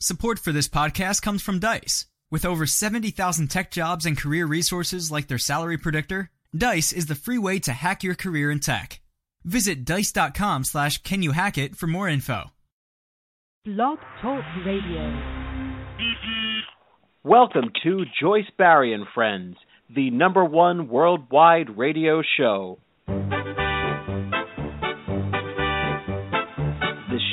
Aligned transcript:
Support 0.00 0.38
for 0.38 0.52
this 0.52 0.68
podcast 0.68 1.22
comes 1.22 1.42
from 1.42 1.58
Dice. 1.58 2.06
With 2.30 2.44
over 2.44 2.66
70,000 2.66 3.48
tech 3.48 3.72
jobs 3.72 4.06
and 4.06 4.16
career 4.16 4.46
resources 4.46 5.10
like 5.10 5.26
their 5.26 5.38
salary 5.38 5.76
predictor, 5.76 6.30
Dice 6.56 6.92
is 6.92 7.06
the 7.06 7.16
free 7.16 7.36
way 7.36 7.58
to 7.58 7.72
hack 7.72 8.04
your 8.04 8.14
career 8.14 8.48
in 8.52 8.60
tech. 8.60 9.00
Visit 9.42 9.84
dice.com 9.84 10.62
slash 10.62 11.02
can 11.02 11.22
you 11.22 11.32
hack 11.32 11.58
it 11.58 11.74
for 11.74 11.88
more 11.88 12.08
info. 12.08 12.52
Blog 13.64 13.98
Talk 14.22 14.44
Radio. 14.64 15.20
Welcome 17.24 17.72
to 17.82 18.04
Joyce 18.22 18.48
Barrie 18.56 18.94
and 18.94 19.06
Friends, 19.12 19.56
the 19.92 20.10
number 20.10 20.44
one 20.44 20.86
worldwide 20.86 21.76
radio 21.76 22.22
show. 22.36 22.78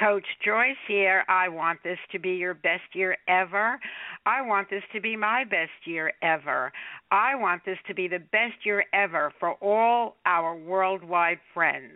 Coach 0.00 0.26
Joyce 0.44 0.76
here. 0.86 1.24
I 1.28 1.48
want 1.48 1.82
this 1.82 1.98
to 2.12 2.18
be 2.18 2.30
your 2.30 2.54
best 2.54 2.82
year 2.92 3.16
ever. 3.28 3.78
I 4.26 4.42
want 4.42 4.68
this 4.68 4.82
to 4.92 5.00
be 5.00 5.16
my 5.16 5.44
best 5.44 5.70
year 5.86 6.12
ever. 6.22 6.72
I 7.10 7.34
want 7.34 7.64
this 7.64 7.78
to 7.88 7.94
be 7.94 8.06
the 8.06 8.18
best 8.18 8.64
year 8.64 8.84
ever 8.92 9.32
for 9.40 9.54
all 9.54 10.16
our 10.26 10.54
worldwide 10.54 11.38
friends. 11.54 11.94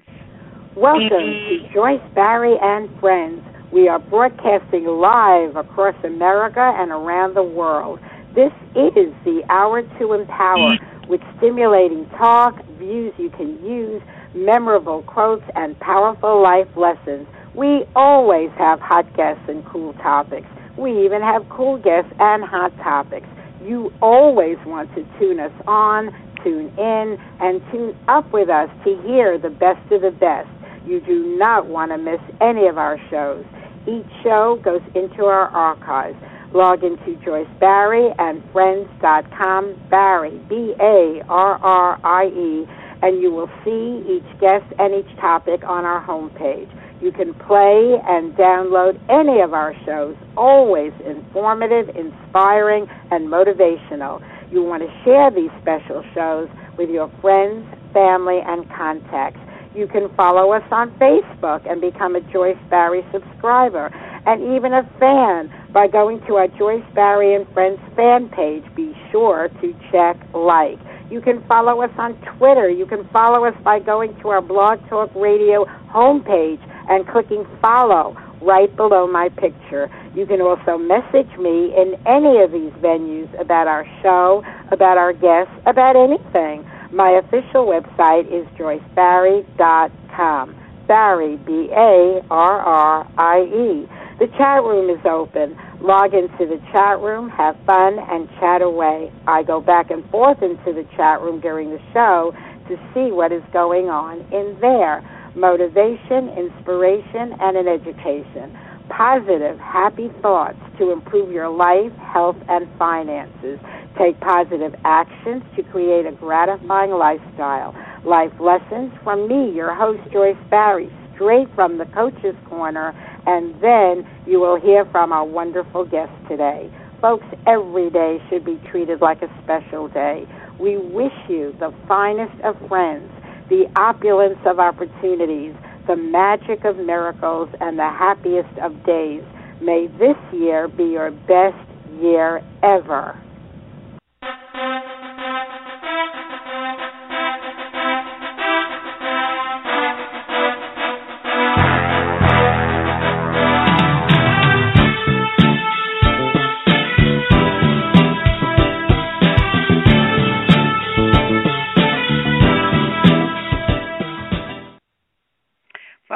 Welcome 0.77 1.11
to 1.11 1.69
Joyce 1.75 2.01
Barrie 2.15 2.57
and 2.63 2.89
Friends. 3.01 3.43
We 3.73 3.89
are 3.89 3.99
broadcasting 3.99 4.87
live 4.87 5.57
across 5.57 5.97
America 6.03 6.73
and 6.77 6.91
around 6.91 7.35
the 7.35 7.43
world. 7.43 7.99
This 8.35 8.53
is 8.77 9.13
the 9.25 9.43
Hour 9.51 9.83
to 9.83 10.13
Empower 10.15 10.71
mm. 10.71 11.09
with 11.09 11.21
stimulating 11.37 12.09
talk, 12.17 12.55
views 12.79 13.13
you 13.19 13.29
can 13.31 13.63
use, 13.65 14.01
memorable 14.35 15.03
quotes, 15.03 15.45
and 15.55 15.79
powerful 15.81 16.43
life 16.43 16.69
lessons. 16.77 17.27
We 17.55 17.85
always 17.97 18.51
have 18.59 18.79
hot 18.81 19.13
guests 19.17 19.43
and 19.49 19.65
cool 19.67 19.93
topics. 19.95 20.47
We 20.79 21.05
even 21.05 21.21
have 21.21 21.49
cool 21.49 21.79
guests 21.79 22.13
and 22.21 22.45
hot 22.45 22.77
topics. 22.79 23.27
You 23.63 23.93
always 24.01 24.57
want 24.65 24.95
to 24.95 25.05
tune 25.19 25.41
us 25.41 25.53
on, 25.67 26.15
tune 26.45 26.73
in, 26.79 27.19
and 27.41 27.61
tune 27.73 27.97
up 28.07 28.33
with 28.33 28.49
us 28.49 28.71
to 28.85 29.03
hear 29.03 29.37
the 29.37 29.51
best 29.51 29.83
of 29.93 30.03
the 30.03 30.13
best. 30.13 30.49
You 30.87 31.01
do 31.01 31.37
not 31.37 31.67
want 31.67 31.91
to 31.91 31.99
miss 31.99 32.21
any 32.41 32.67
of 32.69 32.79
our 32.79 32.99
shows. 33.11 33.45
Each 33.87 34.07
show 34.23 34.61
goes 34.63 34.83
into 34.95 35.25
our 35.25 35.49
archives. 35.49 36.17
Log 36.53 36.83
into 36.85 37.17
Joyce 37.25 37.49
Barrie 37.59 38.13
and 38.19 38.43
Friends.com, 38.53 39.89
Barrie, 39.91 40.41
B 40.49 40.75
A 40.81 41.23
R 41.29 41.59
R 41.63 42.01
I 42.03 42.27
E, 42.27 42.67
and 43.03 43.23
you 43.23 43.31
will 43.31 43.51
see 43.65 44.05
each 44.09 44.41
guest 44.41 44.67
and 44.79 44.95
each 44.95 45.17
topic 45.21 45.63
on 45.65 45.85
our 45.85 46.05
homepage. 46.05 46.69
You 47.01 47.13
can 47.13 47.33
play 47.33 47.97
and 48.07 48.35
download 48.37 49.01
any 49.09 49.41
of 49.41 49.55
our 49.55 49.75
shows, 49.87 50.17
always 50.37 50.93
informative, 51.07 51.89
inspiring, 51.97 52.87
and 53.11 53.29
motivational. 53.29 54.23
You 54.53 54.63
want 54.63 54.83
to 54.83 55.05
share 55.05 55.31
these 55.31 55.51
special 55.63 56.05
shows 56.15 56.49
with 56.77 56.91
your 56.91 57.11
friends, 57.23 57.67
family, 57.95 58.41
and 58.45 58.69
contacts. 58.71 59.41
You 59.75 59.87
can 59.87 60.13
follow 60.15 60.53
us 60.53 60.65
on 60.71 60.91
Facebook 60.99 61.71
and 61.71 61.81
become 61.81 62.17
a 62.17 62.21
Joyce 62.33 62.59
Barrie 62.69 63.07
subscriber 63.13 63.87
and 64.27 64.55
even 64.55 64.75
a 64.75 64.83
fan 64.99 65.51
by 65.73 65.87
going 65.87 66.21
to 66.27 66.35
our 66.37 66.49
Joyce 66.49 66.85
Barrie 66.95 67.35
and 67.35 67.49
Friends 67.55 67.81
fan 67.97 68.29
page. 68.29 68.65
Be 68.75 68.95
sure 69.11 69.49
to 69.63 69.75
check 69.91 70.19
like. 70.35 70.79
You 71.11 71.21
can 71.21 71.43
follow 71.45 71.81
us 71.81 71.91
on 71.97 72.15
Twitter. 72.37 72.69
You 72.69 72.85
can 72.85 73.09
follow 73.09 73.45
us 73.45 73.55
by 73.65 73.79
going 73.79 74.15
to 74.21 74.29
our 74.29 74.43
Blog 74.43 74.87
Talk 74.89 75.11
Radio 75.15 75.65
homepage 75.89 76.61
and 76.91 77.07
clicking 77.09 77.47
follow 77.63 78.17
right 78.43 78.75
below 78.77 79.07
my 79.07 79.31
picture. 79.31 79.89
You 80.15 80.27
can 80.27 80.41
also 80.43 80.77
message 80.77 81.31
me 81.39 81.73
in 81.77 81.95
any 82.07 82.43
of 82.43 82.53
these 82.53 82.73
venues 82.83 83.29
about 83.41 83.69
our 83.69 83.87
show, 84.03 84.43
about 84.71 84.99
our 84.99 85.13
guests, 85.13 85.55
about 85.67 85.97
anything. 85.97 86.65
My 86.93 87.11
official 87.13 87.67
website 87.67 88.27
is 88.27 88.47
joycebarrie.com. 88.59 90.57
Barrie, 90.89 91.37
B 91.37 91.71
A 91.71 92.21
R 92.31 92.61
R 92.61 93.07
I 93.17 93.43
E. 93.43 93.89
The 94.19 94.27
chat 94.37 94.65
room 94.65 94.91
is 94.91 94.99
open. 95.07 95.57
Log 95.81 96.13
into 96.13 96.47
the 96.47 96.61
chat 96.73 96.99
room, 97.01 97.31
have 97.31 97.57
fun, 97.65 97.99
and 98.11 98.29
chat 98.41 98.61
away. 98.61 99.13
I 99.29 99.45
go 99.45 99.61
back 99.61 99.91
and 99.91 100.05
forth 100.11 100.43
into 100.43 100.73
the 100.73 100.85
chat 100.97 101.21
room 101.23 101.41
during 101.41 101.71
the 101.71 101.81
show 101.95 102.35
to 102.69 102.77
see 102.93 103.13
what 103.13 103.31
is 103.33 103.43
going 103.53 103.89
on 103.89 104.21
in 104.33 104.59
there 104.61 105.03
motivation, 105.35 106.29
inspiration, 106.37 107.35
and 107.41 107.57
an 107.57 107.69
education. 107.69 108.57
Positive, 108.89 109.59
happy 109.59 110.11
thoughts 110.21 110.59
to 110.79 110.91
improve 110.91 111.33
your 111.33 111.49
life, 111.49 111.93
health, 112.13 112.37
and 112.49 112.67
finances. 112.79 113.59
Take 113.99 114.19
positive 114.21 114.75
actions 114.85 115.43
to 115.57 115.63
create 115.63 116.07
a 116.07 116.13
gratifying 116.13 116.93
lifestyle. 116.93 117.75
Life 118.05 118.33
lessons 118.41 118.93
from 119.05 119.29
me, 119.29 119.55
your 119.55 119.75
host, 119.75 120.01
Joyce 120.13 120.37
Barrie, 120.51 120.91
straight 121.15 121.49
from 121.55 121.79
the 121.79 121.85
Coach's 121.87 122.37
Corner, 122.49 122.95
and 123.27 123.55
then 123.63 124.09
you 124.27 124.41
will 124.41 124.59
hear 124.59 124.85
from 124.87 125.13
our 125.13 125.25
wonderful 125.25 125.85
guest 125.85 126.13
today. 126.29 126.71
Folks, 127.01 127.27
every 127.47 127.91
day 127.91 128.19
should 128.29 128.45
be 128.45 128.61
treated 128.71 129.01
like 129.01 129.23
a 129.23 129.29
special 129.43 129.89
day. 129.89 130.27
We 130.59 130.77
wish 130.77 131.13
you 131.29 131.55
the 131.59 131.73
finest 131.87 132.39
of 132.43 132.57
friends 132.69 133.11
the 133.51 133.67
opulence 133.77 134.39
of 134.47 134.59
opportunities, 134.61 135.55
the 135.87 135.97
magic 135.97 136.65
of 136.65 136.79
miracles, 136.79 137.49
and 137.61 137.79
the 137.79 137.91
happiest 137.91 138.57
of 138.63 138.87
days. 138.87 139.23
May 139.61 139.89
this 139.99 140.17
year 140.33 140.69
be 140.69 140.85
your 140.85 141.11
best 141.11 141.59
year 142.01 142.43
ever. 142.63 143.21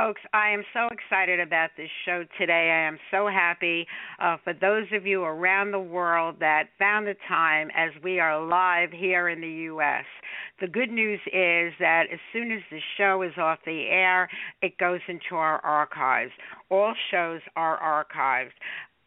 Folks, 0.04 0.20
I 0.34 0.50
am 0.50 0.62
so 0.74 0.88
excited 0.92 1.40
about 1.40 1.70
this 1.78 1.88
show 2.04 2.24
today. 2.38 2.70
I 2.70 2.86
am 2.86 2.98
so 3.10 3.26
happy 3.26 3.86
uh, 4.20 4.36
for 4.44 4.52
those 4.52 4.84
of 4.92 5.06
you 5.06 5.22
around 5.24 5.70
the 5.70 5.80
world 5.80 6.36
that 6.40 6.64
found 6.78 7.06
the 7.06 7.16
time 7.26 7.70
as 7.74 7.90
we 8.02 8.20
are 8.20 8.44
live 8.46 8.90
here 8.90 9.30
in 9.30 9.40
the 9.40 9.48
U.S. 9.48 10.04
The 10.60 10.66
good 10.66 10.90
news 10.90 11.20
is 11.28 11.72
that 11.80 12.02
as 12.12 12.18
soon 12.34 12.52
as 12.52 12.60
the 12.70 12.80
show 12.98 13.22
is 13.22 13.32
off 13.38 13.60
the 13.64 13.86
air, 13.88 14.28
it 14.60 14.76
goes 14.76 15.00
into 15.08 15.36
our 15.36 15.58
archives. 15.60 16.32
All 16.68 16.92
shows 17.10 17.40
are 17.56 17.80
archived 17.80 18.52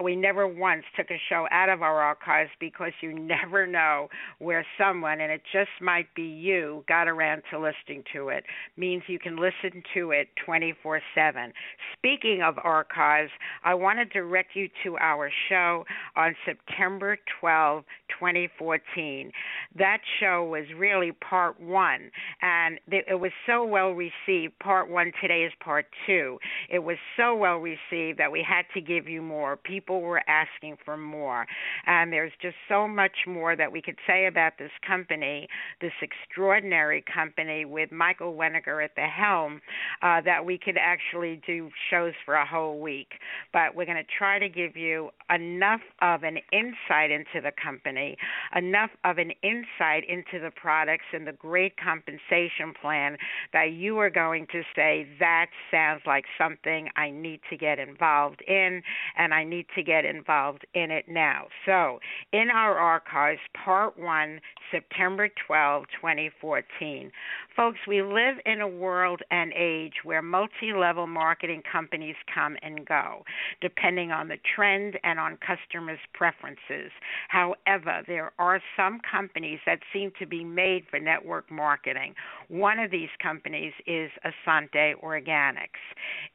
we 0.04 0.16
never 0.16 0.48
once 0.48 0.84
took 0.96 1.10
a 1.10 1.20
show 1.30 1.48
out 1.52 1.70
of 1.70 1.82
our 1.82 2.02
archives 2.02 2.52
because 2.60 2.92
you 3.02 3.18
never 3.20 3.66
know 3.66 4.10
where 4.40 4.66
someone, 4.78 5.22
and 5.22 5.32
it 5.32 5.42
just 5.52 5.70
might 5.82 6.14
be 6.16 6.24
you, 6.24 6.84
got 6.88 7.08
around 7.08 7.42
to 7.52 7.60
listening 7.60 8.04
to 8.14 8.30
it. 8.30 8.44
Means 8.76 9.04
you 9.08 9.20
can 9.20 9.38
listen 9.38 9.82
to 9.94 10.12
it 10.12 10.28
24 10.46 11.02
7. 11.16 11.54
Speaking 11.98 12.42
of 12.44 12.56
archives, 12.64 13.32
I 13.64 13.74
want 13.74 14.00
to 14.00 14.06
direct 14.06 14.56
you 14.56 14.70
to 14.84 14.98
our 14.98 15.32
show 15.50 15.86
on 16.16 16.36
September 16.46 17.18
12, 17.40 17.84
2014. 18.20 19.32
that 19.78 20.00
show 20.20 20.44
was 20.44 20.66
really 20.78 21.12
part 21.12 21.60
one, 21.60 22.12
and 22.42 22.80
it 22.88 23.20
was 23.20 23.32
so 23.46 23.64
well 23.66 23.92
received. 23.92 24.58
Part 24.60 24.90
one 24.90 25.12
today 25.22 25.44
is 25.44 25.54
part 25.60 25.86
two. 26.06 26.38
It 26.70 26.80
was 26.80 26.98
so 27.16 27.36
well 27.36 27.58
received 27.58 28.20
that 28.20 28.32
we 28.32 28.46
had 28.48 28.64
to 28.74 28.82
give 28.82 29.08
you 29.08 29.22
more. 29.22 29.58
People 29.58 29.87
were 29.88 30.22
asking 30.28 30.78
for 30.84 30.98
more, 30.98 31.46
and 31.86 32.12
there's 32.12 32.34
just 32.42 32.56
so 32.68 32.88
much 32.88 33.26
more 33.26 33.56
that 33.56 33.72
we 33.72 33.82
could 33.82 33.98
say 34.06 34.26
about 34.26 34.54
this 34.60 34.72
company, 34.86 35.48
this 35.82 35.94
extraordinary 36.02 37.04
company 37.14 37.66
with 37.66 37.92
Michael 37.92 38.36
Wenniger 38.36 38.84
at 38.84 38.96
the 38.96 39.08
helm, 39.08 39.62
uh, 40.02 40.22
that 40.22 40.46
we 40.46 40.58
could 40.58 40.78
actually 40.78 41.42
do 41.48 41.70
shows 41.90 42.14
for 42.26 42.36
a 42.36 42.46
whole 42.46 42.80
week. 42.80 43.14
But 43.54 43.76
we're 43.76 43.86
going 43.86 43.98
to 43.98 44.18
try 44.18 44.40
to 44.40 44.50
give 44.50 44.76
you 44.76 45.10
enough 45.34 45.82
of 46.02 46.24
an 46.24 46.38
insight 46.52 47.12
into 47.12 47.42
the 47.42 47.52
company, 47.62 48.18
enough 48.56 48.92
of 49.04 49.18
an 49.18 49.32
insight 49.42 50.04
into 50.08 50.40
the 50.44 50.52
products 50.56 51.06
and 51.14 51.26
the 51.26 51.32
great 51.32 51.74
compensation 51.78 52.74
plan 52.82 53.18
that 53.54 53.72
you 53.72 53.98
are 54.00 54.10
going 54.10 54.48
to 54.52 54.62
say, 54.76 55.08
that 55.20 55.48
sounds 55.72 56.02
like 56.06 56.26
something 56.38 56.90
I 56.96 57.10
need 57.10 57.40
to 57.50 57.58
get 57.58 57.80
involved 57.80 58.42
in, 58.48 58.82
and 59.18 59.34
I 59.34 59.44
need 59.44 59.66
to 59.78 59.84
get 59.84 60.06
involved 60.06 60.66
in 60.74 60.92
it 60.92 61.06
now. 61.08 61.46
So, 61.66 62.00
in 62.34 62.50
our 62.50 62.78
archives, 62.78 63.40
part 63.64 63.98
one, 63.98 64.42
September 64.72 65.30
12, 65.46 65.86
2014. 66.02 67.12
Folks, 67.56 67.80
we 67.88 68.02
live 68.02 68.36
in 68.46 68.62
a 68.62 68.68
world 68.68 69.22
and 69.32 69.54
age 69.56 69.94
where 70.04 70.22
multi 70.22 70.74
level 70.76 71.08
marketing 71.08 71.62
companies 71.72 72.16
come 72.34 72.58
and 72.62 72.86
go, 72.86 73.24
depending 73.62 74.12
on 74.12 74.28
the 74.28 74.38
trend 74.56 75.00
and 75.04 75.20
on 75.20 75.38
customers' 75.38 76.00
preferences. 76.14 76.92
However, 77.30 78.02
there 78.08 78.32
are 78.40 78.60
some 78.76 79.00
companies 79.10 79.60
that 79.66 79.80
seem 79.94 80.12
to 80.20 80.26
be 80.26 80.44
made 80.44 80.86
for 80.90 81.00
network 81.00 81.50
marketing. 81.52 82.16
One 82.48 82.80
of 82.80 82.92
these 82.92 83.10
companies 83.22 83.74
is 83.86 84.10
Essante 84.26 84.94
Organics. 85.04 85.68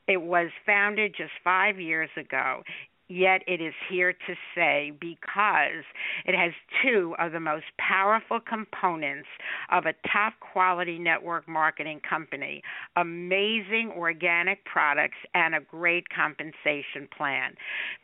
It 0.06 0.22
was 0.22 0.50
founded 0.64 1.14
just 1.16 1.32
five 1.44 1.80
years 1.80 2.10
ago 2.16 2.62
yet 3.08 3.42
it 3.46 3.60
is 3.60 3.74
here 3.90 4.12
to 4.12 4.34
say 4.54 4.92
because 5.00 5.84
it 6.24 6.34
has 6.34 6.52
two 6.82 7.14
of 7.18 7.32
the 7.32 7.40
most 7.40 7.64
powerful 7.78 8.40
components 8.40 9.28
of 9.70 9.86
a 9.86 9.94
top 10.10 10.34
quality 10.40 10.98
network 10.98 11.46
marketing 11.48 12.00
company 12.08 12.62
amazing 12.96 13.92
organic 13.96 14.64
products 14.64 15.16
and 15.34 15.54
a 15.54 15.60
great 15.60 16.08
compensation 16.08 17.08
plan. 17.16 17.54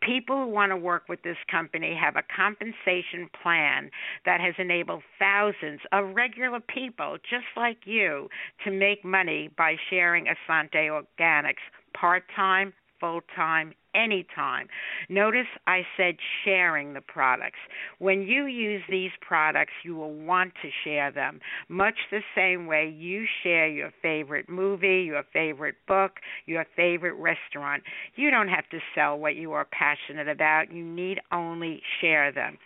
People 0.02 0.44
who 0.44 0.50
want 0.50 0.70
to 0.70 0.76
work 0.76 1.04
with 1.08 1.22
this 1.22 1.36
company 1.50 1.96
have 2.00 2.16
a 2.16 2.22
compensation 2.34 3.28
plan 3.42 3.90
that 4.24 4.40
has 4.40 4.54
enabled 4.58 5.02
thousands 5.18 5.80
of 5.92 6.14
regular 6.14 6.60
people 6.60 7.16
just 7.28 7.46
like 7.56 7.78
you 7.84 8.28
to 8.64 8.70
make 8.70 9.04
money 9.04 9.50
by 9.56 9.76
sharing 9.90 10.26
Essante 10.26 10.88
Organics 10.88 11.54
part 11.94 12.24
time, 12.34 12.72
full 13.00 13.20
time, 13.34 13.72
anytime. 13.94 14.68
Notice 15.08 15.46
I 15.66 15.82
said 15.96 16.16
sharing 16.44 16.94
the 16.94 17.00
products. 17.00 17.58
When 17.98 18.22
you 18.22 18.46
use 18.46 18.82
these 18.88 19.10
products, 19.20 19.72
you 19.84 19.96
will 19.96 20.14
want 20.14 20.52
to 20.62 20.68
share 20.84 21.10
them, 21.10 21.40
much 21.68 21.94
the 22.10 22.20
same 22.34 22.66
way 22.66 22.88
you 22.88 23.24
share 23.42 23.68
your 23.68 23.92
favorite 24.02 24.48
movie, 24.48 25.02
your 25.06 25.24
favorite 25.32 25.76
book, 25.86 26.12
your 26.46 26.64
favorite 26.76 27.14
restaurant. 27.14 27.82
You 28.16 28.30
don't 28.30 28.48
have 28.48 28.68
to 28.70 28.78
sell 28.94 29.18
what 29.18 29.36
you 29.36 29.52
are 29.52 29.66
passionate 29.66 30.28
about, 30.28 30.72
you 30.72 30.84
need 30.84 31.20
only 31.32 31.82
share 32.00 32.32
them. 32.32 32.58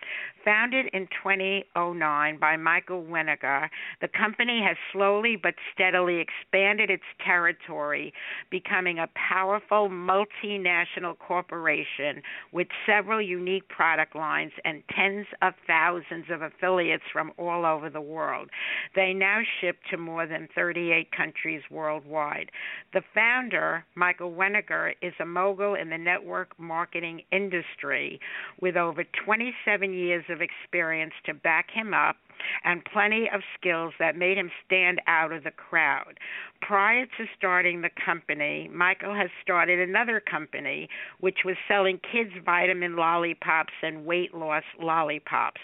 Founded 0.44 0.86
in 0.92 1.06
2009 1.22 2.38
by 2.38 2.56
Michael 2.56 3.04
Wenniger, 3.04 3.68
the 4.00 4.08
company 4.08 4.60
has 4.66 4.76
slowly 4.92 5.36
but 5.40 5.54
steadily 5.72 6.18
expanded 6.18 6.90
its 6.90 7.04
territory, 7.24 8.12
becoming 8.50 8.98
a 8.98 9.08
powerful 9.14 9.88
multinational 9.88 11.11
corporation 11.14 12.22
with 12.52 12.68
several 12.86 13.20
unique 13.20 13.68
product 13.68 14.14
lines 14.14 14.52
and 14.64 14.82
tens 14.94 15.26
of 15.40 15.54
thousands 15.66 16.26
of 16.30 16.42
affiliates 16.42 17.04
from 17.12 17.32
all 17.38 17.64
over 17.64 17.90
the 17.90 18.00
world. 18.00 18.48
They 18.94 19.12
now 19.12 19.40
ship 19.60 19.76
to 19.90 19.96
more 19.96 20.26
than 20.26 20.48
38 20.54 21.10
countries 21.12 21.62
worldwide. 21.70 22.50
The 22.92 23.02
founder, 23.14 23.84
Michael 23.94 24.32
Wenniger, 24.32 24.92
is 25.02 25.14
a 25.20 25.26
mogul 25.26 25.74
in 25.74 25.90
the 25.90 25.98
network 25.98 26.58
marketing 26.58 27.22
industry 27.32 28.20
with 28.60 28.76
over 28.76 29.04
27 29.24 29.92
years 29.92 30.24
of 30.28 30.40
experience 30.40 31.14
to 31.26 31.34
back 31.34 31.70
him 31.70 31.94
up 31.94 32.16
and 32.64 32.84
plenty 32.84 33.28
of 33.32 33.40
skills 33.58 33.92
that 33.98 34.16
made 34.16 34.38
him 34.38 34.50
stand 34.66 35.00
out 35.06 35.32
of 35.32 35.44
the 35.44 35.50
crowd. 35.50 36.18
Prior 36.60 37.06
to 37.06 37.24
starting 37.36 37.80
the 37.80 37.90
company, 38.04 38.70
Michael 38.72 39.14
has 39.14 39.30
started 39.42 39.80
another 39.80 40.20
company 40.20 40.88
which 41.20 41.38
was 41.44 41.56
selling 41.66 41.98
kids' 41.98 42.30
vitamin 42.44 42.96
lollipops 42.96 43.72
and 43.82 44.04
weight 44.04 44.32
loss 44.34 44.62
lollipops. 44.80 45.60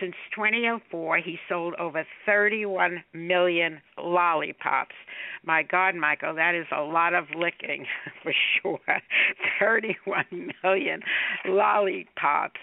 Since 0.00 0.14
2004, 0.34 1.18
he 1.18 1.38
sold 1.48 1.74
over 1.80 2.06
31 2.24 3.02
million 3.12 3.80
lollipops. 3.98 4.94
My 5.44 5.62
God, 5.62 5.96
Michael, 5.96 6.34
that 6.36 6.54
is 6.54 6.66
a 6.70 6.82
lot 6.82 7.14
of 7.14 7.24
licking 7.36 7.86
for 8.22 8.32
sure. 8.62 8.78
31 9.58 10.52
million 10.62 11.00
lollipops. 11.46 12.60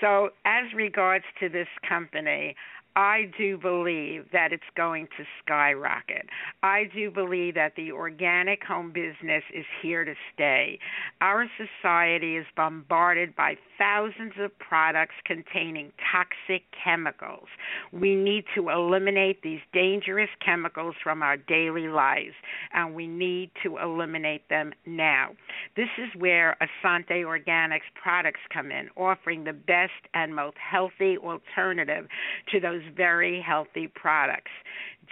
So, 0.00 0.30
as 0.44 0.72
regards 0.74 1.24
to 1.40 1.48
this 1.48 1.68
company, 1.86 2.54
I 2.96 3.30
do 3.38 3.56
believe 3.56 4.26
that 4.32 4.52
it's 4.52 4.62
going 4.76 5.06
to 5.16 5.24
skyrocket. 5.44 6.26
I 6.62 6.84
do 6.94 7.10
believe 7.10 7.54
that 7.54 7.74
the 7.76 7.92
organic 7.92 8.64
home 8.64 8.92
business 8.92 9.42
is 9.54 9.64
here 9.80 10.04
to 10.04 10.14
stay. 10.34 10.78
Our 11.20 11.46
society 11.56 12.36
is 12.36 12.46
bombarded 12.56 13.36
by 13.36 13.56
thousands 13.78 14.32
of 14.40 14.56
products 14.58 15.14
containing 15.24 15.92
toxic 16.12 16.64
chemicals. 16.84 17.46
We 17.92 18.14
need 18.14 18.44
to 18.54 18.70
eliminate 18.70 19.42
these 19.42 19.60
dangerous 19.72 20.30
chemicals 20.44 20.94
from 21.02 21.22
our 21.22 21.36
daily 21.36 21.88
lives, 21.88 22.34
and 22.74 22.94
we 22.94 23.06
need 23.06 23.50
to 23.62 23.78
eliminate 23.78 24.48
them 24.48 24.72
now. 24.84 25.30
This 25.76 25.88
is 25.96 26.08
where 26.18 26.56
Essante 26.60 27.22
Organics 27.24 27.88
products 28.00 28.40
come 28.52 28.70
in, 28.70 28.88
offering 28.96 29.44
the 29.44 29.52
best 29.52 29.92
and 30.12 30.34
most 30.34 30.56
healthy 30.58 31.16
alternative 31.18 32.06
to 32.50 32.60
those 32.60 32.79
very 32.96 33.40
healthy 33.40 33.88
products. 33.88 34.50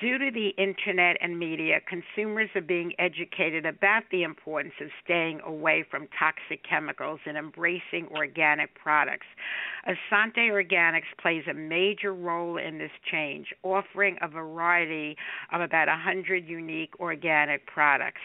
Due 0.01 0.19
to 0.19 0.31
the 0.31 0.51
internet 0.63 1.17
and 1.21 1.39
media, 1.39 1.81
consumers 1.89 2.49
are 2.55 2.61
being 2.61 2.93
educated 3.01 3.67
about 3.67 4.05
the 4.13 4.23
importance 4.23 4.75
of 4.81 4.89
staying 5.03 5.41
away 5.45 5.83
from 5.91 6.07
toxic 6.17 6.63
chemicals 6.63 7.19
and 7.27 7.37
embracing 7.37 8.07
organic 8.13 8.73
products. 8.77 9.27
Essante 9.89 10.51
Organics 10.51 11.09
plays 11.21 11.43
a 11.51 11.55
major 11.55 12.15
role 12.15 12.59
in 12.59 12.79
this 12.79 12.93
change, 13.11 13.53
offering 13.65 14.17
a 14.21 14.29
variety 14.29 15.17
of 15.53 15.63
about 15.63 15.89
100 15.89 16.47
unique 16.47 16.93
organic 17.01 17.67
products. 17.67 18.21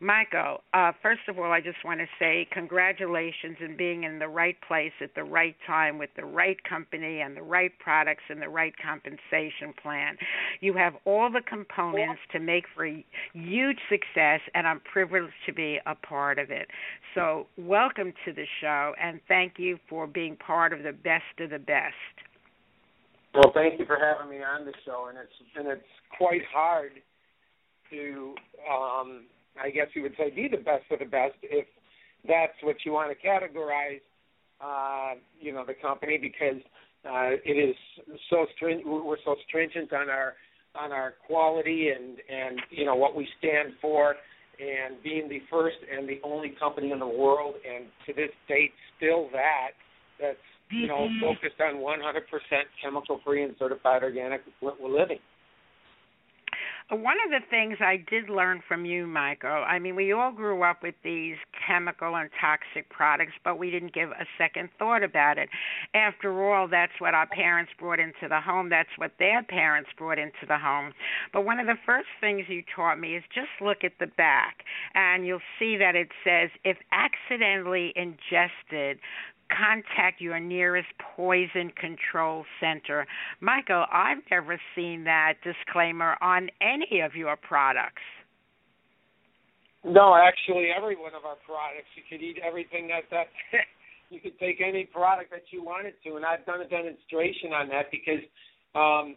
Michael, 0.00 0.62
uh, 0.74 0.92
first 1.02 1.22
of 1.28 1.38
all, 1.38 1.50
I 1.50 1.60
just 1.60 1.84
want 1.84 2.00
to 2.00 2.06
say 2.18 2.46
congratulations 2.52 3.56
in 3.60 3.76
being 3.76 4.04
in 4.04 4.18
the 4.18 4.28
right 4.28 4.56
place 4.66 4.92
at 5.00 5.14
the 5.14 5.24
right 5.24 5.56
time 5.66 5.98
with 5.98 6.10
the 6.14 6.24
right 6.24 6.62
company 6.64 7.20
and 7.20 7.36
the 7.36 7.42
right 7.42 7.72
products 7.78 8.22
and 8.28 8.40
the 8.40 8.48
right 8.48 8.74
compensation 8.76 9.72
plan. 9.82 10.16
You 10.60 10.74
have 10.74 10.94
all 11.08 11.30
the 11.32 11.40
components 11.48 12.20
to 12.32 12.38
make 12.38 12.64
for 12.74 12.86
a 12.86 13.02
huge 13.32 13.78
success, 13.88 14.40
and 14.54 14.66
I'm 14.66 14.80
privileged 14.80 15.32
to 15.46 15.54
be 15.54 15.78
a 15.86 15.94
part 15.94 16.38
of 16.38 16.50
it. 16.50 16.68
So, 17.14 17.46
welcome 17.56 18.12
to 18.26 18.32
the 18.34 18.44
show, 18.60 18.92
and 19.00 19.18
thank 19.26 19.54
you 19.56 19.78
for 19.88 20.06
being 20.06 20.36
part 20.36 20.74
of 20.74 20.82
the 20.82 20.92
best 20.92 21.40
of 21.40 21.48
the 21.48 21.58
best. 21.58 21.94
Well, 23.32 23.52
thank 23.54 23.80
you 23.80 23.86
for 23.86 23.96
having 23.96 24.30
me 24.30 24.44
on 24.44 24.66
the 24.66 24.74
show, 24.84 25.06
and 25.08 25.16
it's 25.16 25.32
and 25.56 25.66
it's 25.68 25.82
quite 26.18 26.42
hard 26.52 26.92
to 27.90 28.34
um, 28.70 29.24
I 29.60 29.70
guess 29.70 29.86
you 29.94 30.02
would 30.02 30.14
say, 30.18 30.28
be 30.30 30.46
the 30.48 30.62
best 30.62 30.84
of 30.90 30.98
the 30.98 31.06
best 31.06 31.34
if 31.42 31.66
that's 32.26 32.52
what 32.62 32.76
you 32.84 32.92
want 32.92 33.16
to 33.16 33.26
categorize, 33.26 34.00
uh, 34.60 35.14
you 35.40 35.52
know, 35.54 35.64
the 35.66 35.74
company 35.74 36.18
because 36.18 36.60
uh, 37.08 37.38
it 37.44 37.56
is 37.56 37.74
so 38.28 38.46
stringent. 38.56 38.86
We're 38.86 39.16
so 39.24 39.36
stringent 39.48 39.92
on 39.92 40.10
our 40.10 40.34
on 40.78 40.92
our 40.92 41.14
quality 41.26 41.90
and 41.94 42.18
and 42.28 42.60
you 42.70 42.84
know 42.84 42.94
what 42.94 43.14
we 43.14 43.26
stand 43.38 43.74
for, 43.80 44.14
and 44.58 45.02
being 45.02 45.28
the 45.28 45.40
first 45.50 45.76
and 45.90 46.08
the 46.08 46.20
only 46.24 46.54
company 46.58 46.90
in 46.90 46.98
the 46.98 47.06
world, 47.06 47.54
and 47.66 47.86
to 48.06 48.12
this 48.12 48.30
date 48.48 48.72
still 48.96 49.28
that 49.32 49.70
that's 50.20 50.38
you 50.70 50.86
know 50.86 51.08
mm-hmm. 51.08 51.24
focused 51.24 51.60
on 51.60 51.76
100% 51.76 52.00
chemical 52.82 53.20
free 53.24 53.42
and 53.42 53.54
certified 53.58 54.02
organic 54.02 54.42
living. 54.62 55.18
One 56.90 57.16
of 57.22 57.30
the 57.30 57.46
things 57.50 57.76
I 57.80 57.98
did 57.98 58.30
learn 58.30 58.62
from 58.66 58.86
you, 58.86 59.06
Michael, 59.06 59.62
I 59.68 59.78
mean, 59.78 59.94
we 59.94 60.12
all 60.12 60.32
grew 60.32 60.62
up 60.62 60.82
with 60.82 60.94
these 61.04 61.36
chemical 61.66 62.16
and 62.16 62.30
toxic 62.40 62.88
products, 62.88 63.34
but 63.44 63.58
we 63.58 63.70
didn't 63.70 63.92
give 63.92 64.10
a 64.10 64.24
second 64.38 64.70
thought 64.78 65.02
about 65.02 65.36
it. 65.36 65.50
After 65.92 66.50
all, 66.50 66.66
that's 66.66 66.98
what 66.98 67.12
our 67.12 67.26
parents 67.26 67.72
brought 67.78 68.00
into 68.00 68.26
the 68.26 68.40
home, 68.40 68.70
that's 68.70 68.88
what 68.96 69.12
their 69.18 69.42
parents 69.42 69.90
brought 69.98 70.18
into 70.18 70.46
the 70.48 70.56
home. 70.56 70.94
But 71.30 71.44
one 71.44 71.60
of 71.60 71.66
the 71.66 71.76
first 71.84 72.08
things 72.22 72.46
you 72.48 72.62
taught 72.74 72.98
me 72.98 73.16
is 73.16 73.24
just 73.34 73.50
look 73.60 73.84
at 73.84 73.98
the 74.00 74.06
back, 74.06 74.64
and 74.94 75.26
you'll 75.26 75.40
see 75.58 75.76
that 75.76 75.94
it 75.94 76.08
says 76.24 76.48
if 76.64 76.78
accidentally 76.90 77.92
ingested, 77.96 78.98
contact 79.50 80.20
your 80.20 80.40
nearest 80.40 80.88
poison 81.16 81.72
control 81.80 82.44
center. 82.60 83.06
Michael, 83.40 83.84
I've 83.92 84.18
never 84.30 84.60
seen 84.74 85.04
that 85.04 85.34
disclaimer 85.42 86.16
on 86.20 86.48
any 86.60 87.00
of 87.00 87.14
your 87.14 87.36
products. 87.36 88.02
No, 89.84 90.14
actually, 90.14 90.68
every 90.76 90.96
one 90.96 91.14
of 91.14 91.24
our 91.24 91.36
products, 91.46 91.88
you 91.96 92.02
could 92.08 92.22
eat 92.22 92.38
everything 92.44 92.88
that 92.88 93.02
that. 93.10 93.26
you 94.10 94.20
could 94.20 94.38
take 94.38 94.62
any 94.66 94.84
product 94.84 95.30
that 95.30 95.44
you 95.50 95.62
wanted 95.62 95.92
to, 96.02 96.16
and 96.16 96.24
I've 96.24 96.44
done 96.46 96.62
a 96.62 96.68
demonstration 96.68 97.52
on 97.52 97.68
that 97.68 97.90
because, 97.90 98.24
um, 98.74 99.16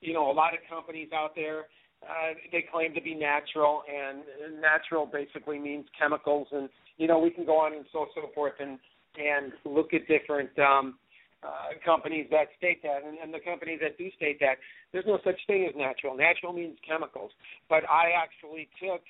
you 0.00 0.14
know, 0.14 0.30
a 0.30 0.32
lot 0.32 0.54
of 0.54 0.60
companies 0.70 1.08
out 1.12 1.34
there 1.36 1.66
uh, 2.02 2.34
they 2.50 2.64
claim 2.72 2.94
to 2.94 3.00
be 3.00 3.14
natural, 3.14 3.82
and 3.86 4.22
natural 4.60 5.06
basically 5.06 5.58
means 5.58 5.86
chemicals, 5.98 6.48
and 6.50 6.68
you 6.98 7.06
know 7.06 7.18
we 7.18 7.30
can 7.30 7.44
go 7.44 7.58
on 7.58 7.74
and 7.74 7.84
so 7.92 8.06
so 8.14 8.30
forth, 8.34 8.54
and 8.58 8.78
and 9.18 9.52
look 9.64 9.94
at 9.94 10.06
different 10.08 10.50
um, 10.58 10.98
uh, 11.42 11.74
companies 11.84 12.26
that 12.30 12.48
state 12.56 12.82
that, 12.82 13.02
and, 13.04 13.18
and 13.18 13.34
the 13.34 13.40
companies 13.40 13.80
that 13.82 13.98
do 13.98 14.10
state 14.16 14.38
that. 14.40 14.56
There's 14.92 15.06
no 15.06 15.18
such 15.24 15.40
thing 15.46 15.66
as 15.68 15.74
natural. 15.76 16.16
Natural 16.16 16.52
means 16.52 16.76
chemicals. 16.86 17.30
But 17.68 17.88
I 17.88 18.12
actually 18.14 18.68
took, 18.78 19.02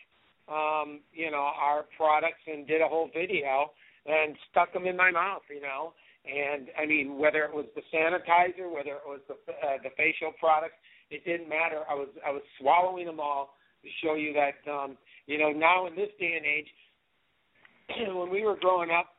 um, 0.48 1.00
you 1.12 1.30
know, 1.30 1.50
our 1.54 1.84
products 1.96 2.40
and 2.46 2.66
did 2.66 2.80
a 2.80 2.88
whole 2.88 3.10
video 3.12 3.72
and 4.06 4.36
stuck 4.50 4.72
them 4.72 4.86
in 4.86 4.96
my 4.96 5.10
mouth, 5.10 5.42
you 5.50 5.60
know. 5.60 5.92
And 6.24 6.68
I 6.80 6.86
mean, 6.86 7.18
whether 7.18 7.42
it 7.44 7.52
was 7.52 7.66
the 7.74 7.82
sanitizer, 7.92 8.70
whether 8.70 8.94
it 8.94 9.06
was 9.06 9.20
the 9.26 9.34
uh, 9.34 9.82
the 9.82 9.90
facial 9.96 10.32
products, 10.38 10.78
it 11.10 11.24
didn't 11.24 11.48
matter. 11.48 11.82
I 11.90 11.94
was 11.94 12.08
I 12.26 12.30
was 12.30 12.42
swallowing 12.60 13.06
them 13.06 13.18
all 13.18 13.54
to 13.82 13.88
show 14.02 14.14
you 14.14 14.32
that, 14.32 14.70
um, 14.70 14.96
you 15.26 15.38
know, 15.38 15.50
now 15.50 15.86
in 15.86 15.96
this 15.96 16.10
day 16.18 16.34
and 16.36 16.46
age, 16.46 16.70
when 18.16 18.30
we 18.30 18.44
were 18.44 18.56
growing 18.56 18.90
up, 18.90 19.11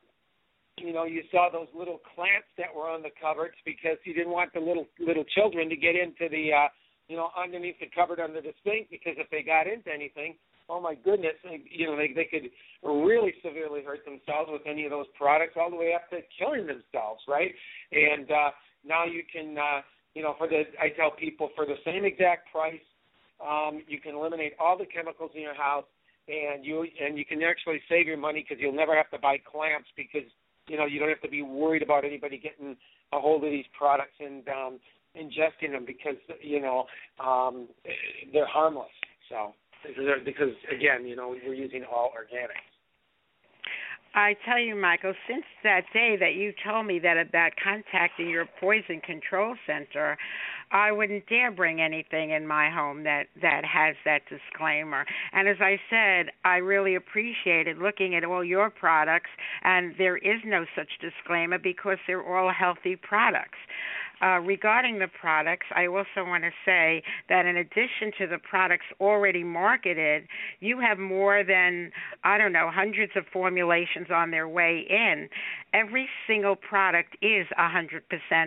you 0.78 0.94
know, 0.94 1.06
you 1.06 1.22
saw 1.32 1.50
those 1.52 1.68
little 1.78 2.00
clamps 2.16 2.50
that 2.58 2.74
were 2.74 2.90
on 2.90 3.02
the 3.02 3.14
cupboards 3.22 3.56
because 3.66 3.98
you 4.06 4.14
didn't 4.14 4.32
want 4.32 4.54
the 4.54 4.60
little 4.60 4.88
little 5.00 5.24
children 5.36 5.70
to 5.70 5.76
get 5.76 5.96
into 5.96 6.30
the 6.30 6.52
uh 6.54 6.68
you 7.08 7.18
know, 7.18 7.30
underneath 7.38 7.76
the 7.80 7.90
cupboard 7.94 8.20
under 8.20 8.42
the 8.42 8.54
sink 8.64 8.88
because 8.90 9.14
if 9.18 9.30
they 9.30 9.44
got 9.44 9.68
into 9.68 9.92
anything, 9.94 10.36
oh 10.70 10.80
my 10.80 10.96
goodness, 10.96 11.34
they, 11.44 11.62
you 11.70 11.86
know, 11.86 11.98
they 11.98 12.14
they 12.16 12.26
could 12.26 12.50
really 12.82 13.34
severely 13.44 13.84
hurt 13.84 14.06
themselves 14.06 14.50
with 14.52 14.64
any 14.66 14.86
of 14.86 14.92
those 14.92 15.06
products 15.18 15.54
all 15.60 15.70
the 15.70 15.76
way 15.76 15.94
up 15.94 16.10
to 16.10 16.20
killing 16.40 16.66
themselves, 16.66 17.22
right? 17.28 17.54
And 17.92 18.32
uh 18.32 18.50
now 18.84 19.06
you 19.06 19.24
can 19.32 19.58
uh 19.58 19.82
you 20.16 20.24
know, 20.24 20.36
for 20.38 20.48
the 20.48 20.64
I 20.82 20.90
tell 20.90 21.12
people 21.12 21.50
for 21.56 21.66
the 21.66 21.78
same 21.86 22.04
exact 22.04 22.52
price, 22.52 22.82
um 23.46 23.84
you 23.88 24.00
can 24.00 24.16
eliminate 24.16 24.54
all 24.60 24.78
the 24.78 24.90
chemicals 24.90 25.32
in 25.36 25.42
your 25.42 25.56
house 25.56 25.86
and 26.28 26.66
you 26.66 26.88
and 27.00 27.18
you 27.18 27.26
can 27.26 27.44
actually 27.44 27.82
save 27.88 28.08
your 28.08 28.18
money 28.18 28.44
because 28.48 28.60
you'll 28.60 28.74
never 28.74 28.96
have 28.96 29.12
to 29.12 29.20
buy 29.20 29.38
clamps 29.38 29.90
because 29.96 30.26
you 30.68 30.78
know 30.78 30.86
you 30.86 31.00
don't 31.00 31.10
have 31.10 31.22
to 31.22 31.30
be 31.30 31.42
worried 31.42 31.84
about 31.84 32.06
anybody 32.06 32.38
getting 32.38 32.76
a 33.12 33.20
hold 33.20 33.44
of 33.44 33.52
these 33.52 33.66
products 33.78 34.16
and 34.20 34.48
um, 34.50 34.80
ingesting 35.16 35.72
them 35.72 35.86
because 35.86 36.16
you 36.42 36.62
know 36.62 36.86
um, 37.24 37.68
they're 38.32 38.48
harmless. 38.48 38.88
So 39.30 39.54
because 40.26 40.54
again, 40.72 41.06
you 41.06 41.16
know 41.16 41.36
we're 41.46 41.54
using 41.54 41.84
all 41.84 42.12
organic. 42.14 42.58
I 44.16 44.36
tell 44.46 44.60
you, 44.60 44.76
Michael, 44.76 45.14
since 45.28 45.46
that 45.64 45.86
day 45.92 46.16
that 46.20 46.36
you 46.36 46.54
told 46.64 46.86
me 46.86 47.00
that 47.00 47.18
about 47.18 47.54
contacting 47.62 48.30
your 48.30 48.46
poison 48.60 49.02
control 49.02 49.56
center, 49.66 50.18
I 50.72 50.92
wouldn't 50.92 51.28
dare 51.28 51.50
bring 51.50 51.82
anything 51.82 52.30
in 52.30 52.46
my 52.46 52.70
home 52.70 53.04
that 53.04 53.28
that 53.42 53.66
has 53.66 53.96
that 54.06 54.22
disclaimer. 54.30 55.06
And 55.32 55.48
as 55.48 55.58
I 55.60 55.80
said, 55.90 56.32
I 56.46 56.58
really 56.58 56.94
appreciated 56.94 57.80
looking 57.80 58.16
at 58.16 58.24
all 58.24 58.44
your 58.44 58.70
products, 58.70 59.30
and 59.64 59.96
there 59.98 60.18
is 60.18 60.42
no 60.46 60.66
such 60.76 60.90
disclaimer 61.02 61.58
because 61.58 61.98
they're 62.06 62.24
all 62.24 62.52
healthy 62.52 62.96
products. 62.96 63.58
Uh, 64.24 64.40
regarding 64.40 65.00
the 65.00 65.08
products, 65.20 65.66
I 65.76 65.88
also 65.88 66.24
want 66.26 66.46
to 66.46 66.52
say 66.66 67.04
that 67.28 67.46
in 67.46 67.58
addition 67.58 68.14
to 68.20 68.28
the 68.28 68.38
products 68.38 68.86
already 69.02 69.44
marketed, 69.44 70.28
you 70.62 70.80
have 70.80 70.98
more 70.98 71.44
than, 71.44 71.92
I 72.24 72.38
don't 72.38 72.54
know, 72.54 72.70
hundreds 72.74 73.12
of 73.18 73.26
formulations 73.34 74.08
on 74.14 74.32
their 74.32 74.48
way 74.48 74.86
in. 74.90 75.28
Every 75.74 76.08
single 76.26 76.56
product 76.56 77.18
is 77.22 77.48
100% 77.60 78.02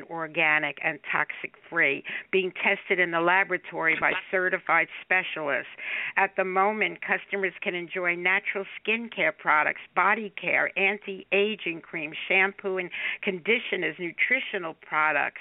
organic 0.08 0.78
and 0.82 0.98
toxic 1.12 1.52
free, 1.68 2.04
being 2.32 2.52
tested 2.62 2.98
in 2.98 3.10
the 3.10 3.20
laboratory 3.20 3.96
by 4.00 4.12
certified 4.30 4.88
specialists. 5.02 5.72
At 6.16 6.36
the 6.36 6.44
moment, 6.44 6.98
customers 7.02 7.52
can 7.62 7.74
enjoy 7.74 8.14
natural 8.14 8.64
skincare 8.80 9.36
products, 9.36 9.80
body 9.94 10.32
care, 10.40 10.70
anti 10.78 11.26
aging 11.32 11.80
cream, 11.80 12.12
shampoo 12.28 12.78
and 12.78 12.90
conditioners, 13.22 13.96
nutritional 13.98 14.74
products 14.86 15.40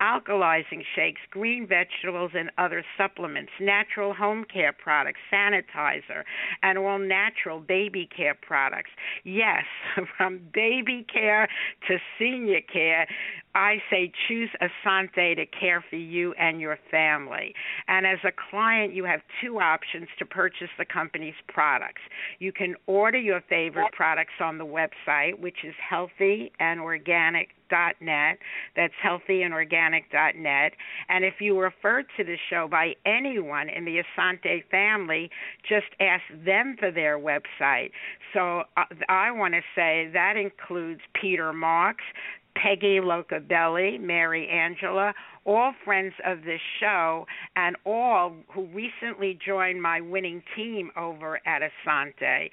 alkalizing 0.00 0.82
shakes, 0.94 1.20
green 1.30 1.66
vegetables, 1.66 2.32
and 2.34 2.50
other 2.58 2.84
supplements, 2.96 3.52
natural 3.60 4.14
home 4.14 4.44
care 4.52 4.72
products, 4.72 5.20
sanitizer, 5.32 6.22
and 6.62 6.78
all 6.78 6.98
natural 6.98 7.60
baby 7.60 8.08
care 8.14 8.34
products. 8.34 8.90
Yes, 9.24 9.64
from 10.16 10.40
baby 10.52 11.06
care 11.12 11.48
to 11.88 11.98
senior 12.18 12.60
care, 12.72 13.06
I 13.54 13.76
say 13.88 14.10
choose 14.26 14.50
Essante 14.60 15.36
to 15.36 15.46
care 15.46 15.63
for 15.88 15.96
you 15.96 16.32
and 16.34 16.60
your 16.60 16.78
family. 16.90 17.54
And 17.88 18.06
as 18.06 18.18
a 18.24 18.32
client, 18.50 18.94
you 18.94 19.04
have 19.04 19.20
two 19.42 19.60
options 19.60 20.08
to 20.18 20.24
purchase 20.24 20.70
the 20.78 20.84
company's 20.84 21.34
products. 21.48 22.02
You 22.38 22.52
can 22.52 22.74
order 22.86 23.18
your 23.18 23.42
favorite 23.48 23.92
products 23.92 24.34
on 24.40 24.58
the 24.58 24.66
website, 24.66 25.38
which 25.38 25.58
is 25.64 25.74
healthy 25.88 26.52
and 26.58 26.80
organic 26.80 27.50
net. 28.00 28.38
That's 28.76 28.94
healthyandorganic.net. 29.04 30.72
And 31.08 31.24
if 31.24 31.34
you 31.40 31.58
referred 31.58 32.06
to 32.16 32.24
the 32.24 32.36
show 32.50 32.68
by 32.70 32.94
anyone 33.04 33.68
in 33.68 33.84
the 33.84 34.02
Essante 34.02 34.62
family, 34.70 35.30
just 35.68 35.86
ask 36.00 36.22
them 36.44 36.76
for 36.78 36.90
their 36.90 37.18
website. 37.18 37.90
So 38.32 38.62
uh, 38.76 38.84
I 39.08 39.30
want 39.30 39.54
to 39.54 39.60
say 39.74 40.10
that 40.12 40.36
includes 40.36 41.00
Peter 41.20 41.52
Marks, 41.52 42.04
Peggy 42.56 43.00
Locabelli, 43.00 44.00
Mary 44.00 44.48
Angela, 44.48 45.12
all 45.44 45.72
friends 45.84 46.14
of 46.24 46.44
this 46.44 46.60
show, 46.80 47.26
and 47.56 47.76
all 47.84 48.34
who 48.52 48.66
recently 48.66 49.38
joined 49.44 49.82
my 49.82 50.00
winning 50.00 50.42
team 50.56 50.90
over 50.96 51.40
at 51.46 51.62
Essante. 51.62 52.50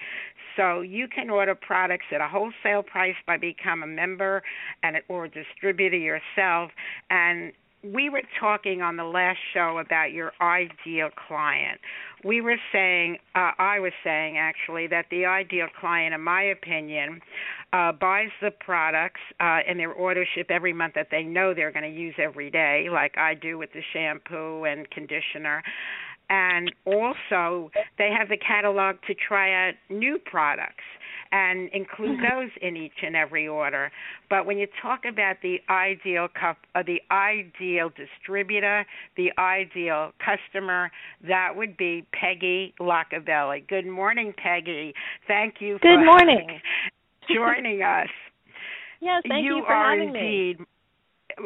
So 0.58 0.82
you 0.82 1.08
can 1.08 1.30
order 1.30 1.56
products 1.56 2.06
at 2.14 2.20
a 2.20 2.28
wholesale 2.28 2.84
price 2.84 3.16
by 3.26 3.38
becoming 3.38 3.92
a 3.92 3.94
member 3.94 4.44
and 4.84 4.98
or 5.08 5.26
a 5.26 5.30
distributor 5.30 5.98
yourself. 5.98 6.72
And 7.10 7.54
we 7.84 8.10
were 8.10 8.22
talking 8.40 8.82
on 8.82 8.98
the 8.98 9.04
last 9.04 9.40
show 9.54 9.80
about 9.80 10.12
your 10.12 10.34
ideal 10.40 11.10
client. 11.28 11.80
We 12.24 12.42
were 12.42 12.58
saying, 12.72 13.18
uh, 13.34 13.52
I 13.58 13.80
was 13.80 13.94
saying 14.04 14.38
actually, 14.38 14.88
that 14.88 15.06
the 15.10 15.26
ideal 15.26 15.68
client, 15.80 16.14
in 16.14 16.22
my 16.22 16.44
opinion, 16.44 17.22
uh, 17.74 17.92
buys 17.94 18.30
the 18.42 18.52
products 18.52 19.22
uh, 19.40 19.60
and 19.68 19.80
their 19.80 19.92
order 19.92 20.26
ship 20.36 20.52
every 20.52 20.74
month 20.74 20.94
that 20.94 21.08
they 21.10 21.24
know 21.24 21.54
they're 21.54 21.72
going 21.72 21.92
to 21.92 22.00
use 22.00 22.16
every 22.20 22.52
day, 22.52 22.88
like 22.92 23.18
I 23.18 23.34
do 23.34 23.58
with 23.58 23.74
the 23.74 23.82
shampoo 23.94 24.66
and 24.66 24.90
conditioner. 24.92 25.64
And 26.30 26.72
also, 26.86 27.72
they 27.98 28.10
have 28.18 28.30
the 28.30 28.38
catalog 28.38 28.98
to 29.08 29.16
try 29.16 29.68
out 29.68 29.74
new 29.90 30.18
products 30.18 30.84
and 31.32 31.70
include 31.74 32.20
mm-hmm. 32.20 32.40
those 32.40 32.50
in 32.62 32.76
each 32.76 33.04
and 33.04 33.16
every 33.16 33.48
order. 33.48 33.92
But 34.30 34.46
when 34.46 34.58
you 34.58 34.68
talk 34.82 35.02
about 35.10 35.38
the 35.42 35.58
ideal 35.70 36.28
cup, 36.28 36.58
uh, 36.76 36.84
the 36.84 37.02
ideal 37.12 37.90
distributor, 37.90 38.86
the 39.18 39.32
ideal 39.38 40.12
customer, 40.20 40.92
that 41.28 41.56
would 41.56 41.78
be 41.78 42.06
Peggy 42.14 42.74
Lockabelli. 42.80 43.68
Good 43.68 43.88
morning, 43.88 44.34
Peggy. 44.38 44.94
Thank 45.28 45.56
you. 45.60 45.80
Good 45.82 46.00
for 46.00 46.06
morning. 46.06 46.60
joining 47.34 47.82
us. 47.82 48.10
Yes, 49.00 49.24
thank 49.28 49.46
you, 49.46 49.58
you 49.58 49.64
for 49.66 49.74
are 49.74 49.98
having 49.98 50.10
indeed 50.10 50.60
me. 50.60 50.66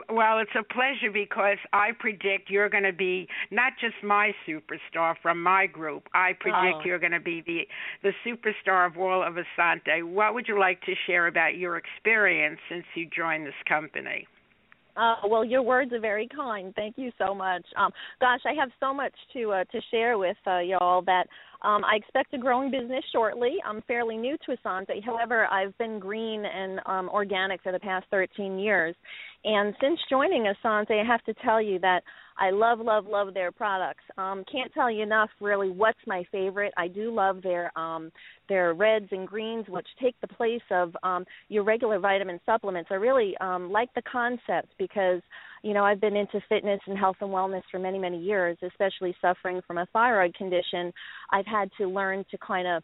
Well, 0.09 0.39
it's 0.39 0.51
a 0.57 0.63
pleasure 0.63 1.11
because 1.11 1.57
I 1.73 1.89
predict 1.99 2.49
you're 2.49 2.69
going 2.69 2.83
to 2.83 2.93
be 2.93 3.27
not 3.51 3.73
just 3.79 3.95
my 4.03 4.31
superstar 4.47 5.15
from 5.21 5.41
my 5.41 5.65
group. 5.65 6.07
I 6.13 6.33
predict 6.39 6.77
oh. 6.77 6.85
you're 6.85 6.99
going 6.99 7.11
to 7.11 7.19
be 7.19 7.41
the 7.45 7.67
the 8.03 8.11
superstar 8.25 8.87
of 8.87 8.97
all 8.97 9.23
of 9.23 9.35
Essante. 9.35 10.03
What 10.03 10.33
would 10.33 10.47
you 10.47 10.59
like 10.59 10.81
to 10.81 10.93
share 11.07 11.27
about 11.27 11.57
your 11.57 11.77
experience 11.77 12.59
since 12.69 12.85
you 12.95 13.07
joined 13.15 13.45
this 13.45 13.53
company? 13.67 14.27
Uh, 14.97 15.15
well, 15.27 15.43
your 15.43 15.61
words 15.61 15.91
are 15.91 15.99
very 15.99 16.27
kind. 16.33 16.73
Thank 16.75 16.97
you 16.97 17.11
so 17.17 17.35
much. 17.35 17.65
Um, 17.77 17.91
gosh, 18.21 18.39
I 18.45 18.53
have 18.53 18.69
so 18.79 18.93
much 18.93 19.11
to 19.33 19.51
uh, 19.51 19.63
to 19.65 19.81
share 19.91 20.17
with 20.17 20.37
uh, 20.47 20.59
y'all 20.59 21.01
that 21.01 21.27
um, 21.61 21.83
I 21.83 21.95
expect 21.95 22.33
a 22.33 22.37
growing 22.37 22.71
business 22.71 23.03
shortly. 23.11 23.55
I'm 23.65 23.81
fairly 23.83 24.17
new 24.17 24.37
to 24.45 24.55
Essante. 24.55 25.03
However, 25.03 25.47
I've 25.47 25.77
been 25.77 25.99
green 25.99 26.43
and 26.45 26.79
um, 26.85 27.09
organic 27.09 27.61
for 27.61 27.71
the 27.71 27.79
past 27.79 28.05
13 28.11 28.59
years. 28.59 28.95
And 29.43 29.75
since 29.81 29.99
joining 30.09 30.43
Essante, 30.43 30.99
I 30.99 31.05
have 31.05 31.23
to 31.23 31.33
tell 31.43 31.61
you 31.61 31.79
that 31.79 32.03
I 32.37 32.51
love, 32.51 32.79
love, 32.79 33.05
love 33.07 33.33
their 33.33 33.51
products. 33.51 34.03
Um, 34.17 34.43
can't 34.51 34.73
tell 34.73 34.91
you 34.91 35.03
enough, 35.03 35.29
really, 35.39 35.69
what's 35.69 35.99
my 36.05 36.23
favorite. 36.31 36.73
I 36.77 36.87
do 36.87 37.13
love 37.13 37.41
their 37.41 37.77
um, 37.77 38.11
their 38.49 38.73
reds 38.73 39.07
and 39.11 39.27
greens, 39.27 39.65
which 39.67 39.87
take 40.01 40.19
the 40.21 40.27
place 40.27 40.61
of 40.69 40.95
um, 41.03 41.25
your 41.47 41.63
regular 41.63 41.99
vitamin 41.99 42.39
supplements. 42.45 42.89
I 42.91 42.95
really 42.95 43.35
um, 43.39 43.71
like 43.71 43.93
the 43.95 44.01
concept 44.03 44.73
because 44.77 45.21
you 45.63 45.73
know 45.73 45.83
I've 45.83 46.01
been 46.01 46.15
into 46.15 46.41
fitness 46.49 46.79
and 46.87 46.97
health 46.97 47.17
and 47.21 47.29
wellness 47.29 47.63
for 47.71 47.79
many, 47.79 47.99
many 47.99 48.21
years, 48.21 48.57
especially 48.61 49.15
suffering 49.21 49.61
from 49.65 49.77
a 49.77 49.87
thyroid 49.93 50.35
condition. 50.35 50.91
I've 51.31 51.47
had 51.47 51.69
to 51.79 51.87
learn 51.87 52.25
to 52.31 52.37
kind 52.37 52.67
of 52.67 52.83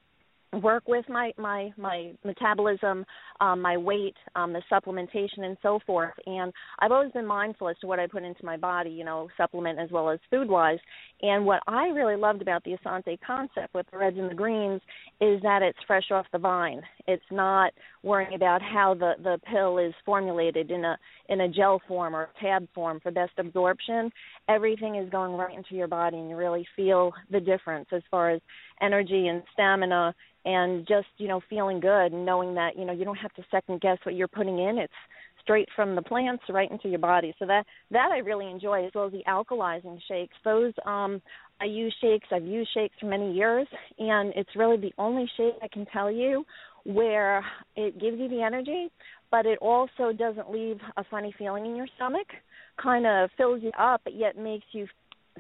work 0.60 0.84
with 0.88 1.08
my 1.08 1.32
my 1.38 1.72
my 1.78 2.12
metabolism, 2.24 3.06
um, 3.40 3.62
my 3.62 3.78
weight, 3.78 4.16
um, 4.36 4.54
the 4.54 4.62
supplementation, 4.72 5.44
and 5.44 5.58
so 5.62 5.80
forth. 5.86 6.14
And 6.26 6.52
I've 6.80 6.92
always 6.92 7.12
been 7.12 7.26
mindful 7.26 7.70
as 7.70 7.78
to 7.82 7.88
what 7.88 8.00
I 8.00 8.08
put 8.08 8.24
into 8.24 8.44
my 8.46 8.58
body, 8.58 8.90
you 8.90 9.06
know, 9.06 9.30
supplement 9.38 9.80
as 9.80 9.90
well 9.92 10.10
as 10.10 10.20
food 10.30 10.50
wise. 10.50 10.80
And 11.22 11.46
what 11.46 11.62
I 11.68 11.88
really 11.88 12.16
loved 12.16 12.42
about 12.42 12.64
the 12.64 12.72
Essante 12.72 13.18
concept 13.26 13.74
with 13.74 13.86
the 13.92 13.98
reds 13.98 14.18
and 14.18 14.30
the 14.30 14.36
greens 14.36 14.82
is 15.22 15.42
that 15.44 15.62
it's 15.62 15.78
fresh 15.88 16.12
off 16.12 16.26
the 16.32 16.40
vine. 16.40 16.82
It's 17.08 17.24
not 17.32 17.72
worrying 18.04 18.34
about 18.34 18.62
how 18.62 18.94
the 18.94 19.14
the 19.24 19.40
pill 19.50 19.78
is 19.78 19.94
formulated 20.06 20.72
in 20.72 20.84
a 20.84 20.98
in 21.32 21.42
a 21.42 21.50
gel 21.50 21.82
form 21.88 22.16
or 22.16 22.24
a 22.24 22.42
tab 22.42 22.68
form 22.76 23.00
for 23.02 23.10
best 23.10 23.32
absorption. 23.40 24.12
Everything 24.50 24.98
is 24.98 25.10
going 25.10 25.32
right 25.32 25.58
into 25.58 25.74
your 25.76 25.88
body, 25.88 26.18
and 26.18 26.30
you 26.30 26.36
really 26.36 26.68
feel 26.76 27.14
the 27.32 27.40
difference 27.40 27.88
as 27.92 28.04
far 28.12 28.30
as 28.30 28.42
energy 28.82 29.28
and 29.28 29.42
stamina 29.54 30.14
and 30.44 30.88
just 30.88 31.08
you 31.18 31.28
know 31.28 31.42
feeling 31.50 31.80
good 31.80 32.12
and 32.12 32.26
knowing 32.26 32.54
that 32.56 32.78
you 32.78 32.86
know 32.86 32.94
you 32.94 33.06
don't 33.06 33.18
have 33.18 33.34
to 33.34 33.44
second 33.50 33.80
guess 33.82 33.98
what 34.04 34.16
you're 34.16 34.28
putting 34.28 34.60
in. 34.60 34.78
It's 34.78 34.94
straight 35.42 35.70
from 35.76 35.96
the 35.96 36.02
plants 36.02 36.44
right 36.50 36.70
into 36.70 36.90
your 36.90 37.00
body. 37.00 37.34
So 37.40 37.46
that 37.46 37.66
that 37.92 38.12
i 38.12 38.18
really 38.18 38.50
enjoy 38.50 38.86
as 38.86 38.92
well 38.94 39.06
as 39.06 39.12
the 39.12 39.24
alkalizing 39.28 40.00
shakes. 40.08 40.36
Those 40.44 40.74
um 40.86 41.22
i 41.62 41.66
use 41.66 41.96
shakes. 42.02 42.28
I've 42.32 42.46
used 42.46 42.72
shakes 42.74 42.96
for 43.00 43.06
many 43.06 43.34
years 43.34 43.68
and 44.00 44.34
it's 44.36 44.56
really 44.56 44.78
the 44.78 44.94
only 44.98 45.30
shake 45.38 45.54
i 45.62 45.68
can 45.68 45.86
tell 45.88 46.12
you 46.12 46.44
where 46.84 47.46
it 47.76 48.00
gives 48.00 48.18
you 48.20 48.28
the 48.28 48.42
energy 48.42 48.90
but 49.32 49.46
it 49.46 49.58
also 49.60 50.12
doesn't 50.16 50.52
leave 50.52 50.78
a 50.98 51.04
funny 51.10 51.34
feeling 51.38 51.66
in 51.66 51.76
your 51.76 51.88
stomach 51.96 52.28
kind 52.82 53.08
of 53.08 53.30
fills 53.38 53.62
you 53.64 53.72
up 53.80 54.02
but 54.04 54.16
yet 54.16 54.38
makes 54.38 54.66
you 54.72 54.86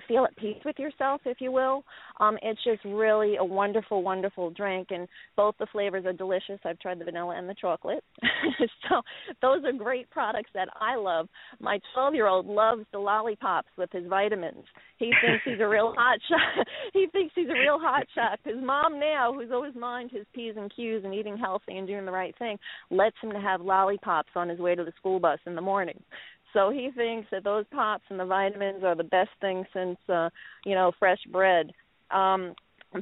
feel 0.07 0.25
at 0.25 0.35
peace 0.37 0.57
with 0.65 0.77
yourself, 0.79 1.21
if 1.25 1.41
you 1.41 1.51
will. 1.51 1.83
Um, 2.19 2.37
it's 2.41 2.63
just 2.63 2.83
really 2.85 3.37
a 3.37 3.43
wonderful, 3.43 4.03
wonderful 4.03 4.49
drink, 4.51 4.87
and 4.91 5.07
both 5.35 5.55
the 5.59 5.67
flavors 5.71 6.05
are 6.05 6.13
delicious. 6.13 6.59
I've 6.65 6.79
tried 6.79 6.99
the 6.99 7.05
vanilla 7.05 7.35
and 7.37 7.47
the 7.47 7.55
chocolate, 7.59 8.03
those 9.41 9.63
are 9.65 9.71
great 9.71 10.09
products 10.09 10.49
that 10.53 10.69
I 10.79 10.95
love. 10.95 11.27
My 11.59 11.79
12-year-old 11.97 12.45
loves 12.45 12.85
the 12.91 12.99
lollipops 12.99 13.69
with 13.77 13.91
his 13.91 14.07
vitamins. 14.07 14.65
He 14.97 15.11
thinks 15.25 15.43
he's 15.45 15.59
a 15.59 15.67
real 15.67 15.93
hot 15.97 16.19
shot. 16.29 16.67
he 16.93 17.07
thinks 17.11 17.33
he's 17.35 17.49
a 17.49 17.59
real 17.59 17.79
hot 17.79 18.05
shot. 18.13 18.39
His 18.43 18.61
mom 18.61 18.99
now, 18.99 19.33
who's 19.33 19.51
always 19.51 19.75
mind 19.75 20.11
his 20.11 20.25
p's 20.33 20.53
and 20.57 20.71
q's 20.75 21.03
and 21.03 21.13
eating 21.13 21.37
healthy 21.37 21.77
and 21.77 21.87
doing 21.87 22.05
the 22.05 22.11
right 22.11 22.37
thing, 22.37 22.57
lets 22.89 23.15
him 23.21 23.31
to 23.31 23.39
have 23.39 23.61
lollipops 23.61 24.31
on 24.35 24.49
his 24.49 24.59
way 24.59 24.75
to 24.75 24.83
the 24.83 24.93
school 24.97 25.19
bus 25.19 25.39
in 25.45 25.55
the 25.55 25.61
morning. 25.61 26.01
So 26.53 26.69
he 26.69 26.89
thinks 26.95 27.27
that 27.31 27.43
those 27.43 27.65
pops 27.71 28.03
and 28.09 28.19
the 28.19 28.25
vitamins 28.25 28.83
are 28.83 28.95
the 28.95 29.03
best 29.03 29.29
thing 29.39 29.65
since 29.73 29.97
uh, 30.09 30.29
you 30.65 30.75
know 30.75 30.91
fresh 30.99 31.19
bread. 31.31 31.71
Um, 32.11 32.55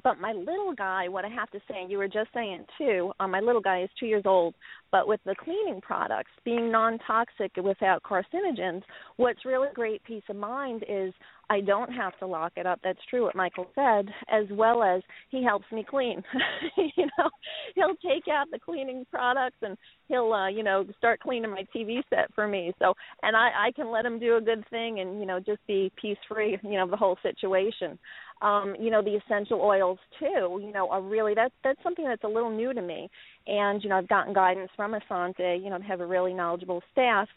but 0.04 0.20
my 0.20 0.34
little 0.34 0.74
guy, 0.78 1.08
what 1.08 1.26
I 1.26 1.30
have 1.30 1.50
to 1.52 1.60
say, 1.68 1.86
you 1.88 1.98
were 1.98 2.08
just 2.08 2.30
saying 2.34 2.66
too, 2.78 3.12
um, 3.20 3.32
my 3.32 3.40
little 3.40 3.62
guy 3.62 3.82
is 3.82 3.90
two 4.00 4.06
years 4.06 4.24
old. 4.26 4.54
But 4.92 5.08
with 5.08 5.20
the 5.26 5.36
cleaning 5.36 5.82
products 5.82 6.32
being 6.46 6.72
non-toxic 6.72 7.52
without 7.58 8.04
carcinogens, 8.04 8.84
what's 9.18 9.46
really 9.46 9.70
great 9.74 10.04
peace 10.04 10.24
of 10.30 10.36
mind 10.36 10.84
is 10.88 11.14
I 11.50 11.62
don't 11.62 11.92
have 11.92 12.18
to 12.20 12.28
lock 12.28 12.54
it 12.58 12.68
up. 12.68 12.80
That's 12.84 13.00
true 13.10 13.24
what 13.24 13.36
Michael 13.36 13.68
said, 13.74 14.10
as 14.32 14.46
well 14.52 14.84
as 14.84 15.02
he 15.30 15.44
helps 15.44 15.66
me 15.72 15.84
clean. 15.88 16.24
you 16.78 17.08
know, 17.18 17.30
he'll 17.76 17.96
take 17.96 18.28
out 18.32 18.48
the 18.52 18.60
cleaning 18.60 19.06
products 19.12 19.58
and 19.62 19.76
he'll 20.08 20.32
uh, 20.32 20.48
you 20.48 20.64
know, 20.64 20.86
start 20.98 21.20
cleaning 21.20 21.52
my 21.52 21.66
TV 21.76 22.02
set 22.10 22.34
for 22.36 22.48
me. 22.48 22.72
So, 22.80 22.94
and 23.24 23.36
I 23.36 23.50
I 23.68 23.72
can 23.76 23.92
let 23.92 24.06
him 24.06 24.20
do 24.20 24.38
a 24.38 24.42
good 24.42 24.64
thing 24.70 25.00
and, 25.00 25.20
you 25.20 25.26
know, 25.26 25.40
just 25.40 25.66
be 25.68 25.92
peace 26.00 26.18
free, 26.28 26.58
you 26.62 26.78
know, 26.78 26.88
the 26.88 26.98
whole 26.98 27.18
situation. 27.24 27.98
Um, 28.42 28.76
you 28.80 28.90
know, 28.90 29.02
the 29.02 29.18
essential 29.18 29.60
oils 29.60 30.00
too, 30.18 30.62
you 30.64 30.72
know, 30.74 30.88
are 30.90 31.02
really 31.02 31.34
that's 31.34 31.54
that's 31.64 31.82
something 31.84 32.06
that's 32.06 32.24
a 32.24 32.28
little 32.28 32.56
new 32.56 32.74
to 32.74 32.82
me. 32.82 33.10
And, 33.48 33.84
you 33.84 33.90
know, 33.90 33.98
I've 33.98 34.08
gotten 34.08 34.34
guidance 34.34 34.70
from 34.76 34.94
Essante, 34.94 35.62
you 35.62 35.70
know, 35.70 35.80
to 35.80 35.84
have 35.84 36.00
a 36.00 36.06
really 36.06 36.34
knowledgeable 36.34 36.82
staff 36.92 37.28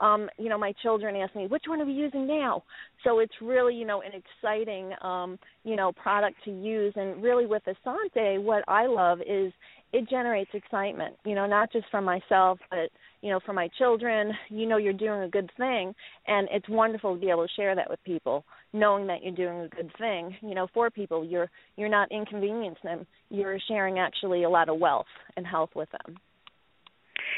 um, 0.00 0.28
you 0.38 0.48
know, 0.48 0.58
my 0.58 0.72
children 0.82 1.14
ask 1.16 1.34
me, 1.34 1.46
which 1.46 1.64
one 1.66 1.80
are 1.80 1.84
we 1.84 1.92
using 1.92 2.26
now? 2.26 2.62
So 3.04 3.18
it's 3.18 3.34
really, 3.40 3.74
you 3.74 3.86
know, 3.86 4.02
an 4.02 4.12
exciting, 4.12 4.92
um, 5.02 5.38
you 5.64 5.76
know, 5.76 5.92
product 5.92 6.36
to 6.44 6.50
use. 6.50 6.92
And 6.96 7.22
really 7.22 7.46
with 7.46 7.62
Essante, 7.64 8.42
what 8.42 8.64
I 8.66 8.86
love 8.86 9.20
is 9.20 9.52
it 9.92 10.08
generates 10.08 10.50
excitement, 10.54 11.16
you 11.24 11.34
know, 11.34 11.46
not 11.46 11.72
just 11.72 11.86
for 11.90 12.00
myself, 12.00 12.58
but, 12.70 12.90
you 13.22 13.30
know, 13.30 13.40
for 13.44 13.52
my 13.52 13.68
children. 13.76 14.32
You 14.48 14.66
know, 14.66 14.76
you're 14.78 14.92
doing 14.92 15.22
a 15.22 15.28
good 15.28 15.50
thing. 15.58 15.94
And 16.26 16.48
it's 16.50 16.68
wonderful 16.68 17.14
to 17.14 17.20
be 17.20 17.30
able 17.30 17.46
to 17.46 17.54
share 17.54 17.74
that 17.74 17.90
with 17.90 18.02
people, 18.04 18.44
knowing 18.72 19.06
that 19.08 19.22
you're 19.22 19.34
doing 19.34 19.60
a 19.60 19.68
good 19.68 19.90
thing, 19.98 20.36
you 20.42 20.54
know, 20.54 20.68
for 20.72 20.90
people. 20.90 21.24
You're, 21.24 21.50
you're 21.76 21.88
not 21.88 22.10
inconveniencing 22.10 22.80
them. 22.84 23.06
You're 23.28 23.58
sharing 23.68 23.98
actually 23.98 24.44
a 24.44 24.50
lot 24.50 24.68
of 24.68 24.78
wealth 24.78 25.06
and 25.36 25.46
health 25.46 25.70
with 25.74 25.88
them. 25.90 26.16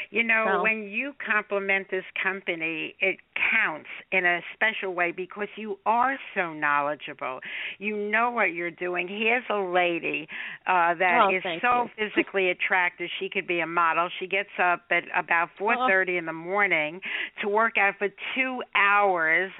You 0.09 0.23
know, 0.23 0.61
when 0.61 0.83
you 0.83 1.13
compliment 1.25 1.87
this 1.91 2.03
company, 2.21 2.95
it 2.99 3.17
counts 3.51 3.89
in 4.11 4.25
a 4.25 4.39
special 4.53 4.93
way 4.93 5.11
because 5.11 5.47
you 5.55 5.77
are 5.85 6.17
so 6.35 6.53
knowledgeable. 6.53 7.39
You 7.79 7.97
know 7.97 8.31
what 8.31 8.53
you're 8.53 8.71
doing. 8.71 9.07
Here's 9.07 9.43
a 9.49 9.59
lady 9.59 10.27
uh 10.67 10.93
that 10.95 11.27
oh, 11.29 11.35
is 11.35 11.43
so 11.61 11.83
you. 11.83 12.09
physically 12.09 12.49
attractive. 12.49 13.09
She 13.19 13.29
could 13.29 13.47
be 13.47 13.59
a 13.59 13.67
model. 13.67 14.09
She 14.19 14.27
gets 14.27 14.49
up 14.61 14.81
at 14.91 15.03
about 15.15 15.49
4:30 15.59 16.15
oh. 16.15 16.17
in 16.17 16.25
the 16.25 16.33
morning 16.33 16.99
to 17.41 17.49
work 17.49 17.77
out 17.77 17.95
for 17.97 18.07
2 18.35 18.61
hours. 18.75 19.51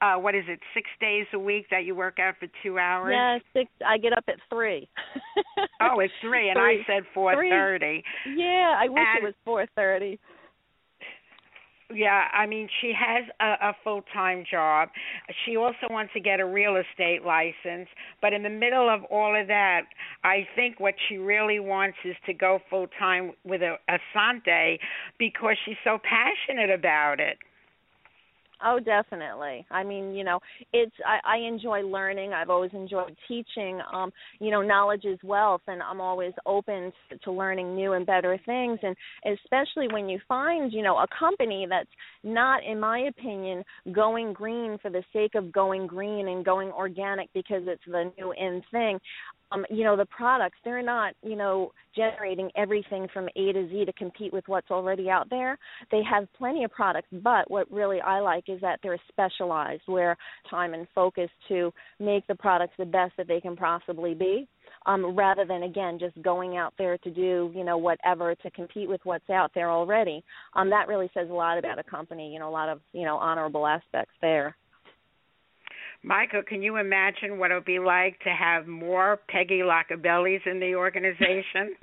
Uh 0.00 0.14
what 0.14 0.34
is 0.34 0.44
it? 0.48 0.60
6 0.74 0.88
days 1.00 1.26
a 1.32 1.38
week 1.38 1.66
that 1.70 1.84
you 1.84 1.94
work 1.94 2.18
out 2.18 2.34
for 2.38 2.48
2 2.62 2.78
hours? 2.78 3.12
Yeah, 3.12 3.38
6 3.52 3.70
I 3.86 3.98
get 3.98 4.12
up 4.12 4.24
at 4.28 4.36
3. 4.50 4.88
oh, 5.80 6.00
it's 6.00 6.12
3 6.20 6.50
and 6.50 6.56
three. 6.58 6.80
I 6.80 6.86
said 6.86 7.04
4:30. 7.14 8.02
Yeah, 8.36 8.74
I 8.78 8.88
wish 8.88 9.04
and, 9.16 9.24
it 9.24 9.34
was 9.46 9.68
4:30. 9.76 9.91
Yeah, 11.94 12.28
I 12.32 12.46
mean, 12.46 12.68
she 12.80 12.92
has 12.98 13.24
a, 13.40 13.68
a 13.68 13.76
full 13.84 14.02
time 14.14 14.44
job. 14.50 14.88
She 15.44 15.56
also 15.56 15.88
wants 15.90 16.12
to 16.14 16.20
get 16.20 16.40
a 16.40 16.44
real 16.46 16.76
estate 16.76 17.22
license. 17.24 17.88
But 18.20 18.32
in 18.32 18.42
the 18.42 18.50
middle 18.50 18.88
of 18.88 19.04
all 19.04 19.38
of 19.38 19.46
that, 19.48 19.82
I 20.24 20.46
think 20.56 20.80
what 20.80 20.94
she 21.08 21.18
really 21.18 21.60
wants 21.60 21.98
is 22.04 22.16
to 22.26 22.32
go 22.32 22.60
full 22.70 22.86
time 22.98 23.32
with 23.44 23.62
a, 23.62 23.76
Essante 23.90 24.78
because 25.18 25.56
she's 25.64 25.76
so 25.84 25.98
passionate 26.02 26.70
about 26.70 27.20
it. 27.20 27.38
Oh, 28.64 28.78
definitely. 28.78 29.66
I 29.70 29.82
mean, 29.82 30.14
you 30.14 30.22
know, 30.22 30.38
it's 30.72 30.94
I, 31.04 31.36
I 31.36 31.38
enjoy 31.38 31.80
learning. 31.80 32.32
I've 32.32 32.50
always 32.50 32.70
enjoyed 32.74 33.16
teaching. 33.26 33.80
Um, 33.92 34.12
you 34.38 34.50
know, 34.52 34.62
knowledge 34.62 35.04
is 35.04 35.18
wealth, 35.24 35.62
and 35.66 35.82
I'm 35.82 36.00
always 36.00 36.32
open 36.46 36.92
to, 37.10 37.18
to 37.18 37.32
learning 37.32 37.74
new 37.74 37.94
and 37.94 38.06
better 38.06 38.38
things. 38.46 38.78
And 38.82 38.94
especially 39.26 39.88
when 39.92 40.08
you 40.08 40.20
find, 40.28 40.72
you 40.72 40.82
know, 40.82 40.96
a 40.98 41.06
company 41.18 41.66
that's 41.68 41.88
not, 42.22 42.62
in 42.64 42.78
my 42.78 43.00
opinion, 43.00 43.64
going 43.90 44.32
green 44.32 44.78
for 44.80 44.90
the 44.90 45.02
sake 45.12 45.34
of 45.34 45.50
going 45.50 45.88
green 45.88 46.28
and 46.28 46.44
going 46.44 46.70
organic 46.70 47.32
because 47.32 47.62
it's 47.66 47.82
the 47.86 48.12
new 48.16 48.32
in 48.32 48.62
thing 48.70 48.98
um, 49.52 49.64
you 49.70 49.84
know, 49.84 49.96
the 49.96 50.06
products, 50.06 50.58
they're 50.64 50.82
not, 50.82 51.14
you 51.22 51.36
know, 51.36 51.72
generating 51.94 52.50
everything 52.56 53.06
from 53.12 53.28
A 53.36 53.52
to 53.52 53.68
Z 53.68 53.84
to 53.84 53.92
compete 53.92 54.32
with 54.32 54.44
what's 54.46 54.70
already 54.70 55.10
out 55.10 55.28
there. 55.30 55.58
They 55.90 56.02
have 56.10 56.26
plenty 56.36 56.64
of 56.64 56.70
products, 56.70 57.08
but 57.12 57.50
what 57.50 57.70
really 57.70 58.00
I 58.00 58.20
like 58.20 58.44
is 58.48 58.60
that 58.60 58.80
they're 58.82 59.00
specialized 59.08 59.82
where 59.86 60.16
time 60.48 60.74
and 60.74 60.86
focus 60.94 61.28
to 61.48 61.72
make 62.00 62.26
the 62.26 62.34
products 62.34 62.74
the 62.78 62.86
best 62.86 63.12
that 63.18 63.28
they 63.28 63.40
can 63.40 63.56
possibly 63.56 64.14
be. 64.14 64.48
Um, 64.86 65.14
rather 65.14 65.44
than 65.44 65.62
again 65.64 65.98
just 66.00 66.20
going 66.22 66.56
out 66.56 66.74
there 66.76 66.98
to 66.98 67.10
do 67.10 67.52
you 67.54 67.62
know 67.62 67.76
whatever 67.76 68.34
to 68.34 68.50
compete 68.50 68.88
with 68.88 69.00
what's 69.04 69.28
out 69.30 69.52
there 69.54 69.70
already. 69.70 70.24
Um, 70.54 70.70
that 70.70 70.88
really 70.88 71.10
says 71.14 71.28
a 71.30 71.32
lot 71.32 71.58
about 71.58 71.78
a 71.78 71.84
company. 71.84 72.32
You 72.32 72.40
know, 72.40 72.48
a 72.48 72.50
lot 72.50 72.68
of 72.68 72.80
you 72.92 73.04
know 73.04 73.16
honorable 73.16 73.66
aspects 73.66 74.14
there. 74.20 74.56
Michael, 76.04 76.42
can 76.42 76.62
you 76.62 76.78
imagine 76.78 77.38
what 77.38 77.50
it 77.50 77.54
would 77.54 77.64
be 77.64 77.78
like 77.78 78.18
to 78.20 78.30
have 78.30 78.66
more 78.66 79.20
Peggy 79.28 79.60
Lockabellis 79.60 80.46
in 80.46 80.58
the 80.58 80.74
organization? 80.74 81.76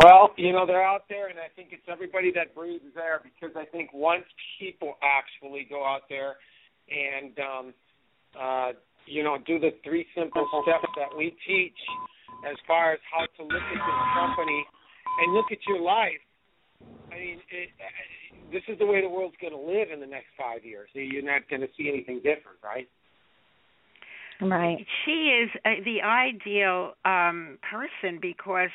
Well, 0.00 0.32
you 0.36 0.52
know 0.52 0.66
they're 0.66 0.84
out 0.84 1.04
there, 1.08 1.28
and 1.28 1.38
I 1.38 1.52
think 1.54 1.68
it's 1.70 1.84
everybody 1.86 2.32
that 2.34 2.54
breathes 2.54 2.96
air 2.96 3.20
because 3.22 3.54
I 3.54 3.66
think 3.66 3.92
once 3.92 4.24
people 4.58 4.94
actually 5.04 5.66
go 5.68 5.84
out 5.84 6.08
there 6.08 6.36
and 6.88 7.36
um, 7.38 7.74
uh, 8.34 8.72
you 9.06 9.22
know 9.22 9.36
do 9.46 9.60
the 9.60 9.70
three 9.84 10.06
simple 10.16 10.48
steps 10.64 10.88
that 10.96 11.12
we 11.16 11.36
teach 11.46 11.76
as 12.48 12.56
far 12.66 12.94
as 12.94 13.00
how 13.12 13.28
to 13.36 13.42
look 13.44 13.62
at 13.62 13.78
this 13.78 14.02
company 14.16 14.64
and 15.20 15.34
look 15.34 15.52
at 15.52 15.58
your 15.68 15.80
life. 15.80 16.22
I 17.12 17.14
mean, 17.14 17.38
it, 17.52 17.68
this 18.52 18.62
is 18.68 18.78
the 18.78 18.86
way 18.86 19.00
the 19.00 19.08
world's 19.08 19.36
going 19.40 19.52
to 19.52 19.58
live 19.58 19.90
in 19.92 20.00
the 20.00 20.06
next 20.06 20.28
five 20.38 20.64
years. 20.64 20.88
So 20.92 21.00
You're 21.00 21.22
not 21.22 21.48
going 21.48 21.62
to 21.62 21.68
see 21.76 21.88
anything 21.88 22.16
different, 22.16 22.58
right? 22.62 22.88
Right. 24.40 24.84
She 25.04 25.30
is 25.42 25.50
uh, 25.64 25.82
the 25.84 26.02
ideal 26.02 26.94
um 27.04 27.58
person 27.62 28.18
because 28.20 28.70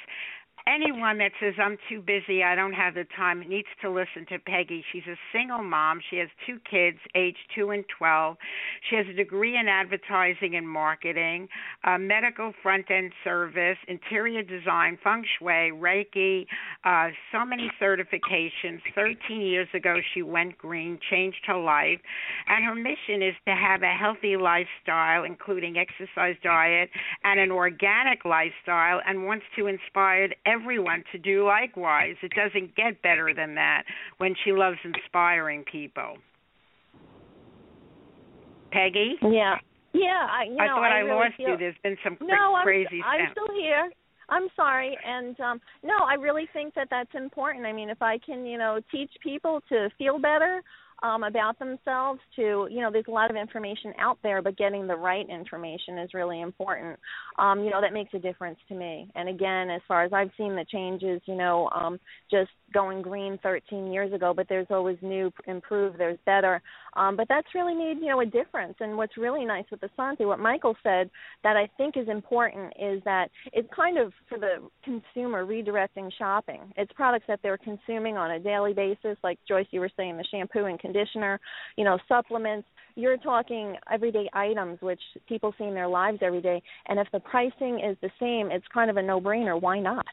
anyone 0.68 1.18
that 1.20 1.32
says 1.40 1.54
I'm 1.58 1.78
too 1.90 2.02
busy, 2.02 2.44
I 2.44 2.56
don't 2.56 2.74
have 2.74 2.94
the 2.94 3.06
time, 3.16 3.40
needs 3.48 3.68
to 3.82 3.90
listen 3.90 4.26
to 4.30 4.40
Peggy. 4.40 4.84
She's 4.92 5.08
a 5.08 5.16
single 5.32 5.64
mom. 5.64 6.02
She 6.10 6.18
has 6.18 6.28
two 6.46 6.60
kids, 6.70 6.98
aged 7.16 7.38
two 7.56 7.72
and 7.72 7.86
twelve. 7.98 8.38
She 8.90 8.96
has 8.98 9.06
a 9.08 9.14
degree 9.14 9.58
in 9.58 9.68
advertising 9.68 10.56
and 10.56 10.68
marketing, 10.68 11.48
a 11.86 11.98
medical 11.98 12.54
front 12.62 12.92
end 12.92 13.12
service, 13.24 13.78
interior 13.88 14.44
design, 14.44 14.98
feng 15.04 15.24
shui, 15.40 15.72
Reiki, 15.72 16.46
uh, 16.84 17.10
so 17.32 17.46
many 17.46 17.72
certifications. 17.82 18.82
Thirteen 18.94 19.42
years 19.42 19.70
ago, 19.74 19.98
she 20.14 20.22
went 20.22 20.58
green, 20.58 21.00
changed 21.10 21.44
her 21.48 21.58
life, 21.58 22.00
and 22.48 22.66
her 22.66 22.76
mission 22.76 23.22
is 23.22 23.36
to 23.48 23.56
have 23.56 23.82
a 23.84 23.94
healthy 23.94 24.36
lifestyle, 24.36 25.24
including 25.24 25.78
exercise, 25.78 26.36
diet, 26.44 26.90
and 27.24 27.40
an 27.40 27.52
organic 27.52 28.26
lifestyle, 28.26 29.00
and 29.08 29.26
wants 29.26 29.46
to 29.56 29.68
inspire 29.68 30.30
everyone 30.46 30.57
to 31.12 31.18
do 31.18 31.46
likewise. 31.46 32.16
It 32.22 32.32
doesn't 32.36 32.76
get 32.76 33.02
better 33.02 33.34
than 33.36 33.56
that 33.56 33.84
when 34.18 34.36
she 34.44 34.52
loves 34.52 34.78
inspiring 34.84 35.64
people. 35.72 36.18
Peggy? 38.72 39.16
Yeah. 39.22 39.56
Yeah, 39.94 40.28
I 40.30 40.44
you 40.44 40.56
know, 40.56 40.64
I 40.64 40.68
thought 40.68 40.92
I, 40.92 41.00
really 41.00 41.16
lost 41.16 41.38
feel, 41.38 41.50
you. 41.50 41.58
There's 41.58 41.76
been 41.82 41.98
some 42.04 42.18
no, 42.22 42.60
crazy 42.62 43.02
I'm. 43.04 43.22
I'm 43.22 43.32
still 43.32 43.56
here. 43.56 43.90
I'm 44.30 44.48
sorry, 44.56 44.98
and 45.06 45.40
um 45.40 45.62
no, 45.84 45.96
I 46.06 46.16
really 46.16 46.48
think 46.54 46.76
that 46.76 46.88
that's 46.92 47.10
important. 47.16 47.66
I 47.66 47.74
mean, 47.74 47.90
if 47.90 48.02
I 48.02 48.20
can, 48.24 48.46
you 48.46 48.58
know, 48.58 48.80
teach 48.92 49.10
people 49.24 49.62
to 49.70 49.90
feel 49.98 50.20
better 50.20 50.62
um 51.04 51.24
about 51.24 51.60
themselves 51.60 52.20
to, 52.36 52.68
you 52.72 52.82
know, 52.82 52.90
there's 52.92 53.06
a 53.08 53.12
lot 53.12 53.30
of 53.30 53.38
information 53.38 53.94
out 54.00 54.18
there, 54.24 54.42
but 54.42 54.58
getting 54.58 54.88
the 54.88 54.96
right 54.96 55.28
information 55.30 55.98
is 56.00 56.14
really 56.14 56.42
important. 56.42 56.98
Um, 57.38 57.64
you 57.64 57.70
know, 57.70 57.82
that 57.82 57.94
makes 57.94 58.14
a 58.14 58.20
difference 58.20 58.60
to 58.70 58.76
me. 58.76 59.10
And 59.16 59.30
again, 59.30 59.70
as 59.70 59.82
far 59.88 60.04
as 60.04 60.14
I've 60.14 60.32
seen 60.38 60.56
the 60.56 60.66
changes, 60.72 61.22
you 61.26 61.36
know, 61.36 61.70
um 61.76 62.00
just 62.30 62.52
going 62.74 63.02
green 63.02 63.40
13 63.44 63.92
years 63.92 64.14
ago, 64.14 64.34
but 64.36 64.48
there's 64.50 64.68
always 64.70 64.98
new, 65.02 65.32
improved, 65.48 65.98
there's 65.98 66.18
better. 66.26 66.62
Um, 66.96 67.16
but 67.16 67.28
that's 67.30 67.48
really 67.56 67.76
made 67.76 67.98
you 68.00 68.08
know 68.08 68.22
a 68.22 68.26
difference. 68.26 68.76
And 68.80 68.98
what's 68.98 69.18
really 69.18 69.46
nice 69.46 69.66
with 69.72 69.82
Essante, 69.82 70.26
what 70.26 70.40
Michael 70.40 70.76
said 70.84 71.10
that 71.44 71.56
I 71.56 71.70
think 71.78 71.96
is 71.98 72.08
important 72.10 72.74
is 72.80 73.02
that 73.06 73.30
it's 73.54 73.70
kind 73.76 73.98
of 73.98 74.12
for 74.28 74.38
the 74.38 74.68
consumer 74.84 75.46
redirecting 75.46 76.12
shopping. 76.18 76.62
It's 76.76 76.92
products 76.94 77.26
that 77.28 77.40
they're 77.44 77.58
consuming 77.58 78.18
on 78.18 78.32
a 78.32 78.40
daily 78.40 78.74
basis, 78.74 79.18
like 79.24 79.40
Joyce, 79.48 79.68
you 79.72 79.80
were 79.80 79.92
saying, 79.96 80.18
the 80.18 80.26
shampoo 80.30 80.66
and 80.66 80.80
conditioner, 80.80 81.40
you 81.76 81.86
know, 81.86 81.98
supplements. 82.08 82.68
You're 82.96 83.18
talking 83.18 83.76
everyday 83.92 84.28
items 84.34 84.82
which 84.82 85.02
people 85.28 85.54
see 85.58 85.66
in 85.66 85.76
their 85.76 85.88
lives 85.88 86.20
every 86.22 86.42
day, 86.42 86.62
and 86.88 87.00
if 87.00 87.08
the 87.12 87.20
pricing 87.20 87.80
is 87.80 87.96
the 88.02 88.10
same, 88.20 88.50
it's 88.52 88.66
kind 88.74 88.90
of 88.90 88.98
a 88.98 89.04
no-brainer. 89.04 89.62
Why 89.62 89.80
not? 89.80 90.06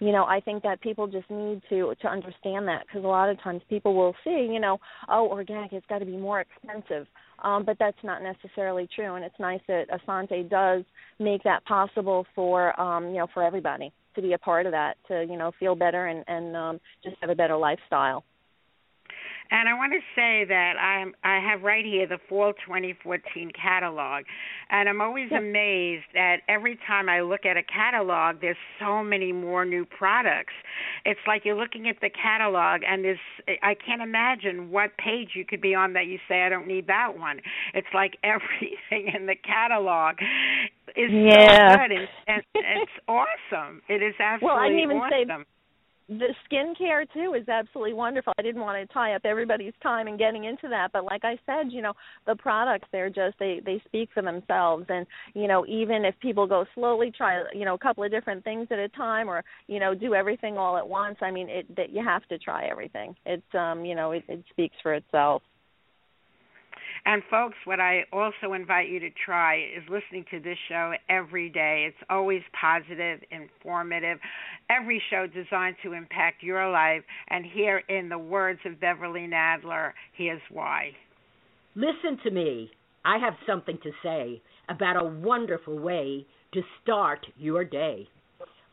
You 0.00 0.12
know 0.12 0.24
i 0.24 0.40
think 0.40 0.62
that 0.62 0.80
people 0.80 1.06
just 1.06 1.28
need 1.30 1.60
to 1.70 1.94
to 2.02 2.08
understand 2.08 2.68
that 2.68 2.86
because 2.86 3.04
a 3.04 3.08
lot 3.08 3.28
of 3.28 3.40
times 3.42 3.62
people 3.68 3.94
will 3.94 4.14
see 4.24 4.48
you 4.50 4.60
know 4.60 4.78
oh 5.08 5.28
organic 5.28 5.72
it's 5.72 5.86
got 5.86 5.98
to 5.98 6.06
be 6.06 6.16
more 6.16 6.40
expensive. 6.40 7.06
Um 7.42 7.64
but 7.64 7.78
that's 7.78 8.02
not 8.04 8.22
necessarily 8.22 8.88
true 8.94 9.14
and 9.14 9.24
it's 9.24 9.38
nice 9.38 9.60
that 9.68 9.86
essante 9.90 10.48
does 10.48 10.84
make 11.18 11.42
that 11.42 11.64
possible 11.64 12.26
for 12.34 12.78
um 12.80 13.08
you 13.08 13.18
know 13.18 13.26
for 13.34 13.42
everybody 13.42 13.92
to 14.14 14.22
be 14.22 14.32
a 14.32 14.38
part 14.38 14.66
of 14.66 14.72
that 14.72 14.96
to 15.08 15.24
you 15.28 15.36
know 15.36 15.52
feel 15.58 15.74
better 15.74 16.06
and 16.06 16.24
and 16.28 16.56
um 16.56 16.80
just 17.02 17.16
have 17.20 17.30
a 17.30 17.34
better 17.34 17.56
lifestyle 17.56 18.24
And 19.50 19.68
I 19.68 19.74
want 19.74 19.92
to 19.94 20.00
say 20.14 20.44
that 20.46 20.74
I'm 20.78 21.14
I 21.24 21.38
have 21.40 21.62
right 21.62 21.84
here 21.84 22.06
the 22.06 22.18
fall 22.28 22.52
2014 22.66 23.50
catalog, 23.52 24.24
and 24.70 24.88
I'm 24.88 25.00
always 25.00 25.30
Yep. 25.30 25.42
amazed 25.42 26.04
that 26.14 26.38
every 26.48 26.78
time 26.86 27.08
I 27.08 27.20
look 27.22 27.46
at 27.46 27.56
a 27.56 27.62
catalog, 27.62 28.40
there's 28.40 28.56
so 28.78 29.02
many 29.02 29.32
more 29.32 29.64
new 29.64 29.84
products. 29.86 30.52
It's 31.04 31.20
like 31.26 31.44
you're 31.44 31.56
looking 31.56 31.88
at 31.88 31.96
the 32.00 32.10
catalog, 32.10 32.82
and 32.86 33.04
there's 33.04 33.18
I 33.62 33.74
can't 33.74 34.02
imagine 34.02 34.70
what 34.70 34.96
page 34.98 35.30
you 35.34 35.44
could 35.44 35.60
be 35.60 35.74
on 35.74 35.94
that 35.94 36.06
you 36.06 36.18
say 36.28 36.42
I 36.42 36.48
don't 36.48 36.66
need 36.66 36.86
that 36.88 37.16
one. 37.18 37.40
It's 37.74 37.88
like 37.94 38.18
everything 38.24 39.12
in 39.14 39.26
the 39.26 39.36
catalog 39.36 40.16
is 40.96 41.10
Yeah. 41.10 41.32
so 41.32 41.58
good, 41.66 41.92
and, 41.92 42.08
and 42.26 42.42
it's 42.82 42.92
awesome. 43.08 43.82
It 43.88 44.02
is 44.02 44.14
absolutely 44.20 44.46
Well, 44.46 44.56
I 44.58 44.68
didn't 44.68 44.82
even 44.82 45.02
say 45.08 45.24
awesome. 45.26 45.46
The 46.08 46.34
skincare 46.50 47.06
too 47.12 47.34
is 47.34 47.48
absolutely 47.48 47.92
wonderful. 47.92 48.32
I 48.38 48.42
didn't 48.42 48.62
want 48.62 48.78
to 48.80 48.92
tie 48.92 49.14
up 49.14 49.22
everybody's 49.24 49.74
time 49.82 50.08
in 50.08 50.16
getting 50.16 50.44
into 50.44 50.68
that, 50.68 50.90
but 50.92 51.04
like 51.04 51.24
I 51.24 51.38
said, 51.44 51.70
you 51.70 51.82
know, 51.82 51.92
the 52.26 52.34
products 52.34 52.88
they're 52.92 53.10
just 53.10 53.38
they 53.38 53.60
they 53.64 53.82
speak 53.86 54.08
for 54.14 54.22
themselves 54.22 54.86
and 54.88 55.06
you 55.34 55.46
know, 55.46 55.66
even 55.66 56.04
if 56.04 56.18
people 56.20 56.46
go 56.46 56.64
slowly 56.74 57.12
try, 57.14 57.42
you 57.52 57.64
know, 57.64 57.74
a 57.74 57.78
couple 57.78 58.04
of 58.04 58.10
different 58.10 58.42
things 58.42 58.68
at 58.70 58.78
a 58.78 58.88
time 58.88 59.28
or, 59.28 59.44
you 59.66 59.78
know, 59.78 59.94
do 59.94 60.14
everything 60.14 60.56
all 60.56 60.78
at 60.78 60.88
once, 60.88 61.16
I 61.20 61.30
mean, 61.30 61.48
it 61.50 61.76
that 61.76 61.90
you 61.90 62.02
have 62.02 62.26
to 62.28 62.38
try 62.38 62.66
everything. 62.66 63.14
It's 63.26 63.54
um, 63.54 63.84
you 63.84 63.94
know, 63.94 64.12
it, 64.12 64.24
it 64.28 64.42
speaks 64.50 64.76
for 64.82 64.94
itself. 64.94 65.42
And 67.08 67.22
folks, 67.30 67.56
what 67.64 67.80
I 67.80 68.04
also 68.12 68.52
invite 68.52 68.90
you 68.90 69.00
to 69.00 69.08
try 69.24 69.60
is 69.60 69.82
listening 69.88 70.26
to 70.30 70.40
this 70.40 70.58
show 70.68 70.92
every 71.08 71.48
day. 71.48 71.86
It's 71.88 72.06
always 72.10 72.42
positive, 72.60 73.20
informative. 73.30 74.18
Every 74.68 75.02
show 75.08 75.26
designed 75.26 75.76
to 75.84 75.94
impact 75.94 76.42
your 76.42 76.70
life. 76.70 77.02
And 77.28 77.46
here, 77.46 77.78
in 77.88 78.10
the 78.10 78.18
words 78.18 78.60
of 78.66 78.78
Beverly 78.78 79.26
Nadler, 79.26 79.92
here's 80.18 80.42
why. 80.52 80.90
Listen 81.74 82.18
to 82.24 82.30
me. 82.30 82.70
I 83.06 83.16
have 83.16 83.36
something 83.46 83.78
to 83.84 83.90
say 84.02 84.42
about 84.68 85.02
a 85.02 85.08
wonderful 85.08 85.78
way 85.78 86.26
to 86.52 86.60
start 86.82 87.26
your 87.38 87.64
day. 87.64 88.06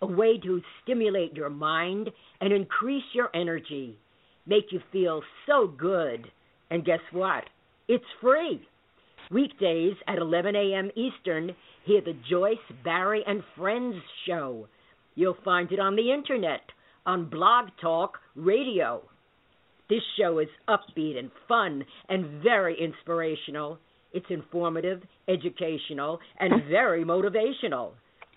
A 0.02 0.08
way 0.08 0.38
to 0.40 0.62
stimulate 0.84 1.38
your 1.38 1.50
mind 1.50 2.10
and 2.42 2.52
increase 2.52 3.06
your 3.14 3.30
energy. 3.34 3.98
Make 4.46 4.74
you 4.74 4.82
feel 4.92 5.22
so 5.48 5.68
good. 5.68 6.30
And 6.70 6.84
guess 6.84 7.00
what? 7.14 7.46
It's 7.88 8.06
free. 8.20 8.68
Weekdays 9.30 9.94
at 10.08 10.18
11 10.18 10.56
a.m. 10.56 10.90
Eastern, 10.96 11.56
hear 11.84 12.02
the 12.02 12.18
Joyce, 12.28 12.58
Barrie, 12.84 13.24
and 13.28 13.44
Friends 13.56 13.96
show. 14.26 14.68
You'll 15.14 15.38
find 15.46 15.72
it 15.72 15.80
on 15.80 15.96
the 15.96 16.12
internet, 16.12 16.62
on 17.06 17.30
Blog 17.30 17.66
Talk 17.80 18.18
Radio. 18.36 19.04
This 19.88 20.02
show 20.18 20.40
is 20.40 20.48
upbeat 20.68 21.18
and 21.18 21.30
fun 21.48 21.86
and 22.10 22.42
very 22.42 22.76
inspirational. 22.82 23.78
It's 24.14 24.26
informative, 24.32 25.04
educational, 25.28 26.20
and 26.40 26.64
very 26.70 27.06
motivational. 27.06 27.92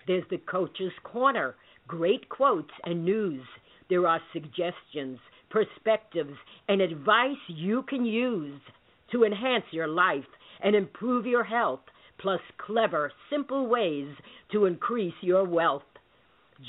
There's 0.05 0.25
the 0.29 0.37
Coach's 0.37 0.93
Corner, 1.03 1.55
great 1.87 2.29
quotes 2.29 2.71
and 2.85 3.03
news. 3.03 3.41
There 3.89 4.05
are 4.05 4.21
suggestions, 4.31 5.17
perspectives, 5.49 6.37
and 6.67 6.81
advice 6.81 7.37
you 7.47 7.83
can 7.89 8.05
use 8.05 8.61
to 9.11 9.23
enhance 9.23 9.65
your 9.71 9.87
life 9.87 10.25
and 10.61 10.75
improve 10.75 11.25
your 11.25 11.43
health, 11.43 11.81
plus 12.19 12.41
clever, 12.57 13.11
simple 13.29 13.67
ways 13.67 14.07
to 14.51 14.65
increase 14.65 15.13
your 15.21 15.45
wealth. 15.45 15.83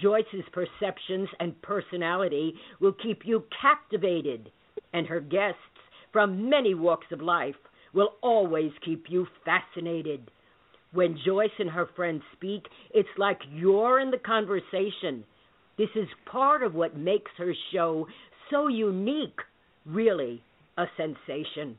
Joyce's 0.00 0.44
perceptions 0.52 1.28
and 1.40 1.60
personality 1.62 2.54
will 2.80 2.92
keep 2.92 3.22
you 3.24 3.44
captivated, 3.60 4.50
and 4.92 5.06
her 5.06 5.20
guests 5.20 5.58
from 6.12 6.48
many 6.48 6.74
walks 6.74 7.06
of 7.10 7.20
life 7.20 7.56
will 7.92 8.14
always 8.22 8.70
keep 8.84 9.06
you 9.08 9.26
fascinated. 9.44 10.30
When 10.92 11.18
Joyce 11.24 11.50
and 11.58 11.70
her 11.70 11.88
friends 11.96 12.22
speak, 12.32 12.62
it's 12.92 13.08
like 13.18 13.38
you're 13.52 14.00
in 14.00 14.10
the 14.10 14.18
conversation. 14.18 15.24
This 15.76 15.90
is 15.94 16.08
part 16.30 16.62
of 16.62 16.74
what 16.74 16.96
makes 16.96 17.30
her 17.38 17.54
show 17.72 18.06
so 18.50 18.68
unique, 18.68 19.38
really 19.86 20.42
a 20.76 20.86
sensation. 20.96 21.78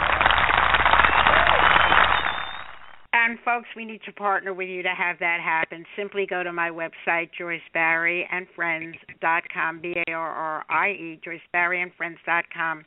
And 3.31 3.39
folks, 3.45 3.69
we 3.77 3.85
need 3.85 4.01
to 4.03 4.11
partner 4.11 4.53
with 4.53 4.67
you 4.67 4.83
to 4.83 4.89
have 4.89 5.17
that 5.19 5.39
happen. 5.39 5.85
Simply 5.95 6.27
go 6.29 6.43
to 6.43 6.51
my 6.51 6.69
website, 6.69 7.29
JoyceBarrieandFriends.com, 7.39 9.79
B-A-R-R-I-E, 9.79 11.21
JoyceBarrieandFriends.com. 11.25 12.83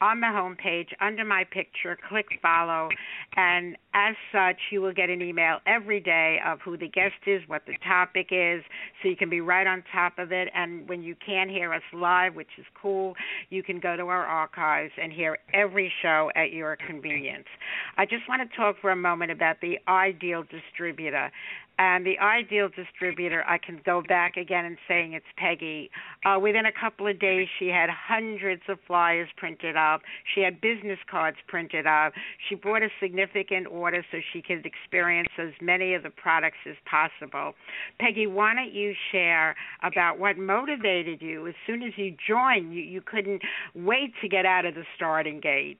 On 0.00 0.20
the 0.20 0.28
home 0.28 0.54
page, 0.54 0.90
under 1.00 1.24
my 1.24 1.42
picture, 1.42 1.98
click 2.08 2.26
follow, 2.40 2.88
and 3.36 3.76
as 3.94 4.14
such, 4.30 4.56
you 4.70 4.80
will 4.80 4.92
get 4.92 5.10
an 5.10 5.20
email 5.20 5.58
every 5.66 5.98
day 5.98 6.38
of 6.46 6.60
who 6.60 6.76
the 6.76 6.86
guest 6.86 7.16
is, 7.26 7.42
what 7.48 7.62
the 7.66 7.74
topic 7.84 8.28
is, 8.30 8.62
so 9.02 9.08
you 9.08 9.16
can 9.16 9.28
be 9.28 9.40
right 9.40 9.66
on 9.66 9.82
top 9.92 10.18
of 10.18 10.30
it. 10.30 10.48
And 10.54 10.88
when 10.88 11.02
you 11.02 11.16
can't 11.24 11.50
hear 11.50 11.74
us 11.74 11.82
live, 11.92 12.36
which 12.36 12.46
is 12.58 12.66
cool, 12.80 13.14
you 13.50 13.64
can 13.64 13.80
go 13.80 13.96
to 13.96 14.04
our 14.04 14.24
archives 14.24 14.92
and 15.02 15.12
hear 15.12 15.38
every 15.52 15.92
show 16.00 16.30
at 16.36 16.52
your 16.52 16.76
convenience. 16.86 17.48
I 17.96 18.04
just 18.04 18.28
want 18.28 18.48
to 18.48 18.56
talk 18.56 18.76
for 18.80 18.90
a 18.90 18.96
moment 18.96 19.32
about 19.32 19.60
the 19.60 19.78
ideal 19.88 20.44
distributor. 20.44 21.32
And 21.78 22.04
the 22.04 22.18
ideal 22.18 22.68
distributor, 22.74 23.44
I 23.46 23.56
can 23.58 23.80
go 23.86 24.02
back 24.02 24.36
again 24.36 24.64
and 24.64 24.76
saying 24.88 25.12
it's 25.12 25.24
Peggy. 25.36 25.90
Uh, 26.24 26.38
within 26.40 26.66
a 26.66 26.72
couple 26.72 27.06
of 27.06 27.20
days, 27.20 27.46
she 27.58 27.68
had 27.68 27.88
hundreds 27.88 28.62
of 28.68 28.78
flyers 28.84 29.28
printed 29.36 29.76
up. 29.76 30.02
She 30.34 30.40
had 30.40 30.60
business 30.60 30.98
cards 31.08 31.36
printed 31.46 31.86
up. 31.86 32.14
She 32.48 32.56
bought 32.56 32.82
a 32.82 32.88
significant 33.00 33.68
order 33.68 34.04
so 34.10 34.18
she 34.32 34.42
could 34.42 34.66
experience 34.66 35.28
as 35.38 35.52
many 35.60 35.94
of 35.94 36.02
the 36.02 36.10
products 36.10 36.58
as 36.68 36.74
possible. 36.84 37.54
Peggy, 38.00 38.26
why 38.26 38.54
don't 38.54 38.74
you 38.74 38.94
share 39.12 39.54
about 39.84 40.18
what 40.18 40.36
motivated 40.36 41.22
you? 41.22 41.46
As 41.46 41.54
soon 41.64 41.84
as 41.84 41.92
you 41.96 42.16
joined, 42.26 42.74
you, 42.74 42.82
you 42.82 43.00
couldn't 43.00 43.42
wait 43.76 44.12
to 44.20 44.28
get 44.28 44.44
out 44.44 44.64
of 44.64 44.74
the 44.74 44.84
starting 44.96 45.38
gate. 45.38 45.78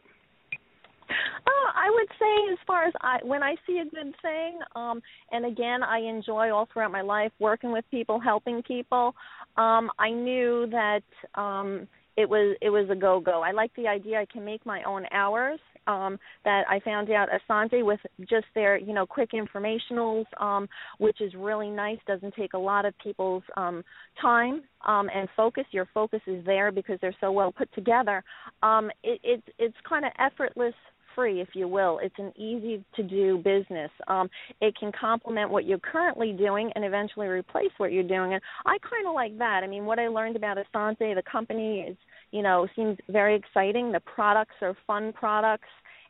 Oh, 1.46 1.68
I 1.74 1.90
would 1.90 2.08
say 2.18 2.52
as 2.52 2.58
far 2.66 2.84
as 2.84 2.92
I 3.00 3.18
when 3.22 3.42
I 3.42 3.54
see 3.66 3.78
a 3.78 3.84
good 3.84 4.14
thing, 4.22 4.58
um 4.76 5.00
and 5.32 5.46
again 5.46 5.82
I 5.82 6.00
enjoy 6.00 6.50
all 6.52 6.68
throughout 6.72 6.92
my 6.92 7.02
life 7.02 7.32
working 7.38 7.72
with 7.72 7.84
people, 7.90 8.20
helping 8.20 8.62
people. 8.62 9.14
Um 9.56 9.90
I 9.98 10.10
knew 10.10 10.66
that 10.70 11.02
um 11.34 11.88
it 12.18 12.28
was 12.28 12.56
it 12.60 12.70
was 12.70 12.88
a 12.90 12.96
go 12.96 13.20
go. 13.20 13.42
I 13.42 13.52
like 13.52 13.70
the 13.76 13.86
idea 13.86 14.18
I 14.20 14.26
can 14.26 14.44
make 14.44 14.66
my 14.66 14.82
own 14.82 15.06
hours. 15.12 15.60
Um, 15.86 16.18
that 16.44 16.64
I 16.68 16.80
found 16.80 17.10
out 17.10 17.28
Essante 17.30 17.82
with 17.82 18.00
just 18.28 18.44
their 18.54 18.76
you 18.76 18.92
know 18.92 19.06
quick 19.06 19.30
informationals, 19.32 20.26
um, 20.38 20.68
which 20.98 21.20
is 21.22 21.32
really 21.34 21.70
nice. 21.70 21.96
Doesn't 22.06 22.34
take 22.34 22.52
a 22.52 22.58
lot 22.58 22.84
of 22.84 22.92
people's 22.98 23.44
um, 23.56 23.82
time 24.20 24.62
um, 24.86 25.08
and 25.14 25.28
focus. 25.34 25.64
Your 25.70 25.88
focus 25.94 26.20
is 26.26 26.44
there 26.44 26.70
because 26.72 26.98
they're 27.00 27.16
so 27.20 27.32
well 27.32 27.52
put 27.52 27.72
together. 27.72 28.22
Um, 28.62 28.90
it, 29.02 29.20
it's 29.22 29.46
it's 29.58 29.76
kind 29.88 30.04
of 30.04 30.12
effortless 30.18 30.74
free, 31.18 31.40
if 31.40 31.48
you 31.54 31.66
will. 31.66 31.98
It's 32.00 32.14
an 32.18 32.32
easy 32.36 32.84
to 32.94 33.02
do 33.02 33.38
business. 33.38 33.90
Um, 34.06 34.30
it 34.60 34.72
can 34.78 34.92
complement 34.92 35.50
what 35.50 35.64
you're 35.64 35.80
currently 35.80 36.32
doing 36.32 36.70
and 36.76 36.84
eventually 36.84 37.26
replace 37.26 37.72
what 37.78 37.90
you're 37.90 38.04
doing. 38.04 38.34
And 38.34 38.42
I 38.64 38.76
kind 38.88 39.08
of 39.08 39.14
like 39.14 39.36
that. 39.38 39.62
I 39.64 39.66
mean, 39.66 39.84
what 39.84 39.98
I 39.98 40.06
learned 40.06 40.36
about 40.36 40.58
Essante, 40.58 41.16
the 41.16 41.22
company 41.28 41.80
is, 41.80 41.96
you 42.30 42.42
know, 42.42 42.68
seems 42.76 42.96
very 43.08 43.34
exciting. 43.34 43.90
The 43.90 43.98
products 43.98 44.54
are 44.62 44.76
fun 44.86 45.12
products 45.12 45.68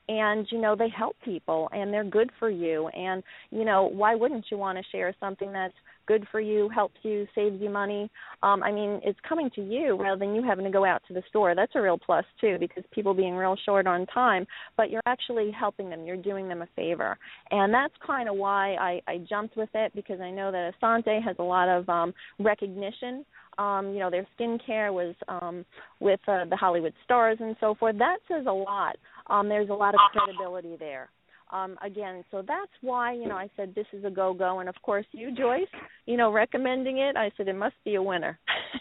and 0.08 0.46
you 0.50 0.60
know 0.60 0.74
they 0.74 0.88
help 0.88 1.16
people 1.24 1.68
and 1.72 1.92
they're 1.92 2.04
good 2.04 2.30
for 2.38 2.50
you. 2.50 2.88
And 2.88 3.22
you 3.50 3.64
know 3.64 3.84
why 3.84 4.14
wouldn't 4.14 4.46
you 4.50 4.58
want 4.58 4.78
to 4.78 4.84
share 4.90 5.14
something 5.20 5.52
that's 5.52 5.74
good 6.06 6.26
for 6.32 6.40
you 6.40 6.70
helps 6.70 6.96
you 7.02 7.26
saves 7.34 7.60
you 7.60 7.70
money? 7.70 8.10
Um 8.42 8.62
i 8.62 8.72
mean 8.72 9.00
it's 9.04 9.18
coming 9.28 9.50
to 9.54 9.62
you 9.62 9.96
rather 10.00 10.18
than 10.18 10.34
you 10.34 10.42
having 10.42 10.64
to 10.64 10.70
go 10.70 10.84
out 10.84 11.02
to 11.08 11.14
the 11.14 11.22
store. 11.28 11.54
That's 11.54 11.72
a 11.74 11.82
real 11.82 11.98
plus 11.98 12.24
too 12.40 12.56
because 12.58 12.84
people 12.92 13.14
being 13.14 13.34
real 13.34 13.56
short 13.64 13.86
on 13.86 14.06
time 14.06 14.46
but 14.76 14.90
you're 14.90 15.02
actually 15.06 15.50
helping 15.50 15.90
them. 15.90 16.04
You're 16.04 16.16
doing 16.16 16.48
them 16.48 16.62
a 16.62 16.68
favor. 16.74 17.18
And 17.50 17.72
that's 17.72 17.94
kind 18.06 18.28
of 18.28 18.36
why 18.36 18.74
i 18.74 19.00
i 19.06 19.18
jumped 19.28 19.56
with 19.56 19.70
it 19.74 19.92
because 19.94 20.20
i 20.20 20.30
know 20.30 20.50
that 20.50 20.72
essante 20.82 21.22
has 21.22 21.36
a 21.38 21.42
lot 21.42 21.68
of 21.68 21.88
um 21.88 22.14
recognition. 22.38 23.24
Um, 23.58 23.92
you 23.92 23.98
know, 23.98 24.08
their 24.08 24.24
skincare 24.38 24.92
was 24.92 25.16
um, 25.26 25.64
with 25.98 26.20
uh, 26.28 26.44
the 26.48 26.54
Hollywood 26.54 26.94
stars 27.04 27.38
and 27.40 27.56
so 27.58 27.74
forth. 27.74 27.98
That 27.98 28.18
says 28.28 28.46
a 28.46 28.52
lot. 28.52 28.96
Um, 29.28 29.48
there's 29.48 29.70
a 29.70 29.74
lot 29.74 29.94
of 29.94 30.00
credibility 30.12 30.76
there. 30.76 31.10
Um, 31.50 31.78
again, 31.82 32.24
so 32.30 32.42
that's 32.46 32.72
why 32.82 33.12
you 33.12 33.26
know 33.26 33.36
I 33.36 33.48
said 33.56 33.74
this 33.74 33.86
is 33.92 34.04
a 34.04 34.10
go 34.10 34.34
go, 34.34 34.60
and 34.60 34.68
of 34.68 34.74
course 34.82 35.06
you, 35.12 35.34
Joyce, 35.34 35.66
you 36.06 36.16
know, 36.16 36.30
recommending 36.30 36.98
it. 36.98 37.16
I 37.16 37.30
said 37.36 37.48
it 37.48 37.56
must 37.56 37.76
be 37.84 37.94
a 37.94 38.02
winner. 38.02 38.38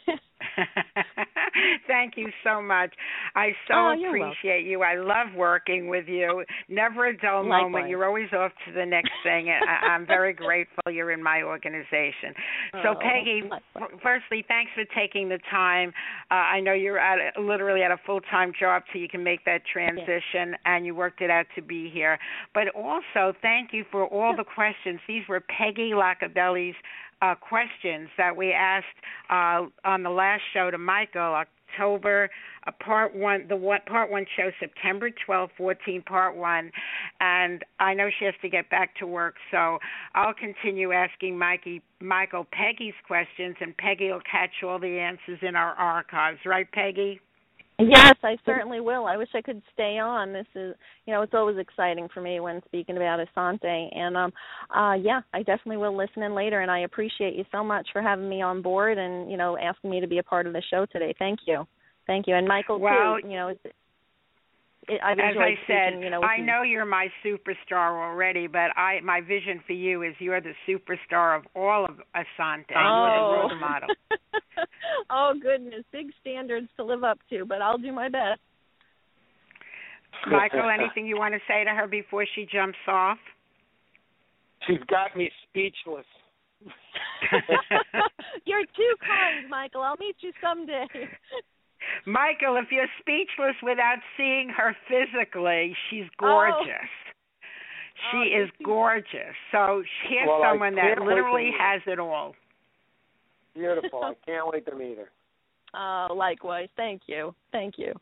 Thank 1.87 2.13
you 2.17 2.29
so 2.43 2.61
much. 2.61 2.93
I 3.35 3.49
so 3.67 3.73
oh, 3.75 4.07
appreciate 4.07 4.65
you. 4.65 4.81
I 4.83 4.95
love 4.95 5.33
working 5.35 5.87
with 5.87 6.07
you. 6.07 6.43
Never 6.69 7.07
a 7.07 7.17
dull 7.17 7.43
Likewise. 7.43 7.61
moment. 7.63 7.89
You're 7.89 8.05
always 8.05 8.31
off 8.33 8.51
to 8.67 8.73
the 8.73 8.85
next 8.85 9.11
thing. 9.23 9.49
I, 9.49 9.87
I'm 9.87 10.05
very 10.05 10.33
grateful 10.33 10.91
you're 10.91 11.11
in 11.11 11.21
my 11.23 11.41
organization. 11.43 12.33
So, 12.83 12.89
Oh, 12.89 12.95
Peggy, 12.95 13.41
likewise. 13.43 13.99
firstly, 14.01 14.45
thanks 14.47 14.71
for 14.73 14.85
taking 14.95 15.29
the 15.29 15.39
time. 15.49 15.93
Uh, 16.31 16.35
I 16.35 16.59
know 16.59 16.73
you're 16.73 16.99
at 16.99 17.37
a, 17.37 17.41
literally 17.41 17.83
at 17.83 17.91
a 17.91 17.97
full 18.05 18.21
time 18.21 18.51
job, 18.59 18.83
so 18.91 18.99
you 18.99 19.07
can 19.09 19.23
make 19.23 19.43
that 19.45 19.61
transition, 19.71 20.55
and 20.65 20.85
you 20.85 20.95
worked 20.95 21.21
it 21.21 21.29
out 21.29 21.45
to 21.55 21.61
be 21.61 21.89
here. 21.89 22.17
But 22.53 22.69
also, 22.75 23.33
thank 23.41 23.73
you 23.73 23.85
for 23.91 24.05
all 24.05 24.35
the 24.35 24.43
questions. 24.43 24.99
These 25.07 25.23
were 25.27 25.41
Peggy 25.41 25.91
Lacabelli's 25.93 26.75
uh, 27.21 27.35
questions 27.35 28.09
that 28.17 28.35
we 28.35 28.51
asked 28.51 28.85
uh, 29.29 29.65
on 29.85 30.03
the 30.03 30.09
last 30.09 30.41
show 30.53 30.71
to 30.71 30.77
Michael, 30.77 31.35
October, 31.77 32.29
uh, 32.65 32.71
part 32.83 33.15
one, 33.15 33.45
the 33.47 33.55
one, 33.55 33.79
part 33.85 34.11
one 34.11 34.25
show, 34.35 34.51
September 34.59 35.09
12, 35.25 35.49
14, 35.57 36.01
part 36.03 36.35
one. 36.35 36.71
And 37.19 37.63
I 37.79 37.93
know 37.93 38.09
she 38.17 38.25
has 38.25 38.33
to 38.41 38.49
get 38.49 38.69
back 38.69 38.95
to 38.97 39.07
work, 39.07 39.35
so 39.51 39.79
I'll 40.15 40.33
continue 40.33 40.91
asking 40.91 41.37
Mikey, 41.37 41.81
Michael 41.99 42.47
Peggy's 42.51 42.93
questions, 43.05 43.55
and 43.61 43.75
Peggy 43.77 44.11
will 44.11 44.21
catch 44.29 44.63
all 44.63 44.79
the 44.79 44.99
answers 44.99 45.39
in 45.41 45.55
our 45.55 45.73
archives. 45.73 46.39
Right, 46.45 46.71
Peggy? 46.71 47.19
Yes, 47.79 48.15
I 48.23 48.37
certainly 48.43 48.79
will. 48.79 49.05
I 49.05 49.17
wish 49.17 49.29
I 49.35 49.41
could 49.41 49.61
stay 49.71 49.99
on. 49.99 50.33
This 50.33 50.47
is, 50.55 50.73
you 51.05 51.13
know, 51.13 51.21
it's 51.21 51.35
always 51.35 51.57
exciting 51.57 52.07
for 52.11 52.21
me 52.21 52.39
when 52.39 52.61
speaking 52.65 52.97
about 52.97 53.19
Essante, 53.19 53.95
and 53.95 54.17
um, 54.17 54.33
uh, 54.75 54.93
yeah, 54.93 55.21
I 55.31 55.39
definitely 55.39 55.77
will 55.77 55.95
listen 55.95 56.23
in 56.23 56.33
later. 56.33 56.61
And 56.61 56.71
I 56.71 56.79
appreciate 56.79 57.35
you 57.35 57.45
so 57.51 57.63
much 57.63 57.87
for 57.93 58.01
having 58.01 58.27
me 58.27 58.41
on 58.41 58.63
board 58.63 58.97
and 58.97 59.29
you 59.29 59.37
know 59.37 59.57
asking 59.59 59.91
me 59.91 59.99
to 60.01 60.07
be 60.07 60.17
a 60.17 60.23
part 60.23 60.47
of 60.47 60.53
the 60.53 60.63
show 60.71 60.87
today. 60.91 61.13
Thank 61.19 61.41
you, 61.45 61.67
thank 62.07 62.25
you, 62.25 62.33
and 62.33 62.47
Michael 62.47 62.79
Well, 62.79 63.19
too. 63.21 63.27
You 63.27 63.35
know, 63.35 63.53
I've 64.89 65.19
As 65.19 65.35
I 65.37 65.55
said, 65.67 65.93
speaking, 65.93 66.03
you 66.03 66.09
know, 66.09 66.21
I 66.21 66.37
you. 66.37 66.45
know 66.45 66.61
you're 66.61 66.85
my 66.85 67.07
superstar 67.25 67.91
already, 67.91 68.47
but 68.47 68.71
I 68.77 68.99
my 69.03 69.19
vision 69.21 69.61
for 69.67 69.73
you 69.73 70.03
is 70.03 70.13
you're 70.19 70.39
the 70.39 70.53
superstar 70.67 71.37
of 71.37 71.43
all 71.55 71.85
of 71.85 71.99
Essante. 72.15 72.69
You're 72.69 72.79
Oh. 72.79 73.31
the 73.31 73.37
role 73.37 73.51
oh. 73.53 73.59
model. 73.59 73.89
oh 75.09 75.33
goodness, 75.41 75.83
big 75.91 76.07
standards 76.21 76.67
to 76.77 76.85
live 76.85 77.03
up 77.03 77.19
to, 77.29 77.45
but 77.45 77.61
I'll 77.61 77.77
do 77.77 77.91
my 77.91 78.07
best. 78.07 78.39
Uh, 80.25 80.31
Michael, 80.31 80.61
uh, 80.61 80.69
anything 80.69 81.05
you 81.05 81.17
want 81.17 81.33
to 81.33 81.39
say 81.47 81.63
to 81.63 81.69
her 81.71 81.87
before 81.87 82.25
she 82.35 82.47
jumps 82.51 82.79
off? 82.87 83.17
She's 84.65 84.83
got 84.89 85.15
me 85.15 85.29
speechless. 85.49 86.05
You're 88.45 88.65
too 88.65 88.95
kind, 89.05 89.49
Michael. 89.49 89.81
I'll 89.81 89.97
meet 89.99 90.15
you 90.21 90.31
someday. 90.41 90.87
Michael, 92.05 92.57
if 92.57 92.71
you're 92.71 92.87
speechless 92.99 93.55
without 93.63 93.97
seeing 94.15 94.49
her 94.49 94.75
physically, 94.87 95.75
she's 95.89 96.05
gorgeous. 96.19 96.65
Oh, 96.69 98.11
she 98.11 98.33
Oh, 98.37 98.43
is 98.43 98.49
gorgeous. 98.63 99.35
So 99.51 99.83
here's 100.07 100.27
Well, 100.27 100.41
someone 100.43 100.75
that 100.75 100.81
can't 100.81 100.99
wait 100.99 101.05
to 101.05 101.15
literally 101.15 101.51
has 101.59 101.81
it 101.87 101.99
all. 101.99 102.35
Beautiful. 103.55 104.03
I 104.03 104.13
can't 104.25 104.47
wait 104.47 104.65
to 104.67 104.75
meet 104.75 104.97
her. 104.97 105.09
Oh, 105.73 106.13
likewise. 106.15 106.69
Thank 106.77 107.01
you. 107.07 107.33
Thank 107.51 107.75
you. 107.77 107.93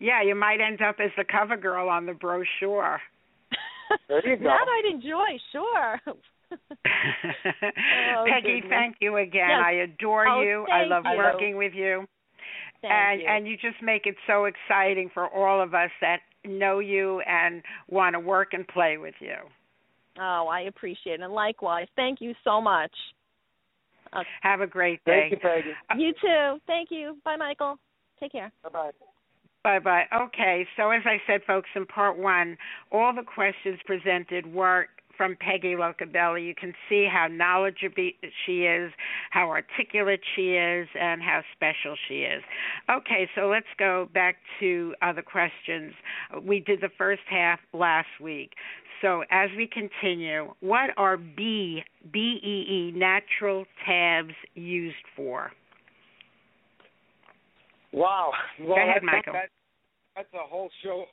Yeah, 0.00 0.22
you 0.22 0.34
might 0.34 0.60
end 0.60 0.80
up 0.82 0.96
as 1.02 1.10
the 1.16 1.24
cover 1.24 1.56
girl 1.56 1.88
on 1.88 2.06
the 2.06 2.12
brochure. 2.14 3.00
There 4.08 4.28
you 4.28 4.36
go. 4.38 4.44
That 4.44 4.66
I'd 4.68 4.90
enjoy, 4.94 5.38
sure. 5.52 6.00
Oh, 6.90 8.24
Peggy, 8.26 8.60
goodness. 8.60 8.70
thank 8.70 8.96
you 9.00 9.16
again. 9.18 9.48
Yes. 9.50 9.62
I 9.64 9.72
adore 9.72 10.26
Oh, 10.26 10.40
you. 10.42 10.66
I 10.72 10.84
love 10.84 11.04
you. 11.04 11.16
working 11.18 11.56
with 11.56 11.72
you. 11.74 12.06
Thank 12.80 12.92
and 12.92 13.20
you. 13.20 13.26
and 13.28 13.46
you 13.48 13.56
just 13.56 13.82
make 13.82 14.06
it 14.06 14.14
so 14.26 14.44
exciting 14.44 15.10
for 15.12 15.28
all 15.28 15.60
of 15.62 15.74
us 15.74 15.90
that 16.00 16.20
know 16.44 16.78
you 16.78 17.20
and 17.20 17.62
want 17.88 18.14
to 18.14 18.20
work 18.20 18.52
and 18.52 18.66
play 18.68 18.98
with 18.98 19.14
you. 19.20 19.34
oh, 20.20 20.46
I 20.46 20.62
appreciate 20.62 21.14
it. 21.14 21.22
And 21.22 21.32
likewise, 21.32 21.88
thank 21.96 22.20
you 22.20 22.34
so 22.44 22.60
much. 22.60 22.92
Have 24.42 24.60
a 24.60 24.66
great 24.66 25.04
day. 25.04 25.28
Thank 25.30 25.32
you, 25.32 25.38
Peggy. 25.38 25.70
Uh, 25.90 25.94
you 25.98 26.12
too. 26.20 26.60
Thank 26.66 26.90
you. 26.90 27.18
Bye, 27.24 27.36
Michael. 27.36 27.76
Take 28.20 28.32
care. 28.32 28.50
Bye 28.62 28.70
bye. 28.70 28.90
Bye 29.64 29.78
bye. 29.80 30.04
Okay, 30.14 30.66
so 30.76 30.90
as 30.90 31.02
I 31.04 31.18
said, 31.26 31.40
folks, 31.46 31.68
in 31.74 31.84
part 31.84 32.18
one, 32.18 32.56
all 32.90 33.12
the 33.14 33.22
questions 33.22 33.78
presented 33.84 34.52
were 34.52 34.86
from 35.18 35.36
Peggy 35.40 35.74
Locabelli. 35.74 36.46
You 36.46 36.54
can 36.54 36.72
see 36.88 37.06
how 37.12 37.26
knowledgeable 37.26 38.10
she 38.46 38.62
is, 38.62 38.90
how 39.30 39.50
articulate 39.50 40.20
she 40.34 40.52
is, 40.52 40.88
and 40.98 41.20
how 41.20 41.42
special 41.54 41.94
she 42.08 42.20
is. 42.20 42.42
Okay, 42.88 43.28
so 43.34 43.48
let's 43.48 43.66
go 43.78 44.08
back 44.14 44.36
to 44.60 44.94
other 45.02 45.20
questions. 45.20 45.92
We 46.42 46.60
did 46.60 46.80
the 46.80 46.88
first 46.96 47.22
half 47.28 47.58
last 47.74 48.08
week. 48.22 48.52
So 49.02 49.24
as 49.30 49.50
we 49.56 49.68
continue, 49.68 50.54
what 50.60 50.90
are 50.96 51.16
B 51.16 51.82
B 52.12 52.40
E 52.42 52.92
E 52.92 52.98
natural 52.98 53.64
tabs 53.86 54.34
used 54.54 54.96
for? 55.14 55.52
Wow. 57.92 58.32
Well, 58.60 58.76
Go 58.76 58.82
ahead, 58.82 59.02
Michael. 59.02 59.32
That, 59.32 59.48
that's 60.16 60.28
a 60.34 60.46
whole 60.46 60.70
show. 60.82 61.04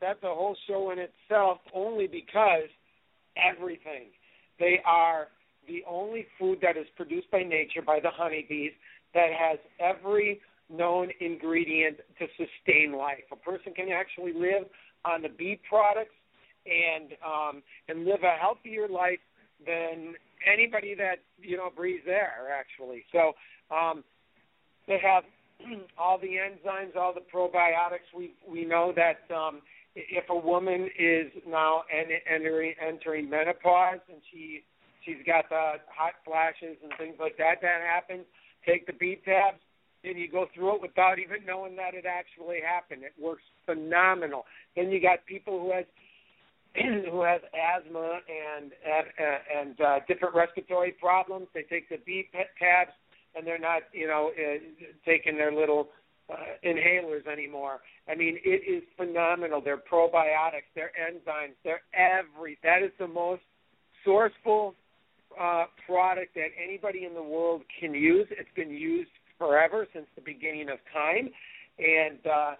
That's 0.00 0.22
a 0.22 0.28
whole 0.28 0.56
show 0.68 0.92
in 0.92 0.98
itself, 0.98 1.58
only 1.74 2.06
because 2.06 2.68
everything. 3.38 4.10
They 4.58 4.80
are 4.84 5.28
the 5.66 5.82
only 5.88 6.26
food 6.38 6.58
that 6.62 6.76
is 6.76 6.86
produced 6.96 7.30
by 7.30 7.42
nature 7.42 7.82
by 7.84 8.00
the 8.00 8.10
honeybees 8.10 8.72
that 9.14 9.28
has 9.38 9.58
every 9.78 10.40
known 10.70 11.08
ingredient 11.20 11.98
to 12.18 12.26
sustain 12.36 12.96
life. 12.96 13.24
A 13.32 13.36
person 13.36 13.72
can 13.74 13.88
actually 13.90 14.32
live 14.32 14.66
on 15.04 15.22
the 15.22 15.28
bee 15.28 15.60
products 15.68 16.14
and 16.66 17.12
um, 17.24 17.62
and 17.88 18.04
live 18.04 18.22
a 18.22 18.36
healthier 18.40 18.88
life 18.88 19.20
than 19.64 20.14
anybody 20.46 20.94
that 20.94 21.16
you 21.40 21.56
know 21.56 21.70
breathes 21.74 22.06
air. 22.06 22.48
Actually, 22.52 23.04
so 23.12 23.32
um, 23.74 24.04
they 24.86 24.98
have 25.02 25.24
all 25.98 26.18
the 26.18 26.28
enzymes, 26.28 26.96
all 26.96 27.14
the 27.14 27.24
probiotics. 27.32 28.08
We 28.16 28.32
we 28.48 28.64
know 28.64 28.92
that 28.96 29.34
um, 29.34 29.60
if 29.94 30.24
a 30.30 30.36
woman 30.36 30.88
is 30.98 31.32
now 31.46 31.82
entering 31.90 32.74
entering 32.80 33.28
menopause 33.28 34.00
and 34.08 34.20
she 34.30 34.62
she's 35.04 35.24
got 35.26 35.48
the 35.48 35.74
hot 35.88 36.14
flashes 36.24 36.76
and 36.82 36.92
things 36.98 37.16
like 37.18 37.36
that 37.38 37.56
that 37.62 37.80
happens, 37.80 38.24
take 38.66 38.86
the 38.86 38.92
B 38.92 39.18
tabs 39.24 39.58
and 40.04 40.18
you 40.18 40.30
go 40.30 40.46
through 40.54 40.76
it 40.76 40.82
without 40.82 41.18
even 41.18 41.44
knowing 41.44 41.74
that 41.76 41.94
it 41.94 42.04
actually 42.06 42.58
happened. 42.64 43.02
It 43.02 43.14
works 43.20 43.42
phenomenal. 43.66 44.44
Then 44.76 44.90
you 44.90 45.00
got 45.00 45.26
people 45.26 45.60
who 45.60 45.72
has 45.72 45.84
who 47.10 47.22
has 47.22 47.40
asthma 47.54 48.20
and 48.28 48.72
and, 48.86 49.06
and 49.58 49.80
uh, 49.80 49.98
different 50.06 50.34
respiratory 50.34 50.92
problems. 50.92 51.48
They 51.54 51.62
take 51.62 51.88
the 51.88 51.98
B 52.04 52.28
tabs 52.32 52.92
and 53.34 53.46
they're 53.46 53.58
not, 53.58 53.82
you 53.92 54.06
know, 54.06 54.30
uh, 54.36 54.58
taking 55.04 55.36
their 55.36 55.52
little 55.52 55.88
uh, 56.30 56.36
inhalers 56.64 57.26
anymore. 57.26 57.80
I 58.08 58.14
mean, 58.14 58.38
it 58.44 58.62
is 58.68 58.82
phenomenal. 58.96 59.60
They're 59.62 59.78
probiotics, 59.78 60.68
they're 60.74 60.92
enzymes, 61.00 61.54
they're 61.64 61.82
every. 61.94 62.58
That 62.62 62.82
is 62.82 62.90
the 62.98 63.08
most 63.08 63.42
sourceful 64.06 64.74
uh, 65.40 65.64
product 65.86 66.34
that 66.34 66.48
anybody 66.62 67.04
in 67.04 67.14
the 67.14 67.22
world 67.22 67.62
can 67.80 67.94
use. 67.94 68.26
It's 68.30 68.48
been 68.56 68.70
used 68.70 69.10
forever 69.38 69.86
since 69.92 70.06
the 70.16 70.22
beginning 70.22 70.68
of 70.68 70.78
time, 70.92 71.30
and 71.78 72.18
uh, 72.26 72.54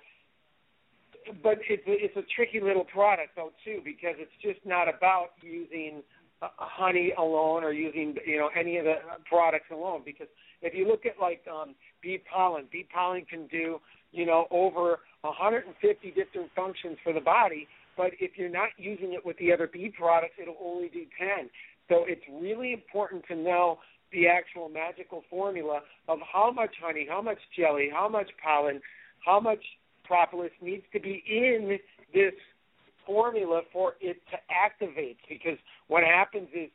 but 1.42 1.58
it's 1.68 1.82
it's 1.86 2.16
a 2.16 2.22
tricky 2.34 2.60
little 2.60 2.84
product 2.84 3.30
though 3.36 3.52
too 3.64 3.80
because 3.84 4.14
it's 4.18 4.32
just 4.42 4.64
not 4.64 4.88
about 4.88 5.30
using 5.42 6.02
uh, 6.40 6.48
honey 6.56 7.12
alone 7.18 7.64
or 7.64 7.72
using 7.72 8.14
you 8.26 8.38
know 8.38 8.50
any 8.58 8.78
of 8.78 8.84
the 8.84 8.94
products 9.28 9.66
alone 9.72 10.02
because 10.04 10.28
if 10.62 10.74
you 10.74 10.86
look 10.86 11.06
at 11.06 11.20
like 11.20 11.42
um, 11.50 11.74
bee 12.02 12.20
pollen, 12.32 12.66
bee 12.70 12.86
pollen 12.92 13.24
can 13.24 13.46
do 13.46 13.78
you 14.12 14.26
know 14.26 14.46
over 14.50 15.00
150 15.22 16.10
different 16.10 16.50
functions 16.54 16.96
for 17.02 17.12
the 17.12 17.20
body. 17.20 17.66
But 17.96 18.12
if 18.20 18.32
you're 18.36 18.48
not 18.48 18.68
using 18.76 19.12
it 19.12 19.26
with 19.26 19.36
the 19.38 19.52
other 19.52 19.66
bee 19.66 19.92
products, 19.96 20.34
it'll 20.40 20.56
only 20.62 20.88
do 20.88 21.04
10. 21.18 21.50
So 21.88 22.04
it's 22.06 22.22
really 22.40 22.72
important 22.72 23.24
to 23.28 23.34
know 23.34 23.78
the 24.12 24.28
actual 24.28 24.68
magical 24.68 25.24
formula 25.28 25.80
of 26.08 26.18
how 26.32 26.50
much 26.50 26.70
honey, 26.82 27.06
how 27.08 27.20
much 27.20 27.38
jelly, 27.56 27.90
how 27.92 28.08
much 28.08 28.30
pollen, 28.42 28.80
how 29.24 29.40
much 29.40 29.62
propolis 30.04 30.52
needs 30.62 30.84
to 30.92 31.00
be 31.00 31.22
in 31.28 31.78
this 32.14 32.32
formula 33.04 33.62
for 33.72 33.94
it 34.00 34.16
to 34.30 34.36
activate. 34.50 35.18
Because 35.28 35.58
what 35.88 36.04
happens 36.04 36.48
is 36.54 36.70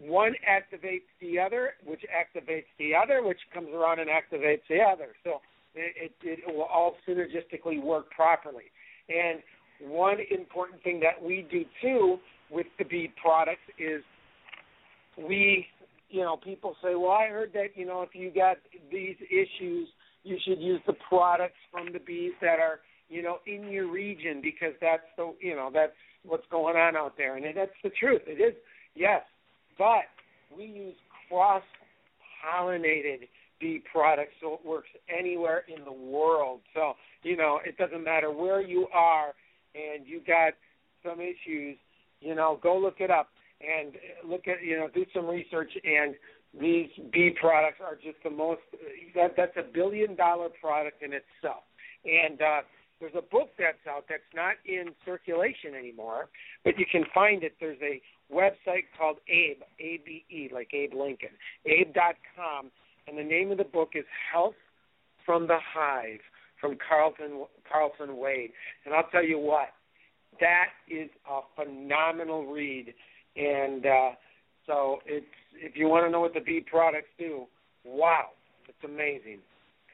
one 0.00 0.34
activates 0.48 1.08
the 1.20 1.38
other, 1.38 1.72
which 1.84 2.02
activates 2.08 2.64
the 2.78 2.92
other, 2.94 3.22
which 3.22 3.40
comes 3.52 3.68
around 3.74 3.98
and 3.98 4.08
activates 4.08 4.62
the 4.68 4.80
other. 4.80 5.08
So 5.24 5.40
it, 5.74 6.12
it, 6.22 6.40
it 6.46 6.54
will 6.54 6.62
all 6.62 6.96
synergistically 7.08 7.82
work 7.82 8.10
properly. 8.10 8.64
And 9.08 9.40
one 9.80 10.18
important 10.30 10.82
thing 10.82 11.00
that 11.00 11.22
we 11.22 11.46
do 11.50 11.64
too 11.80 12.18
with 12.50 12.66
the 12.78 12.84
bee 12.84 13.12
products 13.20 13.60
is 13.78 14.02
we, 15.16 15.66
you 16.08 16.20
know, 16.20 16.36
people 16.36 16.76
say, 16.82 16.94
well, 16.94 17.12
I 17.12 17.28
heard 17.28 17.52
that, 17.54 17.68
you 17.74 17.86
know, 17.86 18.02
if 18.02 18.14
you 18.14 18.30
got 18.30 18.58
these 18.90 19.16
issues, 19.30 19.88
you 20.24 20.36
should 20.46 20.60
use 20.60 20.80
the 20.86 20.94
products 21.08 21.58
from 21.70 21.92
the 21.92 21.98
bees 21.98 22.32
that 22.40 22.60
are, 22.60 22.80
you 23.08 23.22
know, 23.22 23.38
in 23.46 23.68
your 23.68 23.90
region 23.90 24.40
because 24.42 24.74
that's 24.80 25.02
the, 25.16 25.34
you 25.40 25.56
know, 25.56 25.70
that's 25.72 25.92
what's 26.24 26.46
going 26.50 26.76
on 26.76 26.96
out 26.96 27.14
there. 27.16 27.36
And 27.36 27.44
that's 27.56 27.70
the 27.82 27.90
truth. 27.90 28.22
It 28.26 28.40
is, 28.40 28.54
yes, 28.94 29.22
but 29.78 30.04
we 30.56 30.64
use 30.64 30.94
cross 31.28 31.62
pollinated 32.44 33.28
bee 33.60 33.82
products 33.92 34.32
so 34.40 34.54
it 34.54 34.66
works 34.66 34.88
anywhere 35.08 35.64
in 35.74 35.84
the 35.84 35.92
world. 35.92 36.60
So, 36.74 36.94
you 37.22 37.36
know, 37.36 37.60
it 37.64 37.76
doesn't 37.78 38.02
matter 38.04 38.30
where 38.30 38.60
you 38.60 38.88
are 38.92 39.32
and 39.74 40.06
you 40.06 40.20
got 40.26 40.54
some 41.04 41.20
issues, 41.20 41.76
you 42.20 42.34
know, 42.34 42.58
go 42.62 42.78
look 42.78 42.96
it 42.98 43.10
up 43.10 43.28
and 43.60 43.92
look 44.28 44.48
at, 44.48 44.62
you 44.64 44.76
know, 44.76 44.88
do 44.92 45.04
some 45.14 45.26
research 45.26 45.70
and 45.84 46.14
these 46.60 46.88
bee 47.12 47.30
products 47.40 47.78
are 47.82 47.94
just 47.94 48.22
the 48.24 48.30
most 48.30 48.60
that 49.14 49.34
that's 49.36 49.56
a 49.56 49.62
billion 49.72 50.14
dollar 50.16 50.48
product 50.60 51.02
in 51.02 51.12
itself. 51.12 51.62
And 52.04 52.42
uh 52.42 52.60
there's 53.02 53.18
a 53.18 53.30
book 53.34 53.50
that's 53.58 53.82
out 53.90 54.04
that's 54.08 54.22
not 54.32 54.54
in 54.64 54.94
circulation 55.04 55.74
anymore, 55.76 56.28
but 56.64 56.78
you 56.78 56.86
can 56.90 57.02
find 57.12 57.42
it. 57.42 57.54
There's 57.58 57.82
a 57.82 58.00
website 58.32 58.84
called 58.96 59.16
Abe, 59.28 59.60
A 59.80 60.00
B 60.06 60.24
E, 60.30 60.48
like 60.54 60.68
Abe 60.72 60.94
Lincoln, 60.94 61.34
Abe.com, 61.66 62.70
and 63.08 63.18
the 63.18 63.24
name 63.24 63.50
of 63.50 63.58
the 63.58 63.64
book 63.64 63.90
is 63.94 64.04
Health 64.32 64.54
from 65.26 65.48
the 65.48 65.58
Hive 65.74 66.20
from 66.60 66.78
Carlson 66.88 67.44
Carlson 67.70 68.16
Wade. 68.18 68.52
And 68.86 68.94
I'll 68.94 69.10
tell 69.10 69.24
you 69.24 69.40
what, 69.40 69.70
that 70.38 70.66
is 70.88 71.10
a 71.28 71.40
phenomenal 71.56 72.46
read. 72.46 72.94
And 73.34 73.84
uh, 73.84 74.10
so 74.64 75.00
it's 75.06 75.26
if 75.56 75.72
you 75.74 75.88
want 75.88 76.06
to 76.06 76.10
know 76.10 76.20
what 76.20 76.34
the 76.34 76.40
bee 76.40 76.64
products 76.64 77.08
do, 77.18 77.46
wow, 77.84 78.26
it's 78.68 78.78
amazing. 78.84 79.40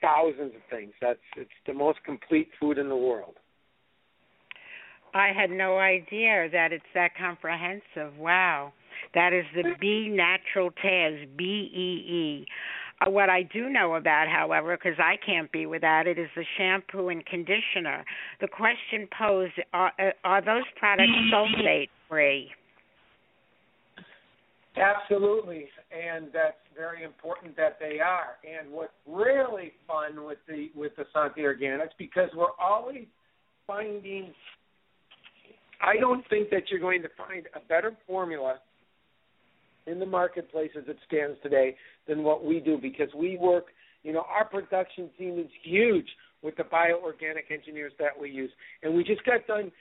Thousands 0.01 0.55
of 0.55 0.63
things. 0.71 0.93
That's 1.01 1.19
it's 1.37 1.51
the 1.67 1.75
most 1.75 1.99
complete 2.05 2.49
food 2.61 2.79
in 2.79 2.89
the 2.89 2.97
world. 2.97 3.35
I 5.15 5.33
had 5.35 5.51
no 5.51 5.79
idea 5.79 6.49
that 6.53 6.73
it's 6.73 6.85
that 6.95 7.17
comprehensive. 7.17 8.17
Wow. 8.19 8.73
That 9.15 9.33
is 9.33 9.45
the 9.55 9.75
B 9.81 10.09
Natural 10.09 10.71
Taz, 10.85 11.27
B 11.37 11.45
E 11.45 12.13
E. 12.13 12.47
Uh, 13.01 13.11
what 13.11 13.31
I 13.31 13.43
do 13.43 13.69
know 13.69 13.95
about, 13.95 14.27
however, 14.29 14.77
because 14.77 14.99
I 14.99 15.17
can't 15.25 15.51
be 15.53 15.67
without 15.67 16.07
it, 16.07 16.19
is 16.19 16.29
the 16.35 16.45
shampoo 16.57 17.09
and 17.09 17.25
conditioner. 17.25 18.05
The 18.41 18.49
question 18.49 19.09
posed: 19.17 19.55
Are, 19.73 19.93
uh, 19.99 20.11
are 20.25 20.45
those 20.45 20.65
products 20.79 21.13
sulfate 21.33 21.89
free? 22.09 22.51
Absolutely, 24.79 25.67
and 25.93 26.27
that's 26.33 26.57
very 26.77 27.03
important 27.03 27.57
that 27.57 27.79
they 27.81 28.01
are. 28.01 28.37
And 28.45 28.71
what's 28.73 28.93
really 29.07 29.73
fun 29.87 30.25
with 30.25 30.39
the 30.47 30.71
with 30.75 30.93
the 30.97 31.05
Santi 31.13 31.43
Organics 31.43 31.91
because 31.99 32.31
we're 32.37 32.47
always 32.61 33.07
finding. 33.67 34.33
I 35.81 35.97
don't 36.01 36.25
think 36.29 36.51
that 36.51 36.71
you're 36.71 36.81
going 36.81 37.03
to 37.03 37.09
find 37.17 37.47
a 37.55 37.61
better 37.69 37.97
formula 38.07 38.59
in 39.87 39.99
the 39.99 40.07
marketplace 40.07 40.71
as 40.77 40.85
it 40.89 40.97
stands 41.07 41.39
today 41.43 41.77
than 42.07 42.23
what 42.23 42.45
we 42.45 42.61
do 42.61 42.79
because 42.81 43.09
we 43.17 43.37
work. 43.37 43.67
You 44.03 44.13
know, 44.13 44.25
our 44.29 44.45
production 44.45 45.11
team 45.19 45.39
is 45.39 45.51
huge 45.63 46.07
with 46.43 46.57
the 46.57 46.63
bioorganic 46.63 47.51
engineers 47.51 47.93
that 47.99 48.13
we 48.21 48.31
use, 48.31 48.51
and 48.83 48.95
we 48.95 49.03
just 49.03 49.25
got 49.25 49.47
done. 49.47 49.73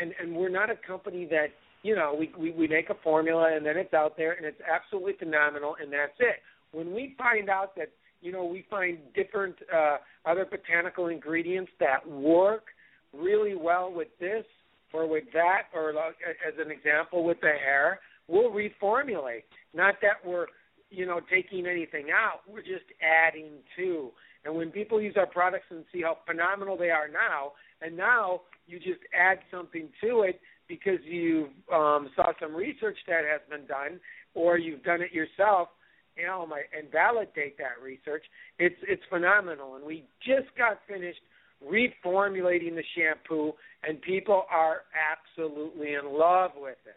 And 0.00 0.12
and 0.20 0.34
we're 0.34 0.48
not 0.48 0.70
a 0.70 0.76
company 0.86 1.26
that 1.26 1.48
you 1.82 1.94
know, 1.94 2.14
we, 2.18 2.30
we 2.38 2.50
we 2.52 2.68
make 2.68 2.90
a 2.90 2.96
formula 3.02 3.52
and 3.54 3.64
then 3.64 3.76
it's 3.76 3.94
out 3.94 4.16
there 4.16 4.32
and 4.32 4.44
it's 4.44 4.60
absolutely 4.70 5.14
phenomenal 5.18 5.76
and 5.80 5.92
that's 5.92 6.18
it. 6.18 6.36
When 6.72 6.92
we 6.92 7.14
find 7.16 7.48
out 7.48 7.74
that 7.76 7.90
you 8.20 8.32
know 8.32 8.44
we 8.44 8.64
find 8.68 8.98
different 9.14 9.56
uh, 9.74 9.96
other 10.26 10.44
botanical 10.44 11.08
ingredients 11.08 11.72
that 11.80 12.08
work 12.08 12.64
really 13.12 13.54
well 13.54 13.92
with 13.92 14.08
this 14.20 14.44
or 14.92 15.06
with 15.06 15.24
that, 15.32 15.62
or 15.74 15.92
like, 15.92 16.16
as 16.46 16.54
an 16.64 16.70
example 16.70 17.24
with 17.24 17.40
the 17.40 17.46
hair, 17.46 18.00
we'll 18.26 18.50
reformulate. 18.50 19.44
Not 19.72 19.94
that 20.02 20.24
we're 20.24 20.46
you 20.90 21.06
know 21.06 21.20
taking 21.30 21.66
anything 21.66 22.06
out, 22.12 22.40
we're 22.48 22.62
just 22.62 22.86
adding 23.02 23.50
to. 23.76 24.10
And 24.44 24.54
when 24.54 24.70
people 24.70 25.02
use 25.02 25.14
our 25.18 25.26
products 25.26 25.66
and 25.70 25.84
see 25.92 26.02
how 26.02 26.18
phenomenal 26.26 26.76
they 26.76 26.90
are 26.90 27.08
now, 27.08 27.52
and 27.82 27.96
now 27.96 28.42
you 28.66 28.78
just 28.78 29.00
add 29.18 29.38
something 29.50 29.88
to 30.02 30.22
it 30.22 30.40
because 30.70 31.00
you 31.04 31.48
um, 31.74 32.08
saw 32.14 32.32
some 32.40 32.54
research 32.54 32.96
that 33.08 33.22
has 33.30 33.42
been 33.50 33.66
done, 33.66 33.98
or 34.34 34.56
you've 34.56 34.84
done 34.84 35.02
it 35.02 35.12
yourself, 35.12 35.68
you 36.16 36.24
know, 36.24 36.46
and 36.78 36.90
validate 36.92 37.58
that 37.58 37.82
research. 37.82 38.22
It's 38.58 38.76
it's 38.86 39.02
phenomenal, 39.10 39.74
and 39.74 39.84
we 39.84 40.04
just 40.24 40.48
got 40.56 40.78
finished 40.88 41.20
reformulating 41.60 42.74
the 42.76 42.84
shampoo, 42.96 43.52
and 43.82 44.00
people 44.00 44.44
are 44.50 44.82
absolutely 44.94 45.94
in 45.94 46.16
love 46.16 46.52
with 46.56 46.78
it. 46.86 46.96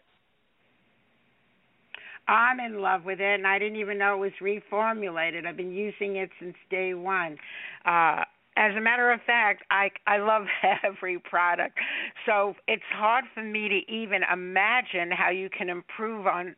I'm 2.26 2.60
in 2.60 2.80
love 2.80 3.04
with 3.04 3.20
it, 3.20 3.34
and 3.34 3.46
I 3.46 3.58
didn't 3.58 3.76
even 3.76 3.98
know 3.98 4.14
it 4.14 4.32
was 4.40 4.62
reformulated. 4.72 5.46
I've 5.46 5.58
been 5.58 5.72
using 5.72 6.16
it 6.16 6.30
since 6.40 6.54
day 6.70 6.94
one. 6.94 7.36
Uh, 7.84 8.22
as 8.56 8.74
a 8.76 8.80
matter 8.80 9.10
of 9.10 9.20
fact, 9.26 9.64
I 9.70 9.90
I 10.06 10.18
love 10.18 10.44
every 10.84 11.18
product, 11.18 11.78
so 12.26 12.54
it's 12.68 12.82
hard 12.92 13.24
for 13.34 13.42
me 13.42 13.68
to 13.68 13.92
even 13.92 14.22
imagine 14.32 15.10
how 15.10 15.30
you 15.30 15.48
can 15.50 15.68
improve 15.68 16.26
on 16.26 16.54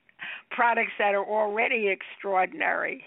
products 0.50 0.92
that 0.98 1.14
are 1.14 1.24
already 1.24 1.88
extraordinary. 1.88 3.02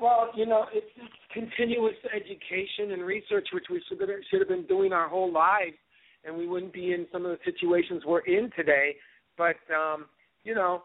Well, 0.00 0.30
you 0.34 0.46
know, 0.46 0.66
it's, 0.72 0.86
it's 0.96 1.14
continuous 1.32 1.96
education 2.14 2.92
and 2.92 3.02
research, 3.02 3.48
which 3.52 3.64
we 3.70 3.82
should 3.88 4.00
have, 4.00 4.08
should 4.30 4.40
have 4.40 4.48
been 4.48 4.66
doing 4.66 4.92
our 4.92 5.08
whole 5.08 5.32
lives, 5.32 5.76
and 6.24 6.36
we 6.36 6.46
wouldn't 6.46 6.72
be 6.72 6.92
in 6.92 7.06
some 7.12 7.26
of 7.26 7.32
the 7.32 7.38
situations 7.44 8.02
we're 8.06 8.20
in 8.20 8.50
today. 8.56 8.96
But 9.36 9.56
um, 9.74 10.06
you 10.44 10.54
know, 10.54 10.82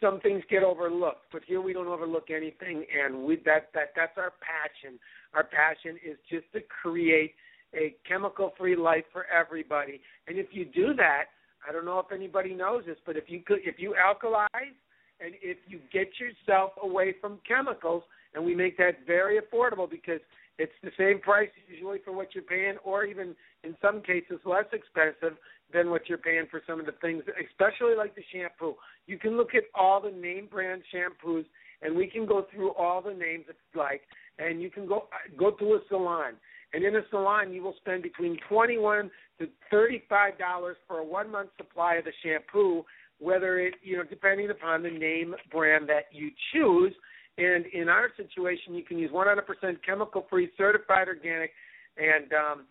some 0.00 0.20
things 0.20 0.42
get 0.50 0.62
overlooked, 0.62 1.26
but 1.32 1.42
here 1.46 1.60
we 1.60 1.72
don't 1.72 1.86
overlook 1.86 2.30
anything, 2.30 2.84
and 3.04 3.24
we 3.24 3.36
that 3.44 3.68
that 3.74 3.92
that's 3.96 4.16
our 4.16 4.32
passion. 4.40 4.98
Our 5.34 5.44
passion 5.44 5.96
is 6.04 6.16
just 6.30 6.44
to 6.52 6.60
create 6.82 7.32
a 7.74 7.94
chemical-free 8.08 8.76
life 8.76 9.04
for 9.12 9.26
everybody. 9.26 10.00
And 10.28 10.38
if 10.38 10.46
you 10.52 10.64
do 10.64 10.94
that, 10.94 11.24
I 11.68 11.72
don't 11.72 11.84
know 11.84 11.98
if 11.98 12.12
anybody 12.12 12.54
knows 12.54 12.84
this, 12.86 12.96
but 13.04 13.16
if 13.16 13.24
you 13.28 13.40
could, 13.40 13.58
if 13.64 13.78
you 13.78 13.94
alkalize 13.94 14.76
and 15.20 15.34
if 15.42 15.58
you 15.66 15.80
get 15.92 16.08
yourself 16.20 16.72
away 16.82 17.14
from 17.20 17.38
chemicals, 17.46 18.02
and 18.34 18.44
we 18.44 18.54
make 18.54 18.76
that 18.76 19.06
very 19.06 19.40
affordable 19.40 19.90
because 19.90 20.20
it's 20.58 20.72
the 20.82 20.90
same 20.98 21.20
price 21.20 21.50
usually 21.68 21.98
for 22.04 22.12
what 22.12 22.34
you're 22.34 22.44
paying, 22.44 22.76
or 22.84 23.04
even 23.04 23.34
in 23.64 23.76
some 23.82 24.00
cases 24.02 24.38
less 24.44 24.64
expensive 24.72 25.36
than 25.72 25.90
what 25.90 26.08
you're 26.08 26.18
paying 26.18 26.46
for 26.50 26.62
some 26.66 26.80
of 26.80 26.86
the 26.86 26.92
things, 27.00 27.22
especially 27.48 27.94
like 27.96 28.14
the 28.14 28.22
shampoo. 28.32 28.74
You 29.06 29.18
can 29.18 29.36
look 29.36 29.54
at 29.54 29.64
all 29.74 30.00
the 30.00 30.10
name 30.10 30.48
brand 30.50 30.82
shampoos, 30.94 31.44
and 31.82 31.96
we 31.96 32.06
can 32.06 32.24
go 32.26 32.46
through 32.52 32.72
all 32.72 33.02
the 33.02 33.12
names 33.12 33.44
if 33.48 33.56
you 33.74 33.80
like, 33.80 34.02
and 34.38 34.62
you 34.62 34.70
can 34.70 34.86
go 34.86 35.08
go 35.38 35.50
to 35.50 35.64
a 35.74 35.80
salon. 35.88 36.34
And 36.72 36.84
in 36.84 36.96
a 36.96 37.02
salon, 37.10 37.52
you 37.52 37.62
will 37.62 37.74
spend 37.78 38.02
between 38.02 38.38
twenty-one 38.48 39.10
to 39.38 39.48
thirty-five 39.70 40.38
dollars 40.38 40.76
for 40.86 40.98
a 40.98 41.04
one-month 41.04 41.50
supply 41.56 41.96
of 41.96 42.04
the 42.04 42.12
shampoo, 42.22 42.84
whether 43.18 43.58
it 43.58 43.74
you 43.82 43.96
know 43.96 44.04
depending 44.04 44.50
upon 44.50 44.82
the 44.82 44.90
name 44.90 45.34
brand 45.50 45.88
that 45.88 46.06
you 46.12 46.30
choose. 46.52 46.92
And 47.38 47.66
in 47.66 47.88
our 47.88 48.08
situation, 48.16 48.74
you 48.74 48.82
can 48.82 48.98
use 48.98 49.10
100% 49.10 49.42
chemical-free, 49.84 50.50
certified 50.56 51.08
organic, 51.08 51.50
and 51.98 52.32
um, 52.32 52.66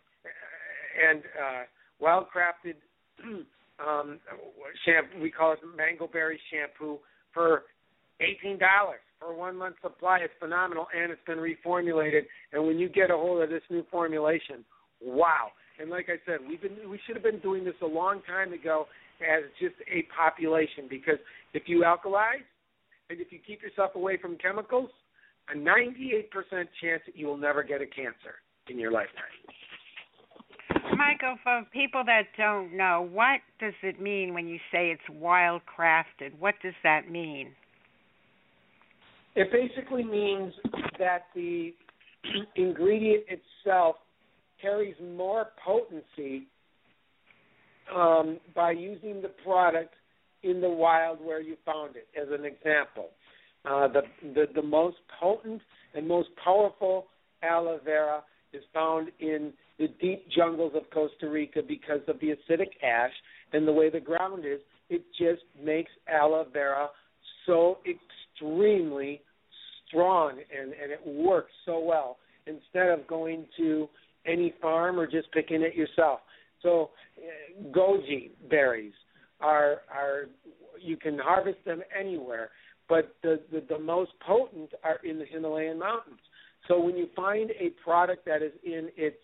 and 0.95 1.19
uh, 1.19 1.63
well 1.99 2.27
crafted 2.33 2.75
um, 3.85 4.19
shampoo. 4.85 5.21
We 5.21 5.31
call 5.31 5.53
it 5.53 5.59
mango 5.75 6.07
berry 6.07 6.39
shampoo 6.51 6.99
for 7.33 7.63
eighteen 8.21 8.57
dollars 8.57 9.01
for 9.19 9.33
one 9.35 9.55
month 9.55 9.75
supply. 9.81 10.19
It's 10.19 10.33
phenomenal, 10.39 10.87
and 10.95 11.11
it's 11.11 11.21
been 11.25 11.39
reformulated. 11.39 12.21
And 12.53 12.65
when 12.65 12.77
you 12.77 12.89
get 12.89 13.11
a 13.11 13.15
hold 13.15 13.41
of 13.41 13.49
this 13.49 13.63
new 13.69 13.83
formulation, 13.91 14.63
wow! 15.01 15.49
And 15.79 15.89
like 15.89 16.07
I 16.09 16.17
said, 16.25 16.39
we've 16.47 16.61
been 16.61 16.89
we 16.89 16.99
should 17.05 17.15
have 17.15 17.23
been 17.23 17.39
doing 17.39 17.63
this 17.65 17.75
a 17.81 17.87
long 17.87 18.21
time 18.27 18.53
ago 18.53 18.85
as 19.21 19.43
just 19.59 19.75
a 19.91 20.03
population 20.15 20.87
because 20.89 21.19
if 21.53 21.63
you 21.67 21.85
alkalize 21.85 22.43
and 23.09 23.19
if 23.19 23.31
you 23.31 23.39
keep 23.45 23.61
yourself 23.61 23.91
away 23.95 24.17
from 24.17 24.37
chemicals, 24.37 24.89
a 25.53 25.57
98% 25.57 26.25
chance 26.81 27.01
that 27.05 27.15
you 27.15 27.27
will 27.27 27.37
never 27.37 27.63
get 27.63 27.81
a 27.81 27.85
cancer 27.85 28.35
in 28.67 28.79
your 28.79 28.91
lifetime. 28.91 29.23
Michael, 30.97 31.37
for 31.43 31.63
people 31.71 32.03
that 32.05 32.23
don't 32.37 32.75
know, 32.75 33.07
what 33.11 33.41
does 33.59 33.73
it 33.83 34.01
mean 34.01 34.33
when 34.33 34.47
you 34.47 34.57
say 34.71 34.89
it's 34.91 35.01
wild 35.09 35.61
crafted? 35.65 36.37
What 36.39 36.55
does 36.63 36.73
that 36.83 37.09
mean? 37.09 37.51
It 39.35 39.49
basically 39.51 40.03
means 40.03 40.53
that 40.97 41.25
the 41.35 41.73
ingredient 42.55 43.25
itself 43.27 43.97
carries 44.61 44.95
more 45.15 45.47
potency 45.63 46.47
um, 47.93 48.39
by 48.55 48.71
using 48.71 49.21
the 49.21 49.31
product 49.43 49.93
in 50.45 50.61
the 50.61 50.69
wild 50.69 51.19
where 51.19 51.41
you 51.41 51.57
found 51.65 51.95
it. 51.95 52.07
As 52.19 52.27
an 52.31 52.45
example, 52.45 53.09
uh, 53.65 53.87
the, 53.87 54.01
the 54.33 54.45
the 54.53 54.61
most 54.61 54.97
potent 55.19 55.61
and 55.95 56.07
most 56.07 56.29
powerful 56.41 57.07
aloe 57.41 57.79
vera 57.83 58.21
is 58.53 58.63
found 58.73 59.09
in 59.19 59.51
the 59.79 59.87
deep 59.99 60.25
jungles 60.29 60.73
of 60.75 60.83
Costa 60.93 61.29
Rica 61.29 61.61
because 61.67 61.99
of 62.07 62.19
the 62.19 62.27
acidic 62.27 62.71
ash 62.83 63.11
and 63.53 63.67
the 63.67 63.73
way 63.73 63.89
the 63.89 63.99
ground 63.99 64.45
is. 64.45 64.59
It 64.89 65.03
just 65.17 65.43
makes 65.61 65.91
aloe 66.07 66.45
vera 66.53 66.89
so 67.45 67.79
extremely 67.89 69.21
strong 69.87 70.31
and, 70.31 70.73
and 70.73 70.91
it 70.91 71.05
works 71.05 71.51
so 71.65 71.79
well 71.79 72.17
instead 72.47 72.89
of 72.89 73.07
going 73.07 73.47
to 73.57 73.89
any 74.25 74.53
farm 74.61 74.99
or 74.99 75.07
just 75.07 75.31
picking 75.31 75.61
it 75.61 75.75
yourself. 75.75 76.19
So 76.61 76.91
uh, 77.17 77.71
goji 77.75 78.31
berries 78.49 78.93
are 79.41 79.81
are 79.93 80.25
you 80.81 80.97
can 80.97 81.17
harvest 81.17 81.63
them 81.65 81.81
anywhere, 81.97 82.49
but 82.87 83.15
the, 83.23 83.39
the 83.51 83.63
the 83.69 83.79
most 83.79 84.11
potent 84.25 84.71
are 84.83 84.99
in 85.03 85.19
the 85.19 85.25
Himalayan 85.25 85.79
mountains. 85.79 86.19
So 86.67 86.79
when 86.79 86.97
you 86.97 87.07
find 87.15 87.51
a 87.51 87.69
product 87.83 88.25
that 88.25 88.41
is 88.41 88.51
in 88.63 88.89
its 88.97 89.17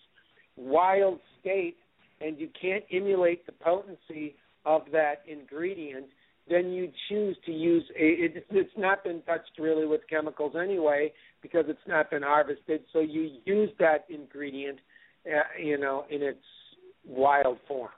wild 0.56 1.20
state 1.40 1.78
and 2.20 2.40
you 2.40 2.50
can't 2.60 2.84
emulate 2.92 3.46
the 3.46 3.52
potency 3.52 4.36
of 4.66 4.84
that 4.92 5.24
ingredient, 5.28 6.06
then 6.48 6.72
you 6.72 6.92
choose 7.10 7.36
to 7.46 7.52
use 7.52 7.84
a. 7.98 8.04
It, 8.04 8.46
it's 8.52 8.78
not 8.78 9.04
been 9.04 9.22
touched 9.24 9.52
really 9.60 9.86
with 9.86 10.02
chemicals 10.10 10.54
anyway 10.62 11.12
because 11.42 11.66
it's 11.68 11.80
not 11.88 12.12
been 12.12 12.24
harvested. 12.24 12.82
So 12.94 13.00
you 13.00 13.38
use 13.46 13.70
that 13.80 14.06
ingredient, 14.10 14.80
uh, 15.26 15.62
you 15.62 15.78
know, 15.78 16.06
in 16.10 16.22
its 16.22 16.40
wild 17.08 17.58
form. 17.68 17.90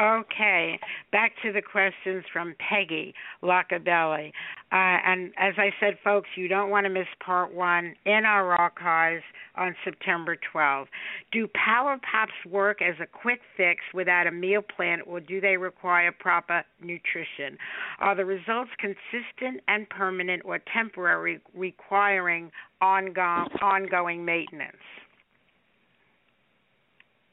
Okay, 0.00 0.80
back 1.12 1.32
to 1.42 1.52
the 1.52 1.60
questions 1.60 2.24
from 2.32 2.54
Peggy 2.58 3.14
Lockabelli. 3.42 4.28
Uh, 4.72 4.98
and 5.04 5.32
as 5.36 5.54
I 5.58 5.70
said, 5.78 5.98
folks, 6.02 6.30
you 6.34 6.48
don't 6.48 6.70
want 6.70 6.84
to 6.84 6.90
miss 6.90 7.06
part 7.24 7.54
one 7.54 7.94
in 8.06 8.24
our 8.24 8.54
archives 8.54 9.22
on 9.54 9.76
September 9.84 10.36
12th. 10.54 10.86
Do 11.30 11.46
Power 11.48 11.98
Pops 12.10 12.32
work 12.50 12.80
as 12.80 12.94
a 13.02 13.06
quick 13.06 13.40
fix 13.54 13.82
without 13.92 14.26
a 14.26 14.32
meal 14.32 14.62
plan, 14.62 15.02
or 15.02 15.20
do 15.20 15.42
they 15.42 15.58
require 15.58 16.10
proper 16.10 16.64
nutrition? 16.80 17.58
Are 18.00 18.16
the 18.16 18.24
results 18.24 18.70
consistent 18.78 19.62
and 19.68 19.86
permanent, 19.90 20.42
or 20.46 20.58
temporary, 20.72 21.40
requiring 21.54 22.50
ongo- 22.82 23.62
ongoing 23.62 24.24
maintenance? 24.24 24.76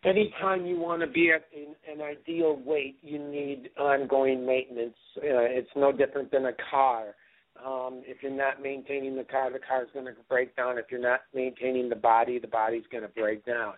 Anytime 0.04 0.66
you 0.66 0.78
want 0.78 1.02
to 1.02 1.08
be 1.08 1.32
at 1.32 1.46
an, 1.56 1.76
an 1.92 2.02
ideal 2.02 2.62
weight, 2.66 2.98
you 3.02 3.20
need 3.20 3.70
ongoing 3.78 4.46
maintenance. 4.46 4.96
Uh, 5.18 5.46
it's 5.46 5.70
no 5.76 5.92
different 5.92 6.32
than 6.32 6.46
a 6.46 6.54
car. 6.70 7.16
Um, 7.66 8.04
if 8.06 8.24
you're 8.24 8.32
not 8.32 8.62
maintaining 8.62 9.16
the 9.16 9.24
car, 9.24 9.52
the 9.52 9.60
car's 9.60 9.90
going 9.94 10.06
to 10.06 10.14
break 10.30 10.56
down. 10.56 10.78
If 10.78 10.86
you're 10.90 11.02
not 11.02 11.22
maintaining 11.34 11.90
the 11.90 11.96
body, 11.96 12.40
the 12.40 12.48
body's 12.48 12.86
going 12.92 13.04
to 13.04 13.10
break 13.10 13.46
down. 13.46 13.74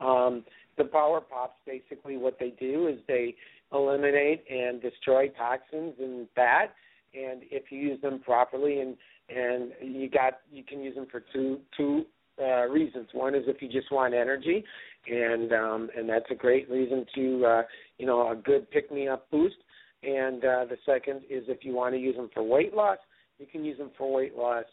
Um, 0.00 0.44
the 0.78 0.84
Power 0.84 1.20
Pops, 1.20 1.56
basically, 1.66 2.16
what 2.16 2.38
they 2.38 2.54
do 2.58 2.88
is 2.88 2.98
they 3.08 3.34
eliminate 3.72 4.44
and 4.50 4.80
destroy 4.80 5.28
toxins 5.28 5.94
and 5.98 6.26
fat. 6.34 6.74
And 7.14 7.42
if 7.50 7.70
you 7.70 7.78
use 7.78 8.00
them 8.00 8.20
properly, 8.20 8.80
and 8.80 8.96
and 9.28 9.72
you 9.82 10.08
got 10.08 10.40
you 10.52 10.62
can 10.62 10.82
use 10.82 10.94
them 10.94 11.06
for 11.10 11.22
two 11.32 11.60
two 11.76 12.06
uh, 12.40 12.66
reasons. 12.66 13.08
One 13.12 13.34
is 13.34 13.44
if 13.46 13.62
you 13.62 13.68
just 13.68 13.90
want 13.90 14.14
energy, 14.14 14.64
and 15.08 15.52
um, 15.52 15.88
and 15.96 16.08
that's 16.08 16.30
a 16.30 16.34
great 16.34 16.70
reason 16.70 17.06
to 17.14 17.46
uh, 17.46 17.62
you 17.98 18.06
know 18.06 18.30
a 18.30 18.36
good 18.36 18.70
pick 18.70 18.92
me 18.92 19.08
up 19.08 19.30
boost. 19.30 19.56
And 20.02 20.44
uh, 20.44 20.66
the 20.66 20.76
second 20.84 21.22
is 21.28 21.44
if 21.48 21.64
you 21.64 21.74
want 21.74 21.94
to 21.94 22.00
use 22.00 22.16
them 22.16 22.30
for 22.32 22.42
weight 22.42 22.74
loss, 22.74 22.98
you 23.38 23.46
can 23.50 23.64
use 23.64 23.78
them 23.78 23.90
for 23.96 24.12
weight 24.12 24.36
loss. 24.36 24.64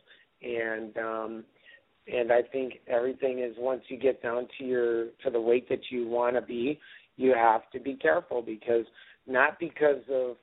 And 0.42 0.98
um, 0.98 1.44
and 2.12 2.32
I 2.32 2.42
think 2.42 2.80
everything 2.88 3.40
is 3.40 3.56
once 3.58 3.82
you 3.88 3.98
get 3.98 4.22
down 4.22 4.48
to 4.58 4.66
your 4.66 5.06
to 5.24 5.30
the 5.32 5.40
weight 5.40 5.70
that 5.70 5.90
you 5.90 6.08
want 6.08 6.36
to 6.36 6.42
be, 6.42 6.80
you 7.16 7.34
have 7.34 7.70
to 7.72 7.80
be 7.80 7.96
careful 7.96 8.42
because 8.42 8.86
not 9.26 9.60
because 9.60 10.02
of 10.12 10.36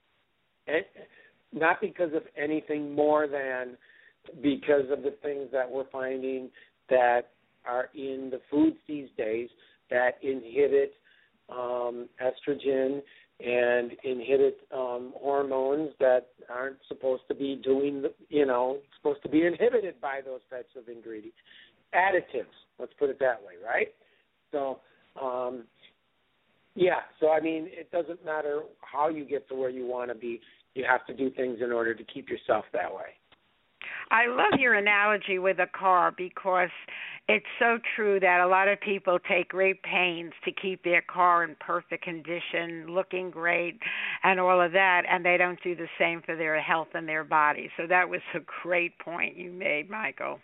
not 1.52 1.80
because 1.80 2.14
of 2.14 2.22
anything 2.36 2.94
more 2.94 3.26
than 3.26 3.76
because 4.42 4.84
of 4.90 5.02
the 5.02 5.14
things 5.22 5.48
that 5.52 5.70
we're 5.70 5.88
finding 5.90 6.50
that 6.90 7.30
are 7.66 7.88
in 7.94 8.30
the 8.30 8.40
foods 8.50 8.76
these 8.86 9.08
days 9.16 9.48
that 9.90 10.18
inhibit 10.22 10.94
um, 11.50 12.08
estrogen 12.22 13.00
and 13.44 13.92
inhibit 14.04 14.58
um, 14.72 15.14
hormones 15.16 15.90
that 15.98 16.28
aren't 16.48 16.76
supposed 16.88 17.22
to 17.28 17.34
be 17.34 17.60
doing, 17.62 18.02
the, 18.02 18.12
you 18.28 18.44
know, 18.44 18.78
supposed 18.98 19.22
to 19.22 19.28
be 19.28 19.46
inhibited 19.46 20.00
by 20.00 20.20
those 20.24 20.40
types 20.50 20.68
of 20.76 20.88
ingredients. 20.88 21.36
additives. 21.94 22.44
Let's 22.78 22.92
put 22.98 23.10
it 23.10 23.18
that 23.20 23.40
way, 23.40 23.54
right? 23.64 23.88
So, 24.52 24.80
um, 25.20 25.64
yeah. 26.74 27.00
So 27.18 27.30
I 27.30 27.40
mean, 27.40 27.68
it 27.70 27.90
doesn't 27.90 28.24
matter 28.24 28.60
how 28.80 29.08
you 29.08 29.24
get 29.24 29.48
to 29.48 29.54
where 29.54 29.70
you 29.70 29.86
want 29.86 30.10
to 30.10 30.14
be. 30.14 30.40
You 30.74 30.84
have 30.88 31.06
to 31.06 31.14
do 31.14 31.30
things 31.30 31.58
in 31.62 31.72
order 31.72 31.94
to 31.94 32.04
keep 32.04 32.28
yourself 32.28 32.64
that 32.72 32.92
way. 32.92 33.16
I 34.10 34.26
love 34.26 34.58
your 34.58 34.74
analogy 34.74 35.38
with 35.38 35.58
a 35.60 35.66
car 35.66 36.12
because 36.16 36.70
it's 37.28 37.46
so 37.60 37.78
true 37.94 38.18
that 38.18 38.40
a 38.40 38.46
lot 38.48 38.66
of 38.66 38.80
people 38.80 39.18
take 39.28 39.50
great 39.50 39.80
pains 39.84 40.32
to 40.44 40.50
keep 40.50 40.82
their 40.82 41.02
car 41.02 41.44
in 41.44 41.54
perfect 41.60 42.02
condition, 42.02 42.86
looking 42.88 43.30
great, 43.30 43.78
and 44.24 44.40
all 44.40 44.60
of 44.60 44.72
that, 44.72 45.02
and 45.08 45.24
they 45.24 45.36
don't 45.36 45.62
do 45.62 45.76
the 45.76 45.86
same 45.96 46.22
for 46.26 46.34
their 46.34 46.60
health 46.60 46.88
and 46.94 47.08
their 47.08 47.22
body. 47.22 47.70
So 47.76 47.86
that 47.88 48.08
was 48.08 48.20
a 48.34 48.40
great 48.62 48.98
point 48.98 49.36
you 49.36 49.52
made, 49.52 49.88
Michael. 49.88 50.40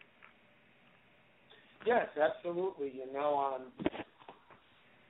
Yes, 1.84 2.06
absolutely. 2.20 2.92
You 2.94 3.12
know, 3.12 3.58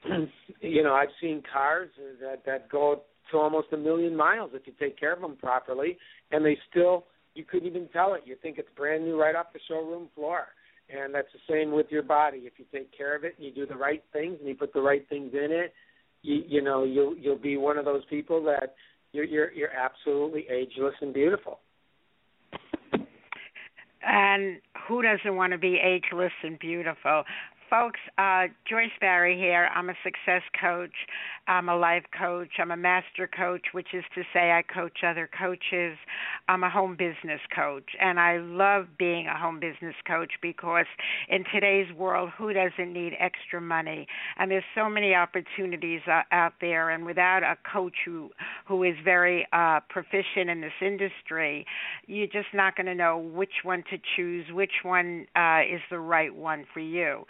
um, 0.07 0.29
you 0.63 0.83
know, 0.83 0.95
I've 0.95 1.09
seen 1.21 1.43
cars 1.53 1.91
that 2.21 2.45
that 2.47 2.71
go 2.71 3.03
to 3.31 3.37
almost 3.37 3.69
a 3.73 3.77
million 3.77 4.17
miles 4.17 4.53
if 4.55 4.67
you 4.67 4.73
take 4.79 4.99
care 4.99 5.13
of 5.13 5.21
them 5.21 5.37
properly, 5.37 5.99
and 6.31 6.45
they 6.45 6.57
still 6.71 7.05
you 7.37 7.45
couldn't 7.45 7.69
even 7.69 7.89
tell 7.93 8.15
it. 8.15 8.23
You 8.25 8.37
think 8.41 8.59
it's 8.59 8.69
brand 8.77 9.05
new 9.05 9.21
right 9.21 9.35
off 9.35 9.53
the 9.53 9.61
showroom 9.69 10.09
floor. 10.15 10.47
And 10.89 11.15
that's 11.15 11.29
the 11.33 11.53
same 11.53 11.73
with 11.73 11.87
your 11.91 12.03
body. 12.03 12.39
If 12.39 12.55
you 12.59 12.65
take 12.73 12.97
care 12.97 13.17
of 13.17 13.25
it 13.25 13.35
and 13.37 13.45
you 13.45 13.53
do 13.53 13.67
the 13.67 13.77
right 13.77 14.03
things 14.13 14.37
and 14.39 14.49
you 14.49 14.55
put 14.55 14.73
the 14.73 14.81
right 14.81 15.07
things 15.09 15.33
in 15.33 15.51
it, 15.51 15.73
you 16.23 16.43
you 16.47 16.63
know 16.63 16.85
you'll 16.85 17.17
you'll 17.17 17.39
be 17.39 17.57
one 17.57 17.77
of 17.77 17.85
those 17.85 18.05
people 18.09 18.43
that 18.45 18.75
you're 19.13 19.25
you're 19.25 19.53
you're 19.53 19.71
absolutely 19.71 20.47
ageless 20.49 20.95
and 21.01 21.13
beautiful. 21.13 21.59
And 24.03 24.59
who 24.87 25.03
doesn't 25.03 25.35
want 25.35 25.53
to 25.53 25.59
be 25.59 25.79
ageless 25.83 26.33
and 26.45 26.59
beautiful? 26.61 27.25
Folks, 27.69 27.99
uh, 28.17 28.45
Joyce 28.71 28.95
Barrie 29.01 29.37
here. 29.37 29.69
I'm 29.75 29.91
a 29.91 29.95
success 30.05 30.43
coach. 30.61 30.95
I'm 31.49 31.69
a 31.69 31.77
life 31.77 32.05
coach. 32.17 32.51
I'm 32.61 32.71
a 32.71 32.77
master 32.77 33.29
coach, 33.37 33.63
which 33.73 33.89
is 33.93 34.05
to 34.15 34.23
say, 34.33 34.53
I 34.53 34.63
coach 34.63 34.99
other 35.05 35.29
coaches. 35.37 35.99
I'm 36.49 36.63
a 36.63 36.71
home 36.71 36.97
business 36.97 37.41
coach, 37.55 37.91
and 38.01 38.21
I 38.21 38.39
love 38.39 38.87
being 38.99 39.27
a 39.27 39.37
home 39.37 39.59
business 39.59 39.97
coach 40.07 40.33
because 40.41 40.87
in 41.29 41.45
today's 41.53 41.93
world, 41.93 42.31
who 42.39 42.53
doesn't 42.53 42.93
need 42.93 43.15
extra 43.19 43.61
money? 43.61 44.07
And 44.39 44.51
there's 44.51 44.65
so 44.75 44.89
many 44.89 45.15
opportunities 45.15 46.03
uh, 46.07 46.23
out 46.31 46.53
there, 46.61 46.91
and 46.91 47.05
without 47.05 47.43
a 47.43 47.57
coach 47.71 47.95
who 48.05 48.31
who 48.67 48.85
is 48.85 48.95
very 49.05 49.47
uh, 49.53 49.81
proficient 49.89 50.49
in 50.49 50.61
this 50.61 50.73
industry, 50.81 51.67
you're 52.07 52.27
just 52.29 52.55
not 52.55 52.77
going 52.77 52.87
to 52.87 52.95
know 52.95 53.19
which 53.19 53.65
one 53.65 53.83
to 53.91 53.99
choose, 54.15 54.47
which 54.53 54.85
one 54.85 55.27
uh, 55.35 55.61
is 55.63 55.81
the 55.91 55.99
right 55.99 56.35
one 56.35 56.65
for 56.73 56.81
you. 56.81 57.25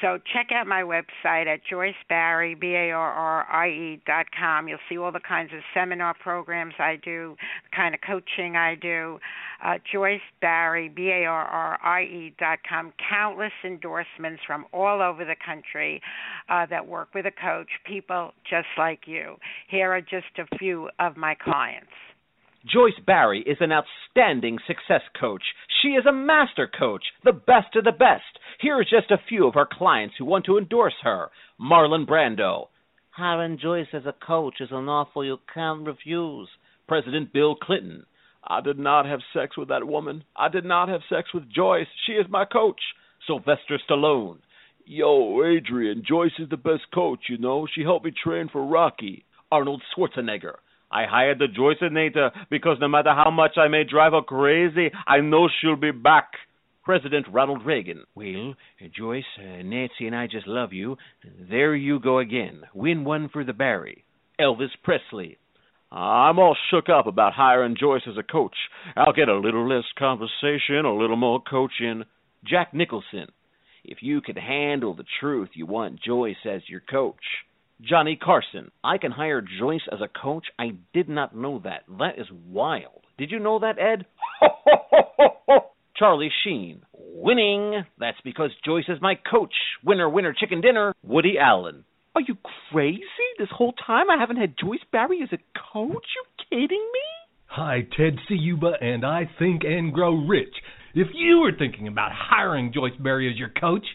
So 0.00 0.18
check 0.32 0.48
out 0.54 0.66
my 0.66 0.82
website 0.82 1.46
at 1.46 1.60
Joyce 1.68 1.94
Barrie 2.08 2.54
B 2.54 2.68
A 2.68 2.92
R 2.92 3.12
R 3.12 3.66
ie.com. 3.66 4.68
You'll 4.68 4.78
see 4.88 4.96
all 4.96 5.12
the 5.12 5.20
kinds 5.20 5.52
of 5.52 5.60
seminar 5.74 6.14
programs 6.14 6.74
I 6.78 6.96
do, 7.02 7.36
the 7.70 7.76
kind 7.76 7.94
of 7.94 8.00
coaching 8.06 8.56
I 8.60 8.74
do. 8.74 9.18
Uh, 9.64 9.74
Joyce 9.92 10.20
Barrie, 10.40 10.88
B 10.88 11.08
A 11.08 11.24
R 11.24 11.44
R 11.44 11.78
I 11.82 12.32
com. 12.68 12.92
Countless 13.10 13.52
endorsements 13.64 14.42
from 14.46 14.64
all 14.72 15.02
over 15.02 15.24
the 15.24 15.36
country 15.44 16.00
uh, 16.48 16.66
that 16.70 16.86
work 16.86 17.08
with 17.14 17.26
a 17.26 17.30
coach, 17.30 17.68
people 17.86 18.32
just 18.48 18.68
like 18.78 19.00
you. 19.06 19.36
Here 19.68 19.92
are 19.92 20.00
just 20.00 20.38
a 20.38 20.56
few 20.58 20.88
of 20.98 21.16
my 21.16 21.34
clients. 21.34 21.92
Joyce 22.66 22.98
Barrie 23.06 23.42
is 23.46 23.56
an 23.60 23.72
outstanding 23.72 24.58
success 24.66 25.00
coach. 25.18 25.42
She 25.82 25.88
is 25.90 26.04
a 26.06 26.12
master 26.12 26.68
coach, 26.68 27.04
the 27.24 27.32
best 27.32 27.74
of 27.74 27.84
the 27.84 27.92
best. 27.92 28.38
Here 28.60 28.78
are 28.78 28.84
just 28.84 29.10
a 29.10 29.22
few 29.28 29.46
of 29.46 29.54
her 29.54 29.66
clients 29.70 30.16
who 30.18 30.26
want 30.26 30.44
to 30.44 30.58
endorse 30.58 30.94
her. 31.02 31.30
Marlon 31.58 32.06
Brando, 32.06 32.66
Hiring 33.12 33.58
Joyce 33.58 33.88
as 33.92 34.06
a 34.06 34.12
coach 34.12 34.60
is 34.60 34.70
an 34.70 34.88
offer 34.88 35.24
you 35.24 35.38
can't 35.52 35.86
refuse. 35.86 36.48
President 36.86 37.32
Bill 37.32 37.54
Clinton. 37.54 38.04
I 38.44 38.60
did 38.60 38.78
not 38.78 39.06
have 39.06 39.20
sex 39.34 39.56
with 39.56 39.68
that 39.68 39.86
woman. 39.86 40.24
I 40.36 40.48
did 40.48 40.64
not 40.64 40.88
have 40.88 41.02
sex 41.08 41.32
with 41.34 41.50
Joyce. 41.50 41.86
She 42.06 42.12
is 42.12 42.26
my 42.28 42.44
coach. 42.44 42.80
Sylvester 43.26 43.78
Stallone. 43.88 44.38
Yo, 44.86 45.44
Adrian, 45.44 46.02
Joyce 46.06 46.32
is 46.38 46.48
the 46.48 46.56
best 46.56 46.90
coach, 46.92 47.20
you 47.28 47.38
know. 47.38 47.66
She 47.72 47.82
helped 47.82 48.04
me 48.04 48.12
train 48.12 48.48
for 48.50 48.64
Rocky. 48.66 49.24
Arnold 49.52 49.82
Schwarzenegger. 49.94 50.54
I 50.90 51.04
hired 51.04 51.38
the 51.38 51.46
Joyceinator 51.46 52.30
because 52.50 52.78
no 52.80 52.88
matter 52.88 53.14
how 53.14 53.30
much 53.30 53.56
I 53.56 53.68
may 53.68 53.84
drive 53.84 54.12
her 54.12 54.22
crazy, 54.22 54.90
I 55.06 55.20
know 55.20 55.48
she'll 55.60 55.76
be 55.76 55.92
back. 55.92 56.30
President 56.84 57.26
Ronald 57.30 57.64
Reagan. 57.64 58.04
Well, 58.14 58.54
Joyce, 58.96 59.22
uh, 59.38 59.62
Nancy 59.62 60.06
and 60.06 60.16
I 60.16 60.26
just 60.26 60.48
love 60.48 60.72
you. 60.72 60.96
There 61.48 61.74
you 61.76 62.00
go 62.00 62.18
again. 62.18 62.62
Win 62.74 63.04
one 63.04 63.28
for 63.28 63.44
the 63.44 63.52
Barrie. 63.52 64.04
Elvis 64.40 64.70
Presley. 64.82 65.38
Uh, 65.92 65.96
I'm 65.96 66.38
all 66.38 66.56
shook 66.70 66.88
up 66.88 67.06
about 67.06 67.32
hiring 67.32 67.76
Joyce 67.78 68.02
as 68.08 68.16
a 68.16 68.22
coach. 68.22 68.54
I'll 68.96 69.12
get 69.12 69.28
a 69.28 69.38
little 69.38 69.68
less 69.68 69.84
conversation, 69.98 70.84
a 70.84 70.94
little 70.94 71.16
more 71.16 71.42
coaching. 71.42 72.04
Jack 72.44 72.72
Nicholson. 72.72 73.26
If 73.82 73.98
you 74.02 74.20
could 74.20 74.38
handle 74.38 74.94
the 74.94 75.04
truth, 75.20 75.50
you 75.54 75.66
want 75.66 76.00
Joyce 76.00 76.36
as 76.48 76.62
your 76.68 76.80
coach. 76.80 77.24
Johnny 77.82 78.16
Carson. 78.16 78.70
I 78.84 78.98
can 78.98 79.10
hire 79.10 79.42
Joyce 79.58 79.86
as 79.90 80.00
a 80.00 80.20
coach. 80.22 80.46
I 80.58 80.72
did 80.92 81.08
not 81.08 81.34
know 81.34 81.60
that. 81.64 81.84
That 81.98 82.18
is 82.18 82.26
wild. 82.46 83.02
Did 83.18 83.30
you 83.30 83.38
know 83.38 83.58
that, 83.58 83.78
Ed? 83.78 84.06
Charlie 85.96 86.30
Sheen. 86.44 86.82
Winning. 86.92 87.84
That's 87.98 88.20
because 88.22 88.50
Joyce 88.64 88.84
is 88.88 88.98
my 89.00 89.14
coach. 89.30 89.54
Winner, 89.84 90.08
winner, 90.08 90.34
chicken 90.38 90.60
dinner. 90.60 90.94
Woody 91.02 91.34
Allen. 91.38 91.84
Are 92.20 92.28
you 92.28 92.36
crazy? 92.70 93.00
This 93.38 93.48
whole 93.50 93.72
time 93.72 94.10
I 94.10 94.18
haven't 94.20 94.36
had 94.36 94.52
Joyce 94.62 94.84
Barrie 94.92 95.22
as 95.22 95.32
a 95.32 95.38
coach? 95.72 96.04
You 96.14 96.24
kidding 96.50 96.86
me? 96.92 97.00
Hi, 97.46 97.88
Ted 97.96 98.18
Ciuba, 98.28 98.72
and 98.82 99.06
I 99.06 99.22
think 99.38 99.62
and 99.64 99.90
grow 99.90 100.14
rich. 100.14 100.52
If 100.94 101.06
you 101.14 101.40
were 101.40 101.52
thinking 101.58 101.88
about 101.88 102.10
hiring 102.12 102.74
Joyce 102.74 102.92
Barrie 103.00 103.32
as 103.32 103.38
your 103.38 103.48
coach, 103.58 103.86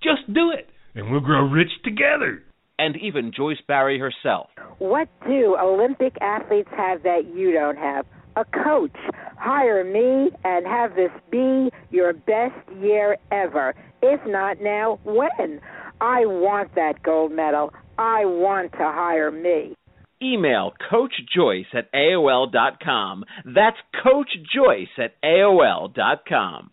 just 0.00 0.32
do 0.32 0.52
it, 0.52 0.68
and 0.94 1.10
we'll 1.10 1.18
grow 1.18 1.44
rich 1.44 1.70
together. 1.82 2.44
And 2.78 2.94
even 2.98 3.32
Joyce 3.36 3.60
Barrie 3.66 3.98
herself. 3.98 4.46
What 4.78 5.08
do 5.26 5.56
Olympic 5.60 6.16
athletes 6.20 6.70
have 6.76 7.02
that 7.02 7.22
you 7.34 7.50
don't 7.50 7.78
have? 7.78 8.06
A 8.36 8.44
coach. 8.44 8.94
Hire 9.38 9.82
me 9.82 10.30
and 10.44 10.64
have 10.66 10.94
this 10.94 11.10
be 11.32 11.70
your 11.90 12.12
best 12.12 12.54
year 12.80 13.16
ever. 13.32 13.74
If 14.02 14.20
not 14.24 14.58
now, 14.60 15.00
when? 15.02 15.60
I 16.00 16.26
want 16.26 16.74
that 16.74 17.02
gold 17.02 17.32
medal. 17.32 17.72
I 17.98 18.24
want 18.24 18.72
to 18.72 18.78
hire 18.78 19.30
me. 19.30 19.74
Email 20.22 20.72
Coach 20.90 21.12
Joyce 21.34 21.66
at 21.74 21.92
AOL 21.92 22.50
dot 22.50 22.80
com. 22.82 23.24
That's 23.44 23.76
Coach 24.02 24.30
Joyce 24.54 24.88
at 24.98 25.20
AOL 25.22 25.94
dot 25.94 26.24
com. 26.26 26.70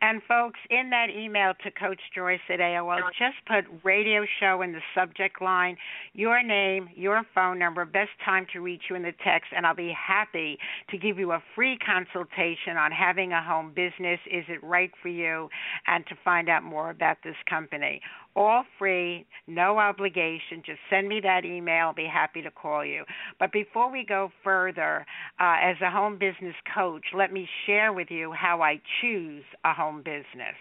And 0.00 0.22
folks, 0.26 0.58
in 0.70 0.90
that 0.90 1.06
email 1.10 1.52
to 1.64 1.70
Coach 1.70 2.00
Joyce 2.14 2.40
at 2.48 2.58
AOL, 2.58 3.00
just 3.18 3.36
put 3.46 3.64
radio 3.84 4.24
show 4.40 4.62
in 4.62 4.72
the 4.72 4.80
subject 4.94 5.42
line, 5.42 5.76
your 6.14 6.42
name, 6.42 6.88
your 6.94 7.22
phone 7.34 7.58
number, 7.58 7.84
best 7.84 8.10
time 8.24 8.46
to 8.52 8.60
reach 8.60 8.82
you 8.88 8.96
in 8.96 9.02
the 9.02 9.14
text, 9.24 9.50
and 9.54 9.66
I'll 9.66 9.74
be 9.74 9.94
happy 9.96 10.58
to 10.90 10.98
give 10.98 11.18
you 11.18 11.32
a 11.32 11.42
free 11.54 11.78
consultation 11.78 12.76
on 12.76 12.92
having 12.92 13.32
a 13.32 13.42
home 13.42 13.72
business. 13.74 14.20
Is 14.30 14.44
it 14.48 14.62
right 14.62 14.90
for 15.02 15.08
you? 15.08 15.48
And 15.86 16.06
to 16.06 16.14
find 16.24 16.48
out 16.48 16.62
more 16.62 16.90
about 16.90 17.18
this 17.24 17.36
company 17.48 18.00
all 18.36 18.64
free, 18.78 19.26
no 19.46 19.78
obligation. 19.78 20.62
Just 20.64 20.78
send 20.88 21.08
me 21.08 21.20
that 21.22 21.44
email. 21.44 21.88
I'll 21.88 21.94
be 21.94 22.08
happy 22.10 22.42
to 22.42 22.50
call 22.50 22.84
you. 22.84 23.04
But 23.38 23.52
before 23.52 23.90
we 23.90 24.04
go 24.06 24.30
further, 24.44 25.06
uh, 25.40 25.56
as 25.62 25.76
a 25.82 25.90
home 25.90 26.18
business 26.18 26.54
coach, 26.74 27.04
let 27.16 27.32
me 27.32 27.48
share 27.66 27.92
with 27.92 28.08
you 28.10 28.32
how 28.32 28.62
I 28.62 28.80
choose 29.00 29.44
a 29.64 29.72
home 29.72 30.02
business. 30.02 30.56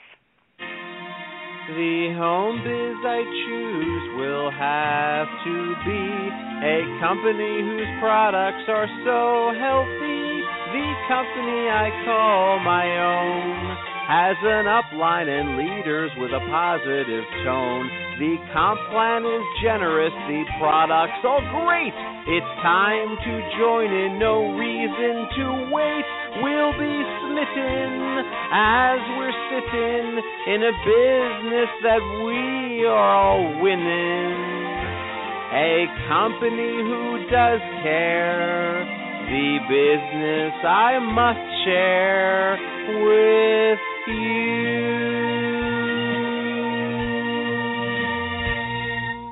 The 1.69 2.17
home 2.17 2.65
biz 2.65 2.97
I 3.05 3.21
choose 3.45 4.05
will 4.17 4.49
have 4.49 5.29
to 5.45 5.55
be 5.85 6.03
a 6.65 6.81
company 6.99 7.61
whose 7.61 7.93
products 8.01 8.65
are 8.65 8.89
so 9.05 9.53
healthy. 9.53 10.41
The 10.73 10.87
company 11.05 11.69
I 11.69 11.93
call 12.09 12.59
my 12.65 12.89
own 12.97 13.88
has 14.09 14.33
an 14.41 14.65
upline 14.65 15.29
and 15.29 15.53
leaders 15.53 16.09
with 16.17 16.33
a 16.33 16.41
positive 16.49 17.21
tone. 17.45 17.85
The 18.17 18.41
comp 18.49 18.81
plan 18.89 19.21
is 19.21 19.45
generous, 19.61 20.09
the 20.25 20.49
products 20.57 21.21
are 21.21 21.45
great. 21.53 21.93
It's 22.25 22.53
time 22.65 23.13
to 23.21 23.33
join 23.61 23.85
in, 23.85 24.17
no 24.17 24.57
reason 24.57 25.13
to 25.29 25.45
wait. 25.69 26.05
We'll 26.41 26.73
be 26.73 26.97
smitten 27.21 28.25
as 28.49 28.97
we're 29.13 29.37
sitting 29.53 30.09
in 30.17 30.59
a 30.65 30.73
business 30.73 31.69
that 31.85 32.01
we 32.01 32.89
are 32.89 33.13
all 33.13 33.61
winning. 33.61 34.33
A 35.53 35.85
company 36.09 36.81
who 36.81 37.29
does 37.29 37.61
care 37.85 38.98
the 39.29 39.59
business 39.69 40.53
I 40.65 40.97
must 40.97 41.37
share 41.63 42.57
with 43.05 43.79
you. 44.07 44.89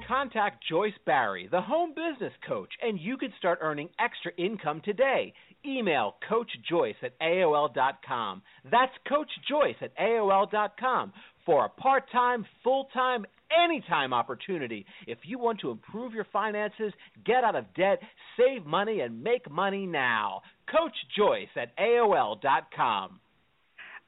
Contact 0.08 0.64
Joyce 0.70 0.94
Barrie, 1.06 1.48
the 1.50 1.62
home 1.62 1.96
business 1.96 2.34
coach, 2.48 2.70
and 2.84 3.00
you 3.00 3.18
could 3.18 3.32
start 3.40 3.58
earning 3.62 3.90
extra 4.00 4.32
income 4.38 4.82
today. 4.86 5.34
Email 5.68 6.16
Coach 6.30 6.50
Joyce 6.70 6.96
at 7.04 7.20
AOL.com. 7.20 8.42
That's 8.72 8.92
Coach 9.08 9.30
Joyce 9.50 9.76
at 9.82 9.98
AOL.com 9.98 11.14
for 11.46 11.66
a 11.66 11.70
part 11.70 12.10
time, 12.12 12.46
full 12.64 12.88
time, 12.94 13.26
anytime 13.52 14.14
opportunity. 14.14 14.86
If 15.06 15.20
you 15.24 15.40
want 15.40 15.60
to 15.62 15.72
improve 15.72 16.14
your 16.14 16.28
finances, 16.32 16.94
get 17.26 17.44
out 17.44 17.56
of 17.56 17.66
debt, 17.76 18.00
save 18.38 18.66
money, 18.66 19.02
and 19.02 19.24
make 19.24 19.50
money 19.50 19.86
now. 19.86 20.42
Coach 20.70 20.96
Joyce 21.18 21.48
at 21.56 21.78
AOL.com. 21.78 23.20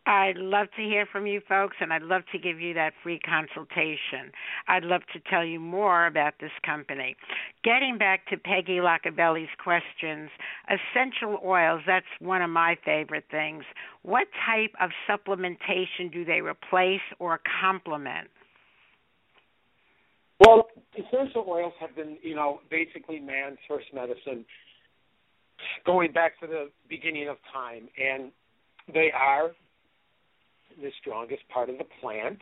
I'd 0.06 0.38
love 0.38 0.68
to 0.76 0.82
hear 0.82 1.06
from 1.06 1.28
you 1.28 1.42
folks, 1.48 1.76
and 1.80 1.94
I'd 1.94 2.02
love 2.02 2.24
to 2.32 2.40
give 2.40 2.60
you 2.60 2.74
that 2.74 2.94
free 3.04 3.20
consultation. 3.20 4.32
I'd 4.68 4.84
love 4.84 5.02
to 5.14 5.20
tell 5.30 5.46
you 5.46 5.60
more 5.60 6.08
about 6.08 6.34
this 6.40 6.52
company. 6.66 7.16
Getting 7.64 7.98
back 8.00 8.26
to 8.28 8.38
Peggy 8.38 8.80
Lacabelli's 8.80 9.50
questions, 9.64 10.32
essential 10.68 11.40
oils, 11.46 11.82
that's 11.86 12.06
one 12.20 12.42
of 12.42 12.50
my 12.50 12.76
favorite 12.84 13.26
things. 13.30 13.64
What 14.02 14.28
type 14.48 14.74
of 14.82 14.90
supplementation 15.08 16.12
do 16.12 16.26
they 16.26 16.42
replace 16.42 17.02
or 17.20 17.40
complement? 17.62 18.30
Well, 20.40 20.68
essential 20.98 21.46
oils 21.48 21.74
have 21.80 21.96
been, 21.96 22.18
you 22.24 22.34
know, 22.34 22.62
basically 22.72 23.20
man's 23.20 23.58
first 23.68 23.88
medicine 23.94 24.46
going 25.86 26.14
back 26.14 26.40
to 26.40 26.48
the 26.48 26.70
beginning 26.88 27.28
of 27.28 27.38
time. 27.54 27.90
And 28.02 28.32
they 28.94 29.12
are 29.14 29.52
the 30.82 30.92
strongest 31.00 31.48
part 31.50 31.70
of 31.70 31.78
the 31.78 31.86
plant. 32.02 32.40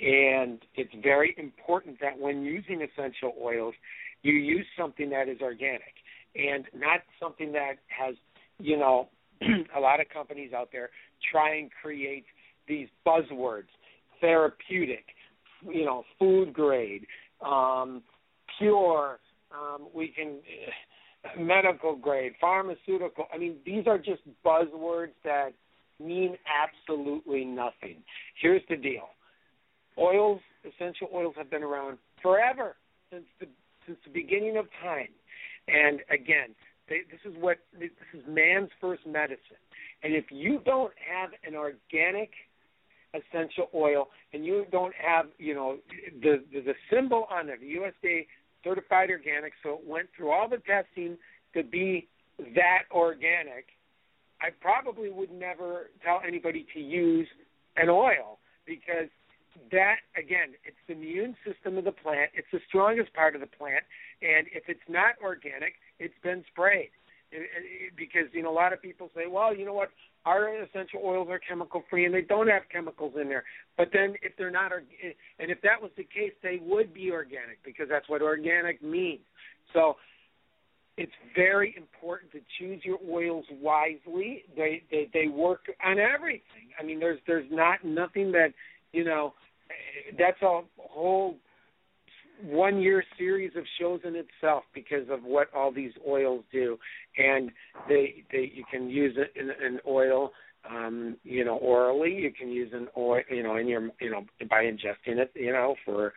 And 0.00 0.60
it's 0.74 0.92
very 1.02 1.34
important 1.38 1.98
that 2.00 2.18
when 2.18 2.42
using 2.42 2.82
essential 2.82 3.32
oils, 3.40 3.74
you 4.22 4.32
use 4.32 4.66
something 4.78 5.10
that 5.10 5.28
is 5.28 5.38
organic 5.40 5.94
and 6.34 6.64
not 6.74 7.00
something 7.20 7.52
that 7.52 7.74
has, 7.86 8.14
you 8.58 8.76
know, 8.76 9.08
a 9.76 9.80
lot 9.80 10.00
of 10.00 10.08
companies 10.08 10.52
out 10.52 10.70
there 10.72 10.90
try 11.30 11.56
and 11.56 11.70
create 11.80 12.24
these 12.66 12.88
buzzwords 13.06 13.68
therapeutic, 14.20 15.04
you 15.62 15.84
know, 15.84 16.02
food 16.18 16.52
grade, 16.52 17.06
um, 17.44 18.02
pure, 18.58 19.18
um, 19.52 19.88
we 19.94 20.08
can 20.08 20.38
medical 21.38 21.96
grade, 21.96 22.32
pharmaceutical. 22.40 23.26
I 23.32 23.38
mean, 23.38 23.56
these 23.64 23.86
are 23.86 23.98
just 23.98 24.22
buzzwords 24.44 25.12
that 25.24 25.50
mean 26.00 26.36
absolutely 26.46 27.44
nothing. 27.44 28.02
Here's 28.40 28.62
the 28.68 28.76
deal: 28.76 29.08
oils, 29.98 30.40
essential 30.64 31.08
oils, 31.14 31.34
have 31.36 31.50
been 31.50 31.62
around 31.62 31.98
forever 32.22 32.76
since 33.10 33.24
the 33.40 33.46
since 33.86 33.98
the 34.04 34.12
beginning 34.12 34.56
of 34.56 34.66
time. 34.82 35.08
And 35.68 36.00
again, 36.10 36.54
they, 36.88 37.00
this 37.10 37.20
is 37.24 37.36
what 37.40 37.58
this 37.78 37.90
is 38.12 38.22
man's 38.28 38.70
first 38.80 39.06
medicine. 39.06 39.60
And 40.02 40.14
if 40.14 40.26
you 40.30 40.60
don't 40.64 40.92
have 41.10 41.30
an 41.46 41.54
organic 41.54 42.30
essential 43.14 43.68
oil 43.74 44.08
and 44.32 44.44
you 44.44 44.66
don't 44.70 44.94
have, 44.94 45.26
you 45.38 45.54
know, 45.54 45.78
the 46.22 46.44
the, 46.52 46.60
the 46.60 46.74
symbol 46.92 47.26
on 47.30 47.48
it, 47.48 47.60
the 47.60 47.76
USDA 47.76 48.26
certified 48.62 49.10
organic, 49.10 49.52
so 49.62 49.74
it 49.74 49.86
went 49.86 50.08
through 50.16 50.30
all 50.30 50.48
the 50.48 50.58
testing 50.58 51.16
to 51.54 51.62
be 51.62 52.08
that 52.38 52.82
organic, 52.90 53.66
I 54.44 54.50
probably 54.60 55.10
would 55.10 55.32
never 55.32 55.88
tell 56.04 56.20
anybody 56.26 56.66
to 56.74 56.80
use 56.80 57.26
an 57.76 57.88
oil 57.88 58.38
because 58.66 59.08
that 59.72 59.96
again, 60.18 60.52
it's 60.64 60.76
the 60.86 60.92
immune 60.92 61.34
system 61.46 61.78
of 61.78 61.84
the 61.84 61.92
plant. 61.92 62.30
It's 62.34 62.48
the 62.52 62.60
strongest 62.68 63.14
part 63.14 63.34
of 63.34 63.40
the 63.40 63.46
plant, 63.46 63.84
and 64.20 64.46
if 64.52 64.64
it's 64.68 64.84
not 64.86 65.14
organic, 65.22 65.74
it's 65.98 66.14
been 66.22 66.44
sprayed. 66.52 66.90
Because 67.96 68.28
you 68.32 68.42
know 68.42 68.50
a 68.50 68.54
lot 68.54 68.72
of 68.72 68.82
people 68.82 69.08
say, 69.14 69.22
well, 69.28 69.56
you 69.56 69.64
know 69.64 69.72
what, 69.72 69.90
our 70.26 70.54
essential 70.62 71.00
oils 71.02 71.28
are 71.30 71.38
chemical 71.40 71.82
free 71.88 72.04
and 72.04 72.14
they 72.14 72.20
don't 72.20 72.48
have 72.48 72.62
chemicals 72.70 73.14
in 73.20 73.28
there. 73.28 73.44
But 73.76 73.88
then 73.92 74.14
if 74.22 74.36
they're 74.36 74.50
not, 74.50 74.72
and 74.72 75.50
if 75.50 75.60
that 75.62 75.80
was 75.80 75.90
the 75.96 76.04
case, 76.04 76.32
they 76.42 76.60
would 76.62 76.92
be 76.92 77.10
organic 77.10 77.64
because 77.64 77.86
that's 77.88 78.08
what 78.08 78.22
organic 78.22 78.82
means. 78.82 79.24
So 79.72 79.96
it's 80.96 81.12
very 81.34 81.74
important 81.76 82.30
to 82.32 82.40
choose 82.58 82.80
your 82.84 82.98
oils 83.10 83.44
wisely. 83.60 84.42
They 84.56 84.82
they 84.90 85.08
they 85.12 85.28
work 85.28 85.60
on 85.84 85.98
everything. 85.98 86.70
I 86.78 86.84
mean, 86.84 87.00
there's 87.00 87.18
there's 87.26 87.50
not 87.50 87.84
nothing 87.84 88.32
that 88.32 88.52
you 88.92 89.04
know. 89.04 89.34
That's 90.18 90.40
a 90.42 90.60
whole 90.78 91.36
one 92.42 92.80
year 92.80 93.02
series 93.16 93.52
of 93.56 93.64
shows 93.80 94.00
in 94.04 94.14
itself 94.14 94.64
because 94.74 95.08
of 95.10 95.24
what 95.24 95.48
all 95.54 95.72
these 95.72 95.92
oils 96.06 96.44
do, 96.52 96.78
and 97.16 97.50
they 97.88 98.24
they 98.30 98.52
you 98.54 98.64
can 98.70 98.88
use 98.88 99.16
it 99.16 99.32
in 99.38 99.50
an 99.50 99.80
oil. 99.86 100.32
Um, 100.68 101.18
you 101.24 101.44
know, 101.44 101.56
orally, 101.56 102.14
you 102.14 102.32
can 102.32 102.48
use 102.48 102.70
an 102.72 102.88
oil, 102.96 103.20
you 103.30 103.42
know, 103.42 103.56
in 103.56 103.68
your, 103.68 103.90
you 104.00 104.10
know, 104.10 104.24
by 104.48 104.64
ingesting 104.64 105.18
it, 105.18 105.30
you 105.34 105.52
know, 105.52 105.74
for 105.84 106.14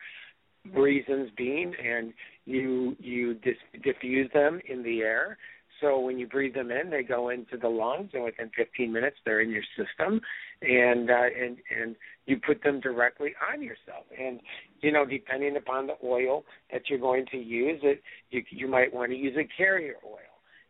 reasons 0.74 1.30
being, 1.36 1.72
and 1.74 2.12
you 2.44 2.96
you 2.98 3.34
dis- 3.34 3.82
diffuse 3.82 4.30
them 4.32 4.60
in 4.68 4.82
the 4.82 5.00
air. 5.00 5.38
So 5.80 6.00
when 6.00 6.18
you 6.18 6.26
breathe 6.26 6.54
them 6.54 6.70
in, 6.70 6.90
they 6.90 7.02
go 7.02 7.28
into 7.28 7.56
the 7.56 7.68
lungs, 7.68 8.10
and 8.12 8.24
within 8.24 8.50
15 8.56 8.92
minutes, 8.92 9.16
they're 9.24 9.40
in 9.40 9.50
your 9.50 9.62
system, 9.76 10.20
and 10.62 11.10
uh, 11.10 11.14
and 11.40 11.56
and 11.80 11.96
you 12.26 12.38
put 12.44 12.62
them 12.62 12.80
directly 12.80 13.32
on 13.52 13.62
yourself. 13.62 14.04
And 14.18 14.40
you 14.80 14.92
know, 14.92 15.04
depending 15.04 15.56
upon 15.56 15.86
the 15.86 15.94
oil 16.04 16.44
that 16.72 16.82
you're 16.88 16.98
going 16.98 17.26
to 17.30 17.36
use, 17.36 17.80
it 17.82 18.02
you 18.30 18.42
you 18.50 18.68
might 18.68 18.92
want 18.92 19.12
to 19.12 19.16
use 19.16 19.36
a 19.38 19.48
carrier 19.56 19.94
oil, 20.04 20.18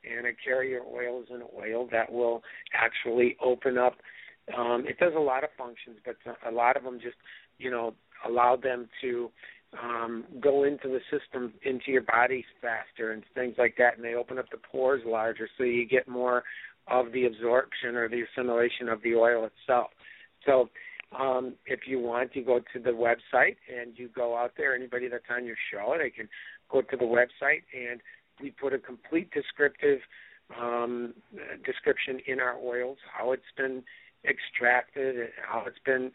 and 0.04 0.26
a 0.26 0.32
carrier 0.44 0.80
oil 0.82 1.22
is 1.22 1.28
an 1.30 1.42
oil 1.56 1.88
that 1.90 2.12
will 2.12 2.42
actually 2.74 3.36
open 3.42 3.78
up. 3.78 3.94
Um, 4.56 4.84
it 4.86 4.98
does 4.98 5.12
a 5.16 5.20
lot 5.20 5.44
of 5.44 5.50
functions, 5.56 5.98
but 6.04 6.16
a 6.46 6.52
lot 6.52 6.76
of 6.76 6.82
them 6.82 6.98
just 7.02 7.16
you 7.58 7.70
know 7.70 7.94
allow 8.26 8.56
them 8.56 8.88
to 9.02 9.30
um, 9.82 10.24
go 10.40 10.64
into 10.64 10.88
the 10.88 11.00
system, 11.10 11.52
into 11.62 11.90
your 11.90 12.02
body 12.02 12.44
faster, 12.60 13.12
and 13.12 13.22
things 13.34 13.54
like 13.58 13.76
that, 13.78 13.96
and 13.96 14.04
they 14.04 14.14
open 14.14 14.38
up 14.38 14.46
the 14.50 14.56
pores 14.56 15.02
larger, 15.06 15.48
so 15.56 15.64
you 15.64 15.86
get 15.86 16.08
more 16.08 16.42
of 16.86 17.12
the 17.12 17.26
absorption 17.26 17.94
or 17.94 18.08
the 18.08 18.22
assimilation 18.22 18.88
of 18.88 19.02
the 19.02 19.14
oil 19.14 19.46
itself. 19.46 19.90
So, 20.46 20.70
um, 21.18 21.54
if 21.66 21.80
you 21.86 22.00
want, 22.00 22.34
you 22.34 22.44
go 22.44 22.60
to 22.72 22.78
the 22.78 22.90
website 22.90 23.56
and 23.74 23.92
you 23.96 24.10
go 24.14 24.36
out 24.36 24.52
there. 24.56 24.74
Anybody 24.74 25.08
that's 25.08 25.24
on 25.30 25.46
your 25.46 25.56
show, 25.72 25.94
they 25.98 26.10
can 26.10 26.28
go 26.70 26.82
to 26.82 26.96
the 26.96 27.04
website, 27.04 27.62
and 27.74 28.00
we 28.42 28.50
put 28.50 28.72
a 28.72 28.78
complete 28.78 29.30
descriptive 29.30 30.00
um, 30.60 31.14
description 31.64 32.20
in 32.26 32.40
our 32.40 32.56
oils, 32.58 32.98
how 33.16 33.32
it's 33.32 33.42
been 33.56 33.82
extracted, 34.28 35.28
how 35.46 35.64
it's 35.66 35.78
been 35.84 36.10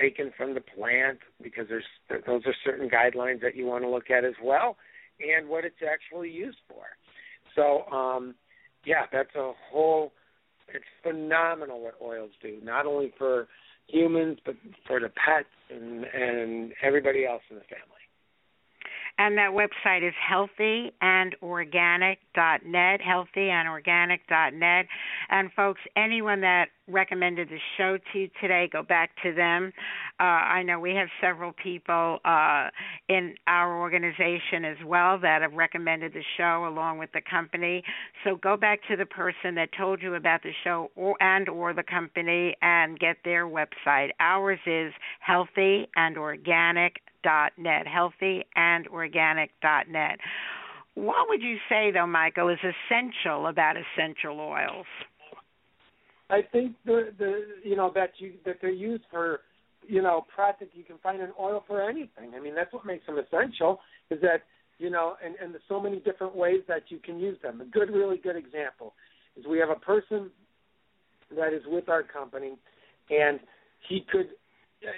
taken 0.00 0.32
from 0.36 0.54
the 0.54 0.60
plant 0.60 1.18
because 1.42 1.66
there's 1.68 1.84
those 2.26 2.42
are 2.46 2.54
certain 2.64 2.88
guidelines 2.88 3.40
that 3.42 3.56
you 3.56 3.66
want 3.66 3.84
to 3.84 3.90
look 3.90 4.10
at 4.10 4.24
as 4.24 4.34
well, 4.42 4.76
and 5.20 5.48
what 5.48 5.64
it's 5.64 5.82
actually 5.82 6.30
used 6.30 6.58
for. 6.68 6.84
So, 7.54 7.90
um, 7.94 8.34
yeah, 8.84 9.06
that's 9.12 9.34
a 9.34 9.52
whole. 9.70 10.12
It's 10.68 10.84
phenomenal 11.02 11.80
what 11.80 11.94
oils 12.02 12.32
do, 12.42 12.58
not 12.62 12.86
only 12.86 13.12
for 13.16 13.46
humans 13.88 14.38
but 14.44 14.56
for 14.86 14.98
the 15.00 15.08
pets 15.08 15.48
and 15.70 16.04
and 16.04 16.72
everybody 16.82 17.24
else 17.24 17.42
in 17.50 17.56
the 17.56 17.62
family. 17.62 17.95
And 19.18 19.38
that 19.38 19.52
website 19.52 20.06
is 20.06 20.12
healthyandorganic.net, 20.30 23.00
healthyandorganic.net. 23.00 24.86
And 25.30 25.50
folks, 25.52 25.80
anyone 25.96 26.42
that 26.42 26.68
recommended 26.88 27.48
the 27.48 27.58
show 27.76 27.98
to 28.12 28.18
you 28.18 28.28
today, 28.40 28.68
go 28.70 28.82
back 28.82 29.10
to 29.22 29.32
them. 29.32 29.72
Uh, 30.20 30.22
I 30.22 30.62
know 30.62 30.78
we 30.78 30.94
have 30.94 31.08
several 31.20 31.52
people 31.52 32.18
uh, 32.24 32.68
in 33.08 33.34
our 33.46 33.80
organization 33.80 34.64
as 34.64 34.76
well 34.84 35.18
that 35.18 35.42
have 35.42 35.54
recommended 35.54 36.12
the 36.12 36.22
show 36.36 36.66
along 36.68 36.98
with 36.98 37.10
the 37.12 37.22
company. 37.28 37.82
So 38.24 38.36
go 38.36 38.56
back 38.56 38.80
to 38.88 38.96
the 38.96 39.06
person 39.06 39.54
that 39.56 39.70
told 39.76 40.02
you 40.02 40.14
about 40.14 40.42
the 40.42 40.52
show 40.62 40.90
or, 40.94 41.20
and 41.20 41.48
or 41.48 41.72
the 41.72 41.82
company 41.82 42.56
and 42.62 42.98
get 42.98 43.16
their 43.24 43.46
website. 43.46 44.10
Ours 44.20 44.60
is 44.66 44.92
healthy 45.20 45.88
and 47.24 48.86
organic 48.88 49.50
healthyandorganic.net. 49.62 50.18
What 50.94 51.28
would 51.28 51.42
you 51.42 51.56
say, 51.68 51.90
though, 51.92 52.06
Michael, 52.06 52.48
is 52.48 52.58
essential 52.58 53.48
about 53.48 53.76
essential 53.76 54.40
oils? 54.40 54.86
I 56.28 56.40
think 56.50 56.74
the 56.84 57.12
the 57.16 57.42
you 57.62 57.76
know 57.76 57.92
that 57.94 58.10
you 58.18 58.32
that 58.44 58.56
they're 58.60 58.70
used 58.70 59.04
for 59.12 59.40
you 59.86 60.02
know 60.02 60.26
practically 60.34 60.80
you 60.80 60.84
can 60.84 60.98
find 60.98 61.22
an 61.22 61.30
oil 61.38 61.62
for 61.68 61.88
anything. 61.88 62.32
I 62.34 62.40
mean 62.40 62.54
that's 62.54 62.72
what 62.72 62.84
makes 62.84 63.06
them 63.06 63.16
essential 63.16 63.78
is 64.10 64.20
that 64.22 64.42
you 64.78 64.90
know, 64.90 65.16
and 65.24 65.34
and 65.42 65.52
there's 65.52 65.62
so 65.68 65.80
many 65.80 66.00
different 66.00 66.36
ways 66.36 66.60
that 66.68 66.82
you 66.88 66.98
can 66.98 67.18
use 67.18 67.38
them. 67.42 67.60
A 67.60 67.64
good, 67.64 67.90
really 67.90 68.18
good 68.18 68.36
example 68.36 68.94
is 69.36 69.46
we 69.46 69.58
have 69.58 69.70
a 69.70 69.80
person 69.80 70.30
that 71.36 71.52
is 71.52 71.62
with 71.66 71.88
our 71.88 72.02
company, 72.02 72.56
and 73.10 73.40
he 73.88 74.04
could, 74.10 74.28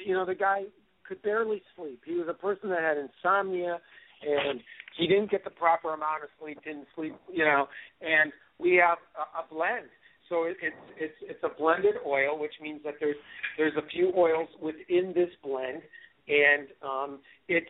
you 0.04 0.14
know, 0.14 0.26
the 0.26 0.34
guy 0.34 0.64
could 1.08 1.22
barely 1.22 1.62
sleep. 1.76 2.02
He 2.04 2.14
was 2.14 2.26
a 2.28 2.34
person 2.34 2.68
that 2.70 2.80
had 2.80 2.98
insomnia, 2.98 3.78
and 4.22 4.60
he 4.98 5.06
didn't 5.06 5.30
get 5.30 5.44
the 5.44 5.50
proper 5.50 5.94
amount 5.94 6.22
of 6.22 6.28
sleep, 6.40 6.58
didn't 6.64 6.86
sleep, 6.94 7.14
you 7.32 7.44
know, 7.44 7.66
and 8.00 8.32
we 8.58 8.80
have 8.84 8.98
a, 9.16 9.40
a 9.40 9.54
blend. 9.54 9.88
So 10.28 10.44
it, 10.44 10.58
it's 10.62 10.76
it's 10.98 11.14
it's 11.22 11.42
a 11.42 11.58
blended 11.58 11.94
oil, 12.06 12.38
which 12.38 12.52
means 12.60 12.80
that 12.84 12.94
there's 13.00 13.16
there's 13.56 13.72
a 13.76 13.88
few 13.88 14.12
oils 14.14 14.48
within 14.60 15.12
this 15.14 15.30
blend, 15.42 15.80
and 16.28 16.68
um, 16.82 17.20
it's 17.48 17.66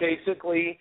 basically 0.00 0.78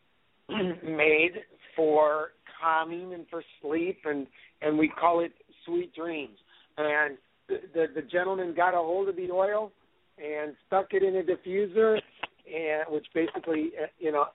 made 0.48 1.32
for 1.76 2.30
calming 2.60 3.12
and 3.12 3.26
for 3.28 3.42
sleep, 3.60 3.98
and 4.06 4.26
and 4.62 4.78
we 4.78 4.88
call 4.88 5.20
it 5.20 5.32
sweet 5.66 5.94
dreams. 5.94 6.38
And 6.78 7.18
the 7.46 7.56
the, 7.74 8.00
the 8.00 8.08
gentleman 8.08 8.54
got 8.56 8.72
a 8.72 8.78
hold 8.78 9.10
of 9.10 9.16
the 9.16 9.30
oil 9.30 9.70
and 10.18 10.54
stuck 10.66 10.88
it 10.92 11.02
in 11.02 11.16
a 11.16 11.22
diffuser, 11.22 11.98
and 12.46 12.84
which 12.88 13.06
basically 13.14 13.72
uh, 13.82 13.86
you 13.98 14.12
know 14.12 14.26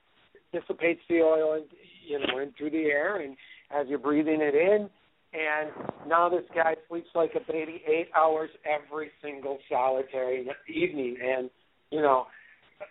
dissipates 0.52 1.00
the 1.08 1.20
oil 1.20 1.54
and 1.54 1.64
you 2.06 2.18
know 2.18 2.38
in 2.38 2.52
through 2.58 2.70
the 2.70 2.84
air, 2.84 3.20
and 3.20 3.36
as 3.70 3.86
you're 3.88 3.98
breathing 3.98 4.40
it 4.40 4.54
in. 4.54 4.88
And 5.32 5.70
now 6.08 6.28
this 6.28 6.44
guy 6.54 6.74
sleeps 6.88 7.10
like 7.14 7.32
a 7.36 7.52
baby 7.52 7.82
eight 7.86 8.08
hours 8.16 8.50
every 8.66 9.10
single 9.22 9.58
solitary 9.68 10.48
evening. 10.68 11.16
And, 11.22 11.50
you 11.90 12.02
know, 12.02 12.26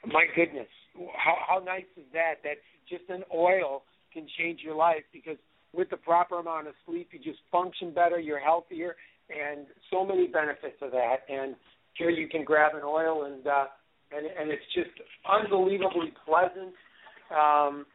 my 0.05 0.25
goodness, 0.35 0.67
how, 0.95 1.35
how 1.47 1.63
nice 1.63 1.89
is 1.97 2.05
that? 2.13 2.35
That 2.43 2.55
just 2.87 3.09
an 3.09 3.23
oil 3.33 3.83
can 4.13 4.25
change 4.39 4.61
your 4.63 4.75
life 4.75 5.03
because 5.11 5.37
with 5.73 5.89
the 5.89 5.97
proper 5.97 6.39
amount 6.39 6.67
of 6.67 6.73
sleep, 6.85 7.09
you 7.11 7.19
just 7.19 7.39
function 7.51 7.93
better, 7.93 8.19
you're 8.19 8.39
healthier, 8.39 8.95
and 9.29 9.67
so 9.91 10.05
many 10.05 10.27
benefits 10.27 10.77
of 10.81 10.91
that. 10.91 11.17
And 11.29 11.55
here 11.99 12.09
you 12.09 12.27
can 12.27 12.43
grab 12.43 12.73
an 12.73 12.81
oil 12.83 13.25
and 13.25 13.45
uh, 13.45 13.65
and 14.11 14.25
and 14.25 14.49
it's 14.49 14.65
just 14.73 14.89
unbelievably 15.29 16.13
pleasant. 16.25 16.73
Um, 17.29 17.85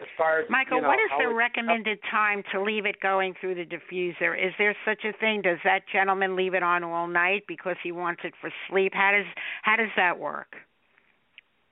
as 0.00 0.08
far 0.18 0.40
as 0.40 0.50
Michael, 0.50 0.78
you 0.78 0.82
know, 0.82 0.88
what 0.88 0.98
is 0.98 1.10
the 1.18 1.32
recommended 1.32 1.98
time 2.10 2.42
to 2.52 2.60
leave 2.60 2.86
it 2.86 2.96
going 3.00 3.34
through 3.40 3.54
the 3.54 3.64
diffuser? 3.64 4.34
Is 4.34 4.52
there 4.58 4.74
such 4.84 5.04
a 5.04 5.12
thing? 5.18 5.42
Does 5.42 5.58
that 5.64 5.82
gentleman 5.92 6.34
leave 6.34 6.54
it 6.54 6.62
on 6.62 6.82
all 6.82 7.06
night 7.06 7.44
because 7.46 7.76
he 7.84 7.92
wants 7.92 8.22
it 8.24 8.34
for 8.40 8.50
sleep? 8.68 8.92
How 8.94 9.12
does 9.12 9.26
how 9.62 9.76
does 9.76 9.92
that 9.96 10.18
work? 10.18 10.56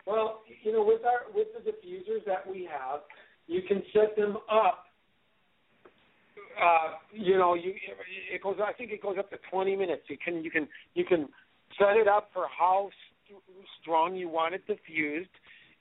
Well, 0.06 0.42
you 0.62 0.72
know, 0.72 0.84
with 0.84 1.02
our 1.04 1.32
with 1.34 1.48
the 1.52 1.70
diffusers 1.70 2.24
that 2.26 2.48
we 2.48 2.68
have, 2.70 3.00
you 3.46 3.62
can 3.66 3.82
set 3.92 4.16
them 4.16 4.36
up. 4.50 4.84
Uh, 6.58 6.96
you 7.12 7.36
know, 7.38 7.54
you 7.54 7.74
it 8.32 8.42
goes. 8.42 8.56
I 8.62 8.72
think 8.72 8.90
it 8.90 9.02
goes 9.02 9.16
up 9.18 9.30
to 9.30 9.36
20 9.50 9.76
minutes. 9.76 10.02
You 10.08 10.16
can 10.22 10.42
you 10.44 10.50
can 10.50 10.68
you 10.94 11.04
can 11.04 11.28
set 11.78 11.96
it 11.96 12.08
up 12.08 12.28
for 12.32 12.46
how 12.56 12.90
st- 13.26 13.40
strong 13.80 14.16
you 14.16 14.28
want 14.28 14.54
it 14.54 14.66
diffused. 14.66 15.30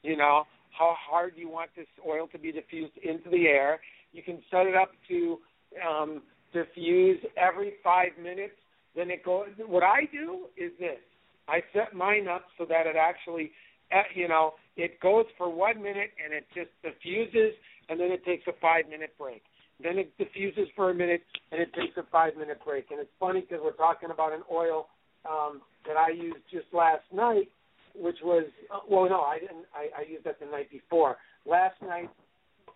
You 0.03 0.17
know, 0.17 0.43
how 0.77 0.95
hard 1.09 1.33
you 1.35 1.49
want 1.49 1.71
this 1.75 1.87
oil 2.07 2.27
to 2.31 2.39
be 2.39 2.51
diffused 2.51 2.93
into 3.03 3.29
the 3.29 3.47
air. 3.47 3.79
You 4.13 4.23
can 4.23 4.41
set 4.49 4.65
it 4.65 4.75
up 4.75 4.91
to 5.09 5.39
um, 5.87 6.21
diffuse 6.53 7.19
every 7.37 7.73
five 7.83 8.11
minutes. 8.21 8.55
Then 8.95 9.09
it 9.11 9.23
goes. 9.23 9.47
What 9.65 9.83
I 9.83 10.01
do 10.11 10.45
is 10.57 10.71
this: 10.79 10.99
I 11.47 11.61
set 11.73 11.93
mine 11.93 12.27
up 12.27 12.45
so 12.57 12.65
that 12.65 12.85
it 12.85 12.95
actually, 12.95 13.51
uh, 13.91 14.03
you 14.13 14.27
know, 14.27 14.53
it 14.77 14.99
goes 14.99 15.25
for 15.37 15.49
one 15.49 15.81
minute 15.81 16.11
and 16.23 16.33
it 16.33 16.45
just 16.53 16.69
diffuses, 16.83 17.53
and 17.89 17.99
then 17.99 18.11
it 18.11 18.23
takes 18.23 18.47
a 18.47 18.53
five-minute 18.61 19.13
break. 19.17 19.43
Then 19.81 19.97
it 19.97 20.17
diffuses 20.17 20.67
for 20.75 20.89
a 20.89 20.93
minute 20.93 21.21
and 21.51 21.61
it 21.61 21.73
takes 21.73 21.95
a 21.97 22.03
five-minute 22.11 22.59
break. 22.65 22.91
And 22.91 22.99
it's 22.99 23.09
funny 23.19 23.41
because 23.41 23.59
we're 23.63 23.71
talking 23.71 24.09
about 24.11 24.33
an 24.33 24.41
oil 24.51 24.87
um, 25.29 25.61
that 25.87 25.97
I 25.97 26.09
used 26.09 26.43
just 26.51 26.67
last 26.73 27.03
night, 27.13 27.49
which 27.95 28.17
was 28.23 28.45
uh, 28.73 28.79
well, 28.89 29.09
no, 29.09 29.21
I 29.21 29.39
didn't. 29.39 29.65
I, 29.73 30.01
I 30.01 30.09
used 30.09 30.25
that 30.25 30.39
the 30.39 30.45
night 30.45 30.69
before. 30.71 31.17
Last 31.45 31.75
night, 31.81 32.09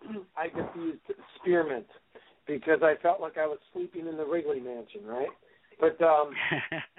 I 0.36 0.46
diffused 0.48 1.00
spearmint 1.40 1.86
because 2.46 2.80
I 2.82 2.94
felt 3.02 3.20
like 3.20 3.38
I 3.38 3.46
was 3.46 3.58
sleeping 3.72 4.06
in 4.06 4.16
the 4.16 4.24
Wrigley 4.24 4.60
Mansion, 4.60 5.04
right? 5.04 5.28
But 5.80 6.00
um, 6.04 6.30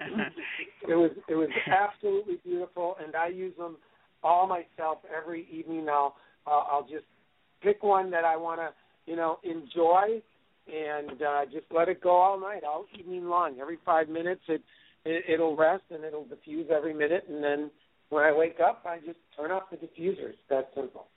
it 0.88 0.94
was 0.94 1.10
it 1.28 1.34
was 1.34 1.48
absolutely 1.66 2.36
beautiful, 2.44 2.96
and 3.04 3.14
I 3.14 3.28
use 3.28 3.54
them 3.56 3.76
all 4.22 4.46
myself 4.46 4.98
every 5.16 5.46
evening. 5.50 5.84
Now 5.84 6.14
uh, 6.46 6.62
I'll 6.70 6.86
just 6.88 7.04
pick 7.62 7.82
one 7.82 8.10
that 8.10 8.24
I 8.24 8.36
want 8.36 8.60
to, 8.60 8.70
you 9.06 9.16
know, 9.16 9.38
enjoy, 9.42 10.22
and 10.72 11.22
uh, 11.22 11.44
just 11.46 11.66
let 11.74 11.88
it 11.88 12.00
go 12.00 12.10
all 12.10 12.40
night, 12.40 12.62
all 12.64 12.86
evening 12.98 13.26
long. 13.26 13.58
Every 13.60 13.78
five 13.84 14.08
minutes, 14.08 14.42
it, 14.48 14.62
it 15.04 15.24
it'll 15.28 15.56
rest 15.56 15.84
and 15.90 16.04
it'll 16.04 16.26
diffuse 16.26 16.68
every 16.70 16.94
minute, 16.94 17.24
and 17.28 17.42
then 17.42 17.70
when 18.08 18.24
I 18.24 18.32
wake 18.32 18.60
up, 18.64 18.86
I 18.86 18.98
just 18.98 19.18
turn 19.36 19.50
off 19.50 19.64
the 19.70 19.76
diffuser. 19.76 20.30
It's 20.30 20.38
that 20.48 20.70
simple. 20.74 21.08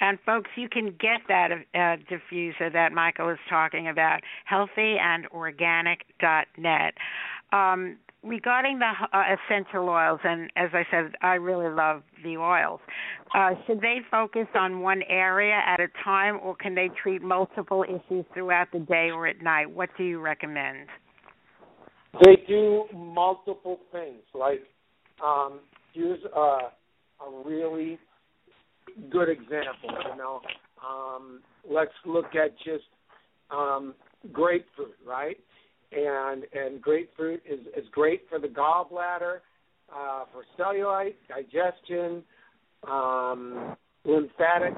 And 0.00 0.18
folks, 0.26 0.50
you 0.56 0.68
can 0.68 0.86
get 0.86 1.20
that 1.28 1.52
uh, 1.52 1.96
diffuser 2.10 2.72
that 2.72 2.90
Michael 2.92 3.30
is 3.30 3.38
talking 3.48 3.86
about, 3.88 4.22
healthyandorganic.net. 4.50 6.94
Um, 7.52 7.98
regarding 8.24 8.78
the 8.78 8.90
uh, 9.12 9.22
essential 9.34 9.88
oils, 9.88 10.20
and 10.24 10.50
as 10.56 10.70
I 10.72 10.82
said, 10.90 11.12
I 11.22 11.34
really 11.34 11.72
love 11.72 12.02
the 12.22 12.36
oils. 12.36 12.80
Uh, 13.34 13.50
should 13.66 13.80
they 13.80 13.98
focus 14.10 14.46
on 14.54 14.80
one 14.80 15.02
area 15.08 15.60
at 15.66 15.80
a 15.80 15.88
time, 16.02 16.38
or 16.42 16.54
can 16.56 16.74
they 16.74 16.90
treat 17.02 17.22
multiple 17.22 17.84
issues 17.84 18.24
throughout 18.32 18.68
the 18.72 18.80
day 18.80 19.10
or 19.12 19.26
at 19.26 19.42
night? 19.42 19.70
What 19.70 19.90
do 19.98 20.04
you 20.04 20.20
recommend? 20.20 20.88
They 22.24 22.36
do 22.46 22.84
multiple 22.94 23.80
things. 23.90 24.22
Like, 24.34 24.62
um, 25.24 25.60
here's 25.92 26.20
a, 26.24 26.38
a 26.38 27.42
really 27.44 27.98
good 29.10 29.28
example. 29.28 29.90
You 30.10 30.16
know, 30.16 30.40
um, 30.86 31.40
let's 31.68 31.90
look 32.06 32.34
at 32.36 32.56
just 32.58 32.84
um, 33.50 33.94
grapefruit, 34.32 34.94
right? 35.06 35.36
And 35.96 36.44
and 36.52 36.82
grapefruit 36.82 37.42
is 37.48 37.60
is 37.76 37.88
great 37.92 38.22
for 38.28 38.38
the 38.38 38.48
gallbladder, 38.48 39.38
uh, 39.94 40.24
for 40.32 40.44
cellulite, 40.58 41.14
digestion, 41.28 42.22
um, 42.88 43.76
lymphatic. 44.04 44.74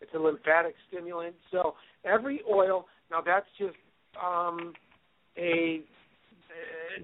It's 0.00 0.12
a 0.14 0.18
lymphatic 0.18 0.74
stimulant. 0.88 1.34
So 1.50 1.74
every 2.04 2.40
oil. 2.50 2.86
Now 3.10 3.20
that's 3.24 3.46
just 3.58 3.76
um, 4.22 4.72
a 5.36 5.80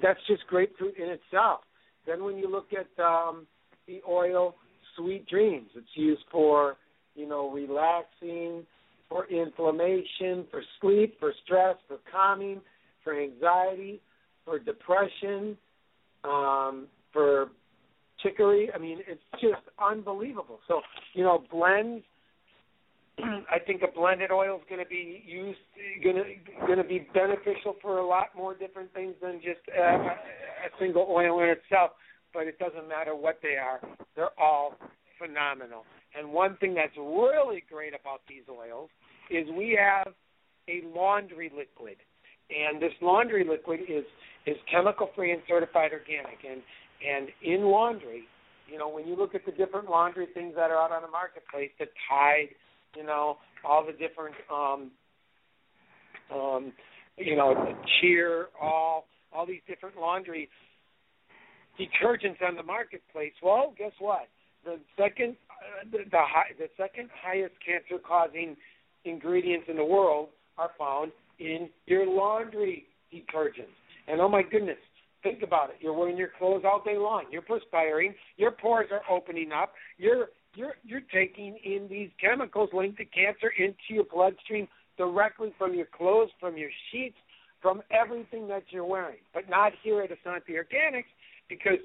that's 0.03 0.21
just 0.27 0.47
grapefruit 0.47 0.97
in 0.97 1.09
itself. 1.09 1.61
Then 2.07 2.25
when 2.25 2.37
you 2.39 2.51
look 2.51 2.69
at 2.73 3.03
um, 3.03 3.47
the 3.87 4.01
oil 4.09 4.55
Sweet 4.97 5.29
Dreams, 5.29 5.69
it's 5.75 5.87
used 5.95 6.23
for 6.31 6.77
you 7.15 7.29
know 7.29 7.51
relaxing, 7.51 8.65
for 9.09 9.27
inflammation, 9.27 10.47
for 10.51 10.63
sleep, 10.81 11.19
for 11.19 11.33
stress, 11.45 11.77
for 11.87 11.99
calming, 12.11 12.61
for 13.09 13.19
anxiety, 13.19 14.01
for 14.45 14.59
depression, 14.59 15.57
um, 16.25 16.89
for 17.11 17.49
chicory. 18.23 18.69
I 18.75 18.79
mean, 18.79 18.99
it's 19.09 19.23
just 19.41 19.63
unbelievable. 19.83 20.59
So 20.69 20.83
you 21.15 21.25
know, 21.25 21.43
blends. 21.51 22.05
I 23.19 23.59
think 23.67 23.83
a 23.83 23.91
blended 23.91 24.31
oil 24.31 24.57
is 24.57 24.63
going 24.69 24.85
to 24.85 24.89
be 24.89 25.23
used, 25.27 25.59
going 26.05 26.17
to 26.17 26.67
going 26.67 26.79
to 26.79 26.85
be 26.85 27.07
beneficial 27.15 27.77
for 27.81 27.99
a 27.99 28.07
lot 28.07 28.27
more 28.37 28.55
different 28.55 28.93
things 28.93 29.15
than 29.23 29.41
just 29.43 29.61
a, 29.75 29.81
a 29.81 30.71
single 30.79 31.07
oil 31.09 31.41
in 31.41 31.49
itself. 31.49 31.93
But 32.35 32.47
it 32.47 32.59
doesn't 32.59 32.87
matter 32.87 33.17
what 33.17 33.39
they 33.43 33.57
are; 33.57 33.81
they're 34.17 34.39
all 34.39 34.75
phenomenal. 35.19 35.85
And 36.17 36.31
one 36.31 36.59
thing 36.59 36.75
that's 36.75 36.97
really 36.97 37.65
great 37.71 37.95
about 37.99 38.21
these 38.29 38.43
oils 38.51 38.91
is 39.31 39.47
we 39.57 39.79
have 39.81 40.13
a 40.69 40.83
laundry 40.95 41.51
liquid, 41.55 41.97
and 42.51 42.81
this 42.81 42.93
laundry 43.01 43.45
liquid 43.49 43.81
is 43.89 44.05
is 44.47 44.57
chemical 44.71 45.11
free 45.15 45.33
and 45.33 45.43
certified 45.49 45.93
organic. 45.93 46.39
And 46.49 46.63
and 47.07 47.29
in 47.43 47.67
laundry, 47.67 48.25
you 48.71 48.79
know, 48.79 48.89
when 48.89 49.07
you 49.07 49.17
look 49.17 49.35
at 49.35 49.45
the 49.47 49.53
different 49.53 49.89
laundry 49.89 50.27
things 50.35 50.55
that 50.57 50.71
are 50.71 50.77
out 50.77 50.93
on 50.93 51.03
the 51.03 51.09
marketplace, 51.09 51.71
the 51.79 51.87
Tide, 52.09 52.49
you 52.97 53.05
know, 53.05 53.37
all 53.65 53.85
the 53.85 53.93
different, 53.93 54.35
um, 54.53 54.91
um, 56.35 56.73
you 57.17 57.37
know, 57.37 57.75
Cheer, 58.01 58.47
all 58.61 59.07
all 59.33 59.47
these 59.47 59.61
different 59.69 59.97
laundry 59.97 60.49
detergents 61.79 62.43
on 62.47 62.57
the 62.57 62.63
marketplace. 62.63 63.33
Well, 63.43 63.75
guess 63.79 63.93
what? 63.99 64.29
The 64.65 64.79
second, 64.97 65.37
uh, 65.51 65.85
the 65.93 65.99
the, 66.11 66.19
high, 66.19 66.51
the 66.59 66.69
second 66.77 67.11
highest 67.23 67.55
cancer 67.65 68.03
causing 68.03 68.57
ingredients 69.05 69.67
in 69.69 69.77
the 69.77 69.85
world 69.85 70.29
are 70.57 70.71
found 70.79 71.13
in 71.39 71.69
your 71.87 72.07
laundry 72.07 72.87
detergents. 73.13 73.75
And 74.07 74.21
oh 74.21 74.29
my 74.29 74.43
goodness, 74.43 74.79
think 75.23 75.43
about 75.43 75.71
it. 75.71 75.77
You're 75.81 75.93
wearing 75.93 76.17
your 76.17 76.31
clothes 76.39 76.63
all 76.65 76.83
day 76.85 76.97
long. 76.97 77.25
You're 77.31 77.43
perspiring. 77.43 78.15
Your 78.37 78.53
pores 78.53 78.89
are 78.91 79.03
opening 79.11 79.53
up. 79.53 79.73
You're 79.97 80.29
you're 80.55 80.75
you're 80.83 81.03
taking 81.13 81.59
in 81.65 81.87
these 81.91 82.11
chemicals 82.21 82.71
linked 82.73 82.99
to 82.99 83.05
cancer 83.05 83.53
into 83.59 83.77
your 83.91 84.05
bloodstream 84.05 84.67
directly 84.97 85.53
from 85.59 85.75
your 85.75 85.87
clothes, 85.87 86.31
from 86.41 86.57
your 86.57 86.71
sheets, 86.91 87.17
from 87.61 87.83
everything 87.91 88.49
that 88.49 88.65
you're 88.71 88.85
wearing. 88.85 89.19
But 89.33 89.49
not 89.49 89.73
here 89.83 90.03
at 90.03 90.11
Essante 90.11 90.51
Organics 90.51 91.05
because 91.49 91.79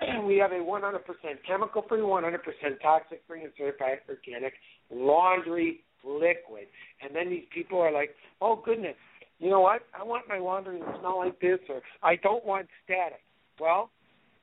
we 0.26 0.38
have 0.38 0.52
a 0.52 0.54
100% 0.54 1.00
chemical 1.46 1.84
free, 1.88 2.00
100% 2.00 2.38
toxic 2.82 3.22
free, 3.26 3.44
and 3.44 3.52
certified 3.58 3.98
organic 4.08 4.54
laundry 4.90 5.80
liquid. 6.04 6.66
And 7.02 7.14
then 7.14 7.30
these 7.30 7.44
people 7.52 7.78
are 7.78 7.92
like, 7.92 8.10
oh 8.40 8.60
goodness, 8.64 8.96
you 9.38 9.50
know 9.50 9.60
what? 9.60 9.82
I 9.98 10.04
want 10.04 10.28
my 10.28 10.38
laundry 10.38 10.78
to 10.78 10.96
smell 10.98 11.18
like 11.18 11.40
this, 11.40 11.58
or 11.68 11.80
I 12.02 12.16
don't 12.16 12.44
want 12.44 12.66
static. 12.84 13.22
Well, 13.58 13.90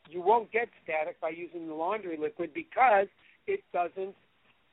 you 0.10 0.22
won't 0.22 0.52
get 0.52 0.70
static 0.84 1.20
by 1.22 1.30
using 1.30 1.68
the 1.68 1.74
laundry 1.74 2.18
liquid 2.18 2.52
because 2.54 3.08
it 3.46 3.62
doesn't 3.74 4.16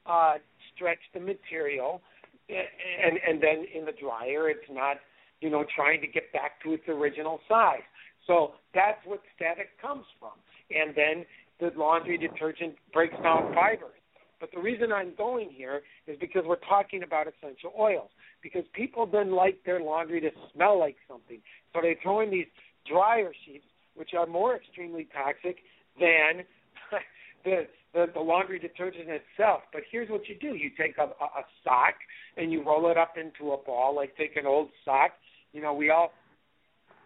uh, 0.06 0.34
stretch 0.74 0.98
the 1.12 1.20
material, 1.20 2.00
and 2.48 3.18
and 3.26 3.42
then 3.42 3.66
in 3.74 3.84
the 3.84 3.92
dryer, 3.92 4.48
it's 4.48 4.70
not 4.70 4.96
you 5.40 5.50
know 5.50 5.64
trying 5.74 6.00
to 6.00 6.06
get 6.06 6.32
back 6.32 6.62
to 6.62 6.72
its 6.72 6.84
original 6.88 7.40
size. 7.48 7.84
So 8.26 8.52
that's 8.74 8.98
what 9.04 9.20
static 9.36 9.68
comes 9.82 10.04
from 10.18 10.32
and 10.70 10.94
then 10.94 11.24
the 11.60 11.76
laundry 11.78 12.18
detergent 12.18 12.74
breaks 12.92 13.14
down 13.22 13.54
fibers. 13.54 13.98
But 14.44 14.54
the 14.54 14.60
reason 14.60 14.92
I'm 14.92 15.14
going 15.16 15.48
here 15.50 15.80
is 16.06 16.18
because 16.20 16.42
we're 16.44 16.56
talking 16.68 17.02
about 17.02 17.26
essential 17.26 17.72
oils. 17.80 18.10
Because 18.42 18.64
people 18.74 19.06
then 19.06 19.32
like 19.32 19.60
their 19.64 19.80
laundry 19.80 20.20
to 20.20 20.28
smell 20.52 20.78
like 20.78 20.96
something. 21.08 21.38
So 21.72 21.80
they 21.80 21.96
throw 22.02 22.20
in 22.20 22.30
these 22.30 22.48
dryer 22.86 23.32
sheets, 23.46 23.64
which 23.94 24.10
are 24.12 24.26
more 24.26 24.54
extremely 24.54 25.08
toxic 25.14 25.56
than 25.98 26.44
the, 27.44 27.66
the 27.94 28.04
the 28.12 28.20
laundry 28.20 28.58
detergent 28.58 29.08
itself. 29.08 29.62
But 29.72 29.84
here's 29.90 30.10
what 30.10 30.28
you 30.28 30.34
do: 30.38 30.54
you 30.54 30.70
take 30.76 30.98
a, 30.98 31.04
a, 31.04 31.24
a 31.24 31.44
sock 31.64 31.94
and 32.36 32.52
you 32.52 32.62
roll 32.62 32.90
it 32.90 32.98
up 32.98 33.14
into 33.16 33.52
a 33.52 33.56
ball, 33.56 33.96
like 33.96 34.14
take 34.18 34.36
an 34.36 34.44
old 34.44 34.68
sock. 34.84 35.12
You 35.54 35.62
know, 35.62 35.72
we 35.72 35.88
all 35.88 36.12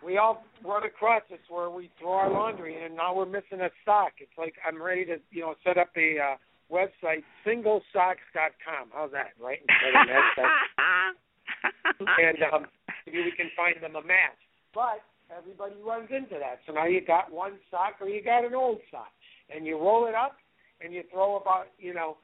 we 0.04 0.18
all 0.18 0.42
run 0.64 0.82
across 0.82 1.22
this 1.30 1.38
where 1.48 1.70
we 1.70 1.88
throw 2.00 2.14
our 2.14 2.32
laundry 2.32 2.84
and 2.84 2.96
now 2.96 3.14
we're 3.14 3.26
missing 3.26 3.60
a 3.60 3.70
sock. 3.84 4.14
It's 4.18 4.36
like 4.36 4.54
I'm 4.66 4.82
ready 4.82 5.04
to, 5.04 5.18
you 5.30 5.42
know, 5.42 5.54
set 5.64 5.78
up 5.78 5.90
a 5.96 6.16
uh, 6.18 6.36
website, 6.70 7.24
singlesocks.com. 7.46 8.90
How's 8.92 9.12
that, 9.12 9.32
right? 9.40 9.60
and 11.98 12.38
um, 12.52 12.66
maybe 13.06 13.24
we 13.24 13.32
can 13.32 13.50
find 13.56 13.82
them 13.82 13.96
a 13.96 14.02
match. 14.02 14.36
But 14.74 15.00
everybody 15.36 15.74
runs 15.84 16.08
into 16.10 16.38
that. 16.38 16.60
So 16.66 16.72
now 16.72 16.86
you 16.86 17.00
got 17.00 17.32
one 17.32 17.54
sock 17.70 17.94
or 18.00 18.08
you 18.08 18.22
got 18.22 18.44
an 18.44 18.54
old 18.54 18.78
sock, 18.90 19.12
and 19.54 19.66
you 19.66 19.78
roll 19.78 20.06
it 20.06 20.14
up 20.14 20.36
and 20.80 20.92
you 20.92 21.02
throw 21.10 21.36
about, 21.36 21.66
you 21.78 21.94
know, 21.94 22.16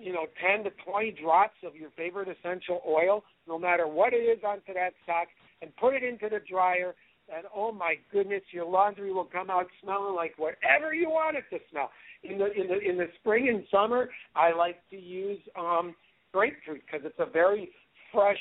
you 0.00 0.12
know, 0.12 0.26
10 0.40 0.64
to 0.64 0.70
20 0.86 1.10
drops 1.22 1.56
of 1.66 1.76
your 1.76 1.90
favorite 1.90 2.28
essential 2.28 2.80
oil, 2.88 3.22
no 3.46 3.58
matter 3.58 3.86
what 3.86 4.14
it 4.14 4.24
is, 4.24 4.38
onto 4.42 4.72
that 4.72 4.94
sock, 5.04 5.28
and 5.60 5.76
put 5.76 5.94
it 5.94 6.02
into 6.02 6.30
the 6.30 6.40
dryer 6.48 6.94
and 7.34 7.46
oh 7.54 7.72
my 7.72 7.94
goodness, 8.12 8.42
your 8.50 8.64
laundry 8.64 9.12
will 9.12 9.24
come 9.24 9.50
out 9.50 9.66
smelling 9.82 10.14
like 10.14 10.34
whatever 10.36 10.94
you 10.94 11.08
want 11.08 11.36
it 11.36 11.44
to 11.50 11.58
smell. 11.70 11.90
In 12.22 12.38
the 12.38 12.52
in 12.52 12.68
the 12.68 12.78
in 12.78 12.96
the 12.96 13.06
spring 13.20 13.48
and 13.48 13.64
summer, 13.70 14.08
I 14.34 14.52
like 14.52 14.76
to 14.90 14.96
use 14.96 15.40
um 15.58 15.94
grapefruit 16.32 16.82
because 16.86 17.04
it's 17.04 17.18
a 17.18 17.30
very 17.30 17.70
fresh, 18.12 18.38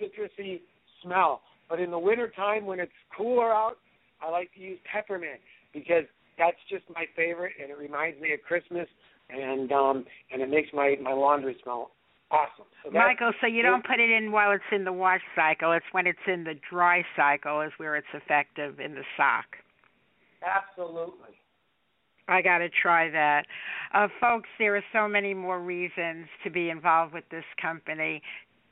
citrusy 0.00 0.60
smell. 1.02 1.42
But 1.68 1.80
in 1.80 1.90
the 1.90 1.98
winter 1.98 2.32
time, 2.34 2.66
when 2.66 2.80
it's 2.80 2.92
cooler 3.16 3.52
out, 3.52 3.76
I 4.20 4.30
like 4.30 4.52
to 4.54 4.60
use 4.60 4.78
peppermint 4.92 5.40
because 5.72 6.04
that's 6.38 6.56
just 6.68 6.84
my 6.94 7.04
favorite, 7.14 7.52
and 7.60 7.70
it 7.70 7.78
reminds 7.78 8.20
me 8.20 8.32
of 8.32 8.40
Christmas, 8.42 8.88
and 9.28 9.70
um 9.72 10.04
and 10.32 10.42
it 10.42 10.50
makes 10.50 10.68
my 10.72 10.96
my 11.02 11.12
laundry 11.12 11.56
smell 11.62 11.92
Awesome. 12.30 12.66
So 12.84 12.90
Michael, 12.92 13.32
so 13.40 13.46
you 13.46 13.62
don't 13.62 13.84
put 13.84 13.98
it 13.98 14.10
in 14.10 14.30
while 14.30 14.52
it's 14.52 14.62
in 14.72 14.84
the 14.84 14.92
wash 14.92 15.20
cycle. 15.34 15.72
It's 15.72 15.86
when 15.92 16.06
it's 16.06 16.18
in 16.26 16.44
the 16.44 16.54
dry 16.70 17.04
cycle 17.16 17.60
is 17.60 17.72
where 17.76 17.96
it's 17.96 18.06
effective 18.14 18.78
in 18.78 18.94
the 18.94 19.04
sock. 19.16 19.46
Absolutely. 20.42 21.34
I 22.28 22.42
got 22.42 22.58
to 22.58 22.68
try 22.70 23.10
that. 23.10 23.42
Uh, 23.92 24.06
folks, 24.20 24.48
there 24.58 24.76
are 24.76 24.84
so 24.92 25.08
many 25.08 25.34
more 25.34 25.60
reasons 25.60 26.26
to 26.44 26.50
be 26.50 26.70
involved 26.70 27.12
with 27.12 27.24
this 27.30 27.44
company. 27.60 28.22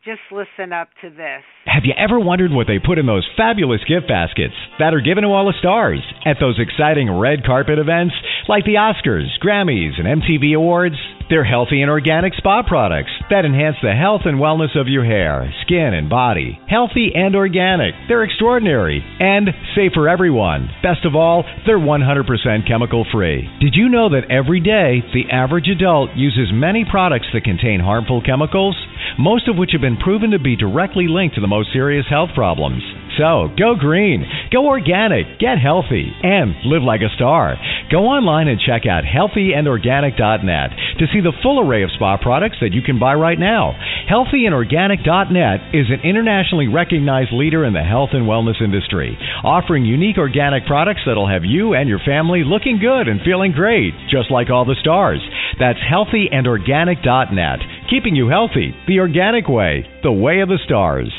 Just 0.05 0.21
listen 0.31 0.73
up 0.73 0.89
to 1.03 1.11
this. 1.11 1.43
Have 1.67 1.83
you 1.85 1.93
ever 1.99 2.21
wondered 2.21 2.53
what 2.53 2.69
they 2.69 2.79
put 2.79 2.99
in 2.99 3.07
those 3.07 3.29
fabulous 3.37 3.81
gift 3.89 4.07
baskets 4.07 4.55
that 4.79 4.95
are 4.95 5.01
given 5.01 5.25
to 5.25 5.31
all 5.31 5.47
the 5.47 5.59
stars 5.59 6.01
at 6.25 6.37
those 6.41 6.61
exciting 6.61 7.11
red 7.11 7.45
carpet 7.45 7.81
events 7.81 8.15
like 8.47 8.65
the 8.65 8.79
Oscars, 8.79 9.27
Grammys, 9.43 9.99
and 9.99 10.07
MTV 10.07 10.55
Awards? 10.55 10.97
They're 11.29 11.45
healthy 11.45 11.83
and 11.83 11.91
organic 11.91 12.33
spa 12.35 12.63
products 12.67 13.11
that 13.29 13.45
enhance 13.45 13.77
the 13.83 13.93
health 13.93 14.23
and 14.25 14.39
wellness 14.39 14.73
of 14.81 14.89
your 14.89 15.05
hair, 15.05 15.53
skin, 15.61 15.93
and 15.93 16.09
body. 16.09 16.59
Healthy 16.69 17.13
and 17.15 17.37
organic. 17.37 17.93
They're 18.09 18.25
extraordinary 18.25 19.05
and 19.21 19.51
safe 19.77 19.93
for 19.93 20.09
everyone. 20.09 20.71
Best 20.83 21.05
of 21.05 21.15
all, 21.15 21.45
they're 21.67 21.79
100% 21.79 22.67
chemical 22.67 23.05
free. 23.13 23.47
Did 23.61 23.75
you 23.75 23.91
know 23.91 24.09
that 24.09 24.31
every 24.31 24.61
day 24.61 25.05
the 25.13 25.29
average 25.31 25.69
adult 25.69 26.17
uses 26.17 26.49
many 26.51 26.87
products 26.89 27.27
that 27.35 27.45
contain 27.45 27.81
harmful 27.81 28.23
chemicals? 28.23 28.77
Most 29.19 29.49
of 29.49 29.57
which 29.57 29.73
have 29.73 29.83
been 29.83 29.99
proven 29.99 30.31
to 30.31 30.39
be 30.39 30.57
directly 30.57 31.09
linked 31.09 31.35
to 31.35 31.43
the 31.43 31.47
most 31.47 31.73
serious 31.75 32.07
health 32.09 32.31
problems. 32.35 32.83
So, 33.19 33.51
go 33.59 33.75
green, 33.75 34.25
go 34.53 34.67
organic, 34.67 35.41
get 35.41 35.59
healthy, 35.59 36.07
and 36.23 36.55
live 36.65 36.83
like 36.87 37.01
a 37.03 37.13
star. 37.17 37.59
Go 37.91 38.07
online 38.07 38.47
and 38.47 38.61
check 38.61 38.87
out 38.87 39.03
healthyandorganic.net 39.03 40.71
to 41.03 41.07
see 41.13 41.21
the 41.21 41.35
full 41.43 41.59
array 41.59 41.83
of 41.83 41.91
spa 41.91 42.17
products 42.17 42.59
that 42.61 42.73
you 42.73 42.81
can 42.81 43.01
buy 43.01 43.15
right 43.15 43.39
now. 43.39 43.75
Healthyandorganic.net 44.09 45.75
is 45.75 45.91
an 45.91 46.07
internationally 46.07 46.69
recognized 46.69 47.33
leader 47.33 47.65
in 47.65 47.73
the 47.75 47.83
health 47.83 48.11
and 48.13 48.23
wellness 48.23 48.63
industry, 48.63 49.19
offering 49.43 49.85
unique 49.85 50.19
organic 50.19 50.65
products 50.67 51.01
that'll 51.05 51.29
have 51.29 51.45
you 51.45 51.75
and 51.75 51.89
your 51.89 52.01
family 52.07 52.45
looking 52.45 52.79
good 52.79 53.09
and 53.09 53.21
feeling 53.25 53.51
great, 53.51 53.95
just 54.11 54.31
like 54.31 54.49
all 54.49 54.65
the 54.65 54.79
stars. 54.81 55.21
That's 55.59 55.79
healthyandorganic.net, 55.83 57.59
keeping 57.91 58.15
you 58.15 58.29
healthy 58.29 58.75
the 58.87 59.01
organic 59.01 59.49
way, 59.49 59.85
the 60.05 60.13
way 60.13 60.39
of 60.39 60.49
the 60.49 60.63
stars 60.65 61.11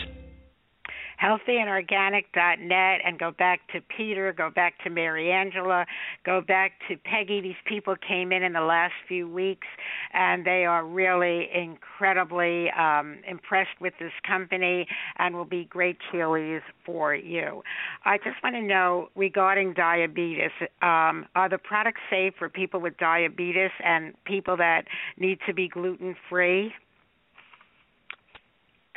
healthyandorganic.net 1.22 3.02
and 3.06 3.20
go 3.20 3.32
back 3.32 3.62
to 3.74 3.82
Peter, 3.96 4.34
go 4.34 4.50
back 4.50 4.82
to 4.84 4.90
Mary 4.90 5.32
Angela, 5.32 5.86
go 6.26 6.42
back 6.42 6.74
to 6.88 6.96
Peggy. 6.98 7.42
These 7.42 7.56
people 7.66 7.96
came 7.96 8.32
in 8.32 8.44
in 8.44 8.54
the 8.54 8.62
last 8.62 8.94
few 9.08 9.28
weeks 9.28 9.68
and 10.14 10.46
they 10.46 10.66
are 10.66 10.86
really 10.86 11.50
incredibly 11.54 12.70
um, 12.72 13.20
impressed 13.28 13.80
with 13.82 13.94
this 14.00 14.14
company 14.26 14.88
and 15.18 15.36
will 15.36 15.46
be 15.46 15.66
great 15.66 15.98
chilies 16.12 16.62
for 16.86 17.14
you. 17.14 17.64
I 18.06 18.18
just 18.18 18.42
want 18.44 18.56
to 18.56 18.62
know 18.62 19.10
regarding 19.16 19.74
diabetes 19.74 20.52
um, 20.82 21.26
are 21.36 21.50
the 21.50 21.58
products 21.58 22.02
safe 22.10 22.34
for 22.38 22.50
people 22.50 22.80
with 22.80 22.98
diabetes 22.98 23.72
and 23.84 24.14
people 24.26 24.58
that 24.58 24.86
need 25.18 25.40
to 25.48 25.54
be 25.54 25.68
gluten 25.68 26.16
free? 26.30 26.74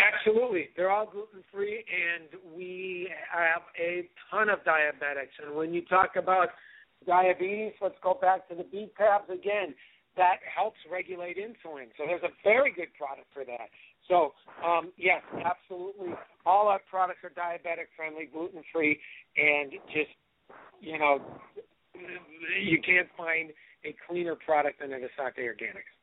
Absolutely. 0.03 0.69
They're 0.77 0.91
all 0.91 1.07
gluten 1.07 1.43
free, 1.53 1.85
and 1.87 2.29
we 2.57 3.09
have 3.33 3.63
a 3.79 4.09
ton 4.31 4.49
of 4.49 4.61
diabetics. 4.61 5.35
And 5.45 5.55
when 5.55 5.73
you 5.73 5.83
talk 5.87 6.17
about 6.17 6.49
diabetes, 7.07 7.73
let's 7.81 7.95
go 8.03 8.19
back 8.21 8.49
to 8.49 8.55
the 8.55 8.65
B 8.65 8.91
tabs 8.97 9.31
again. 9.31 9.75
That 10.17 10.37
helps 10.45 10.79
regulate 10.91 11.37
insulin. 11.39 11.89
So 11.97 12.05
there's 12.07 12.23
a 12.23 12.35
very 12.45 12.73
good 12.73 12.89
product 12.99 13.29
for 13.33 13.45
that. 13.45 13.69
So, 14.09 14.33
um, 14.65 14.93
yes, 14.99 15.23
absolutely. 15.45 16.15
All 16.45 16.69
our 16.69 16.81
products 16.91 17.21
are 17.25 17.31
diabetic 17.31 17.89
friendly, 17.97 18.27
gluten 18.27 18.63
free, 18.73 18.99
and 19.37 19.73
just, 19.93 20.11
you 20.81 20.99
know, 20.99 21.21
you 22.61 22.79
can't 22.85 23.09
find 23.17 23.51
a 23.85 23.95
cleaner 24.09 24.35
product 24.35 24.81
than 24.81 24.91
Essante 24.91 25.39
Organics 25.39 25.95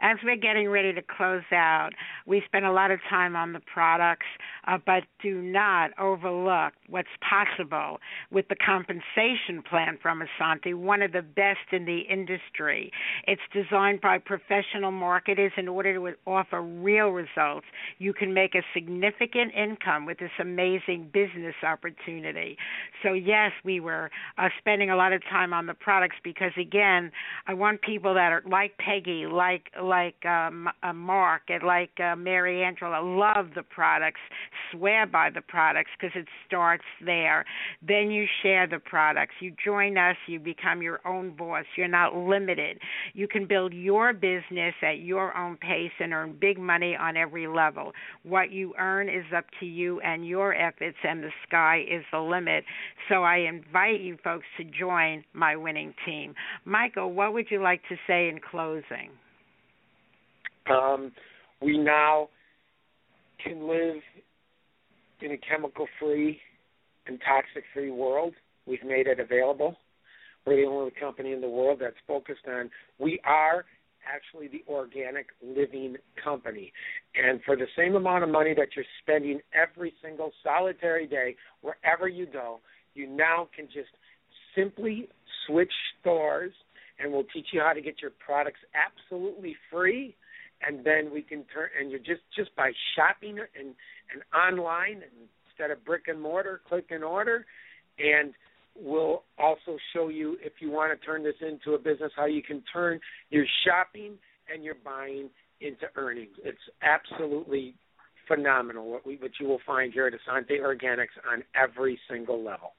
as 0.00 0.16
we're 0.24 0.36
getting 0.36 0.68
ready 0.68 0.92
to 0.92 1.02
close 1.02 1.42
out, 1.52 1.90
we 2.26 2.42
spend 2.46 2.64
a 2.64 2.72
lot 2.72 2.90
of 2.90 3.00
time 3.08 3.36
on 3.36 3.52
the 3.52 3.60
products, 3.60 4.26
uh, 4.66 4.78
but 4.84 5.04
do 5.22 5.40
not 5.40 5.90
overlook 5.98 6.72
what's 6.88 7.08
possible 7.28 7.98
with 8.30 8.46
the 8.48 8.56
compensation 8.56 9.62
plan 9.68 9.98
from 10.00 10.22
Essante, 10.22 10.74
one 10.74 11.02
of 11.02 11.12
the 11.12 11.22
best 11.22 11.72
in 11.72 11.84
the 11.84 12.00
industry. 12.00 12.90
It's 13.26 13.42
designed 13.52 14.00
by 14.00 14.18
professional 14.18 14.90
marketers 14.90 15.52
in 15.56 15.68
order 15.68 15.94
to 15.94 16.14
offer 16.26 16.62
real 16.62 17.08
results. 17.08 17.66
You 17.98 18.12
can 18.12 18.34
make 18.34 18.54
a 18.54 18.62
significant 18.72 19.52
income 19.54 20.06
with 20.06 20.18
this 20.18 20.30
amazing 20.40 21.10
business 21.12 21.54
opportunity. 21.62 22.56
So, 23.02 23.12
yes, 23.12 23.52
we 23.64 23.80
were 23.80 24.10
uh, 24.38 24.48
spending 24.58 24.90
a 24.90 24.96
lot 24.96 25.12
of 25.12 25.22
time 25.22 25.52
on 25.52 25.66
the 25.66 25.74
products 25.74 26.16
because, 26.22 26.52
again, 26.58 27.12
I 27.46 27.54
want 27.54 27.82
people 27.82 28.14
that 28.14 28.32
are 28.32 28.42
like 28.46 28.76
Peggy, 28.78 29.26
like 29.26 29.44
like 29.54 29.70
um, 30.24 30.68
uh, 30.82 30.92
Mark 30.92 31.42
and 31.48 31.62
like 31.62 31.98
uh, 32.00 32.16
Mary 32.16 32.62
Angela 32.62 33.00
love 33.02 33.50
the 33.54 33.62
products, 33.62 34.20
swear 34.70 35.06
by 35.06 35.30
the 35.30 35.40
products 35.40 35.90
because 35.98 36.14
it 36.16 36.26
starts 36.46 36.84
there. 37.04 37.44
Then 37.86 38.10
you 38.10 38.26
share 38.42 38.66
the 38.66 38.78
products. 38.78 39.34
You 39.40 39.54
join 39.64 39.96
us, 39.96 40.16
you 40.26 40.38
become 40.40 40.82
your 40.82 41.00
own 41.06 41.36
boss. 41.36 41.64
You're 41.76 41.88
not 41.88 42.14
limited. 42.14 42.78
You 43.12 43.28
can 43.28 43.46
build 43.46 43.72
your 43.72 44.12
business 44.12 44.74
at 44.82 44.98
your 45.00 45.36
own 45.36 45.56
pace 45.56 45.92
and 46.00 46.12
earn 46.12 46.36
big 46.40 46.58
money 46.58 46.96
on 46.96 47.16
every 47.16 47.46
level. 47.46 47.92
What 48.22 48.50
you 48.50 48.74
earn 48.78 49.08
is 49.08 49.24
up 49.36 49.46
to 49.60 49.66
you 49.66 50.00
and 50.00 50.26
your 50.26 50.54
efforts, 50.54 50.98
and 51.02 51.22
the 51.22 51.30
sky 51.46 51.84
is 51.88 52.04
the 52.12 52.20
limit. 52.20 52.64
So 53.08 53.22
I 53.22 53.38
invite 53.38 54.00
you 54.00 54.18
folks 54.22 54.46
to 54.58 54.64
join 54.64 55.24
my 55.32 55.56
winning 55.56 55.94
team. 56.06 56.34
Michael, 56.64 57.12
what 57.12 57.32
would 57.32 57.50
you 57.50 57.62
like 57.62 57.82
to 57.88 57.96
say 58.06 58.28
in 58.28 58.40
closing? 58.40 59.10
Um, 60.70 61.12
we 61.60 61.78
now 61.78 62.28
can 63.42 63.68
live 63.68 64.02
in 65.20 65.32
a 65.32 65.38
chemical 65.38 65.86
free 66.00 66.40
and 67.06 67.18
toxic 67.26 67.64
free 67.72 67.90
world. 67.90 68.34
We've 68.66 68.84
made 68.84 69.06
it 69.06 69.20
available. 69.20 69.76
We're 70.46 70.56
the 70.56 70.68
only 70.68 70.92
company 70.98 71.32
in 71.32 71.40
the 71.40 71.48
world 71.48 71.78
that's 71.80 71.96
focused 72.06 72.46
on 72.48 72.70
we 72.98 73.20
are 73.24 73.64
actually 74.06 74.48
the 74.48 74.62
organic 74.70 75.28
living 75.42 75.96
company. 76.22 76.72
And 77.14 77.40
for 77.44 77.56
the 77.56 77.66
same 77.76 77.94
amount 77.94 78.24
of 78.24 78.30
money 78.30 78.54
that 78.54 78.68
you're 78.76 78.84
spending 79.02 79.40
every 79.54 79.94
single 80.02 80.32
solitary 80.42 81.06
day, 81.06 81.36
wherever 81.62 82.06
you 82.06 82.26
go, 82.26 82.60
you 82.94 83.06
now 83.06 83.48
can 83.56 83.66
just 83.66 83.88
simply 84.54 85.08
switch 85.46 85.72
stores 86.00 86.52
and 86.98 87.10
we'll 87.10 87.24
teach 87.32 87.46
you 87.52 87.60
how 87.60 87.72
to 87.72 87.80
get 87.80 88.02
your 88.02 88.12
products 88.24 88.60
absolutely 88.74 89.56
free 89.70 90.14
and 90.66 90.84
then 90.84 91.12
we 91.12 91.22
can 91.22 91.44
turn 91.52 91.68
and 91.78 91.90
you're 91.90 92.00
just 92.00 92.22
just 92.36 92.54
by 92.56 92.70
shopping 92.96 93.38
and 93.38 93.74
and 94.12 94.22
online 94.34 95.02
and 95.02 95.28
instead 95.48 95.70
of 95.70 95.84
brick 95.84 96.04
and 96.08 96.20
mortar 96.20 96.60
click 96.68 96.86
and 96.90 97.04
order 97.04 97.46
and 97.98 98.34
we'll 98.76 99.22
also 99.38 99.76
show 99.92 100.08
you 100.08 100.36
if 100.40 100.54
you 100.60 100.70
want 100.70 100.98
to 100.98 101.06
turn 101.06 101.22
this 101.22 101.34
into 101.40 101.74
a 101.74 101.78
business 101.78 102.12
how 102.16 102.26
you 102.26 102.42
can 102.42 102.62
turn 102.72 103.00
your 103.30 103.44
shopping 103.66 104.14
and 104.52 104.64
your 104.64 104.74
buying 104.84 105.28
into 105.60 105.86
earnings 105.96 106.34
it's 106.44 106.58
absolutely 106.82 107.74
phenomenal 108.26 108.90
what 108.90 109.06
we 109.06 109.16
what 109.16 109.30
you 109.40 109.46
will 109.46 109.60
find 109.66 109.92
here 109.92 110.06
at 110.06 110.12
Essante 110.12 110.60
Organics 110.60 111.14
on 111.30 111.42
every 111.54 111.98
single 112.08 112.42
level 112.42 112.72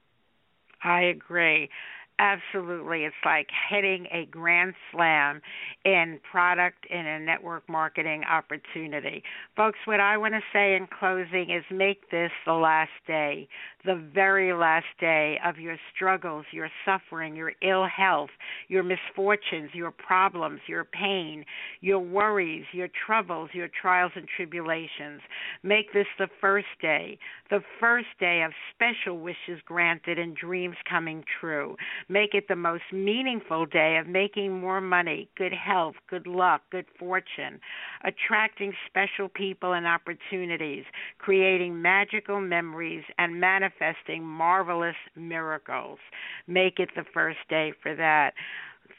I 0.86 1.01
agree. 1.03 1.69
Absolutely. 2.18 3.03
It's 3.03 3.16
like 3.26 3.49
hitting 3.70 4.07
a 4.09 4.26
grand 4.32 4.74
slam 4.91 5.41
in 5.84 6.18
product 6.32 6.86
in 6.89 7.05
a 7.05 7.20
network 7.20 7.68
marketing 7.68 8.24
opportunity. 8.24 9.22
Folks, 9.57 9.80
what 9.84 9.99
I 9.99 10.16
want 10.16 10.34
to 10.34 10.39
say 10.53 10.76
in 10.76 10.88
closing 10.88 11.49
is 11.49 11.66
make 11.70 12.09
this 12.11 12.32
the 12.45 12.53
last 12.53 12.91
day, 13.05 13.49
the 13.84 14.01
very 14.13 14.53
last 14.53 14.86
day 14.97 15.38
of 15.45 15.59
your 15.59 15.76
struggles, 15.93 16.45
your 16.53 16.70
suffering, 16.86 17.36
your 17.36 17.51
ill 17.61 17.86
health, 17.86 18.30
your 18.70 18.84
misfortunes, 18.84 19.72
your 19.74 19.91
problems, 19.91 20.61
your 20.68 20.86
pain, 20.86 21.43
your 21.82 21.99
worries, 21.99 22.63
your 22.72 22.88
troubles, 23.05 23.49
your 23.51 23.68
trials 23.82 24.13
and 24.16 24.26
tribulations. 24.38 25.20
Make 25.63 25.91
this 25.91 26.07
the 26.18 26.30
first 26.39 26.68
day, 26.82 27.20
the 27.49 27.61
first 27.78 28.07
day 28.22 28.41
of 28.43 28.53
special 28.74 29.20
wishes 29.20 29.61
granted 29.66 30.18
and 30.18 30.34
dreams 30.34 30.78
coming 30.89 31.26
true 31.41 31.76
Make 32.08 32.36
it 32.36 32.47
the 32.47 32.56
most 32.56 32.84
meaningful 32.91 33.66
day 33.66 33.97
of 33.97 34.08
making 34.08 34.60
more 34.60 34.80
money, 34.80 35.28
good 35.36 35.53
health, 35.53 35.95
good 36.10 36.28
luck, 36.28 36.62
good 36.72 36.86
fortune, 36.99 37.60
attracting 38.03 38.74
special 38.88 39.28
people 39.28 39.74
and 39.74 39.88
opportunities, 39.88 40.86
creating 41.18 41.82
magical 41.82 42.39
memories, 42.39 43.03
and 43.18 43.39
manifesting 43.39 44.24
marvelous 44.24 44.95
miracles. 45.16 45.99
Make 46.47 46.80
it 46.80 46.89
the 46.95 47.06
first 47.14 47.39
day 47.49 47.74
for 47.82 47.95
that 47.95 48.34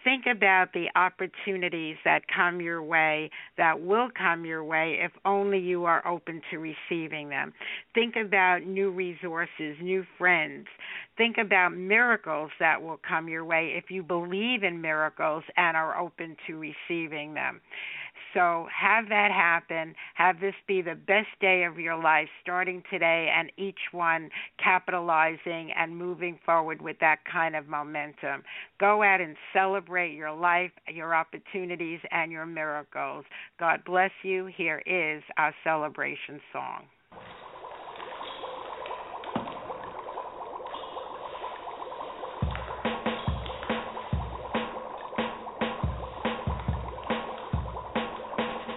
think 0.06 0.26
about 0.30 0.72
the 0.72 0.86
opportunities 0.94 1.96
that 2.04 2.22
come 2.28 2.60
your 2.60 2.80
way, 2.80 3.28
that 3.58 3.80
will 3.80 4.08
come 4.16 4.44
your 4.44 4.62
way 4.62 4.98
if 5.00 5.10
only 5.24 5.58
you 5.58 5.84
are 5.84 6.06
open 6.06 6.40
to 6.48 6.58
receiving 6.58 7.28
them. 7.28 7.52
Think 7.92 8.14
about 8.14 8.62
new 8.64 8.92
resources, 8.92 9.76
new 9.82 10.04
friends. 10.16 10.68
Think 11.16 11.38
about 11.38 11.76
miracles 11.76 12.52
that 12.60 12.80
will 12.80 13.00
come 13.06 13.28
your 13.28 13.44
way 13.44 13.74
if 13.76 13.90
you 13.90 14.04
believe 14.04 14.62
in 14.62 14.80
miracles 14.80 15.42
and 15.56 15.76
are 15.76 15.98
open 15.98 16.36
to 16.46 16.54
receiving 16.54 17.34
them. 17.34 17.60
So 18.34 18.66
have 18.74 19.08
that 19.08 19.30
happen. 19.30 19.94
Have 20.14 20.40
this 20.40 20.54
be 20.66 20.82
the 20.82 20.94
best 20.94 21.28
day 21.40 21.64
of 21.64 21.78
your 21.78 21.96
life 21.96 22.28
starting 22.42 22.82
today 22.90 23.32
and 23.34 23.50
each 23.56 23.78
one 23.92 24.30
capitalizing 24.62 25.72
and 25.76 25.96
moving 25.96 26.38
forward 26.44 26.82
with 26.82 26.98
that 27.00 27.18
kind 27.30 27.56
of 27.56 27.68
momentum. 27.68 28.42
Go 28.78 29.02
out 29.02 29.20
and 29.20 29.36
celebrate 29.52 30.14
your 30.14 30.32
life, 30.32 30.72
your 30.92 31.14
opportunities, 31.14 32.00
and 32.10 32.30
your 32.32 32.46
miracles. 32.46 33.24
God 33.58 33.84
bless 33.84 34.12
you. 34.22 34.46
Here 34.46 34.82
is 34.86 35.22
our 35.36 35.54
celebration 35.64 36.40
song. 36.52 36.84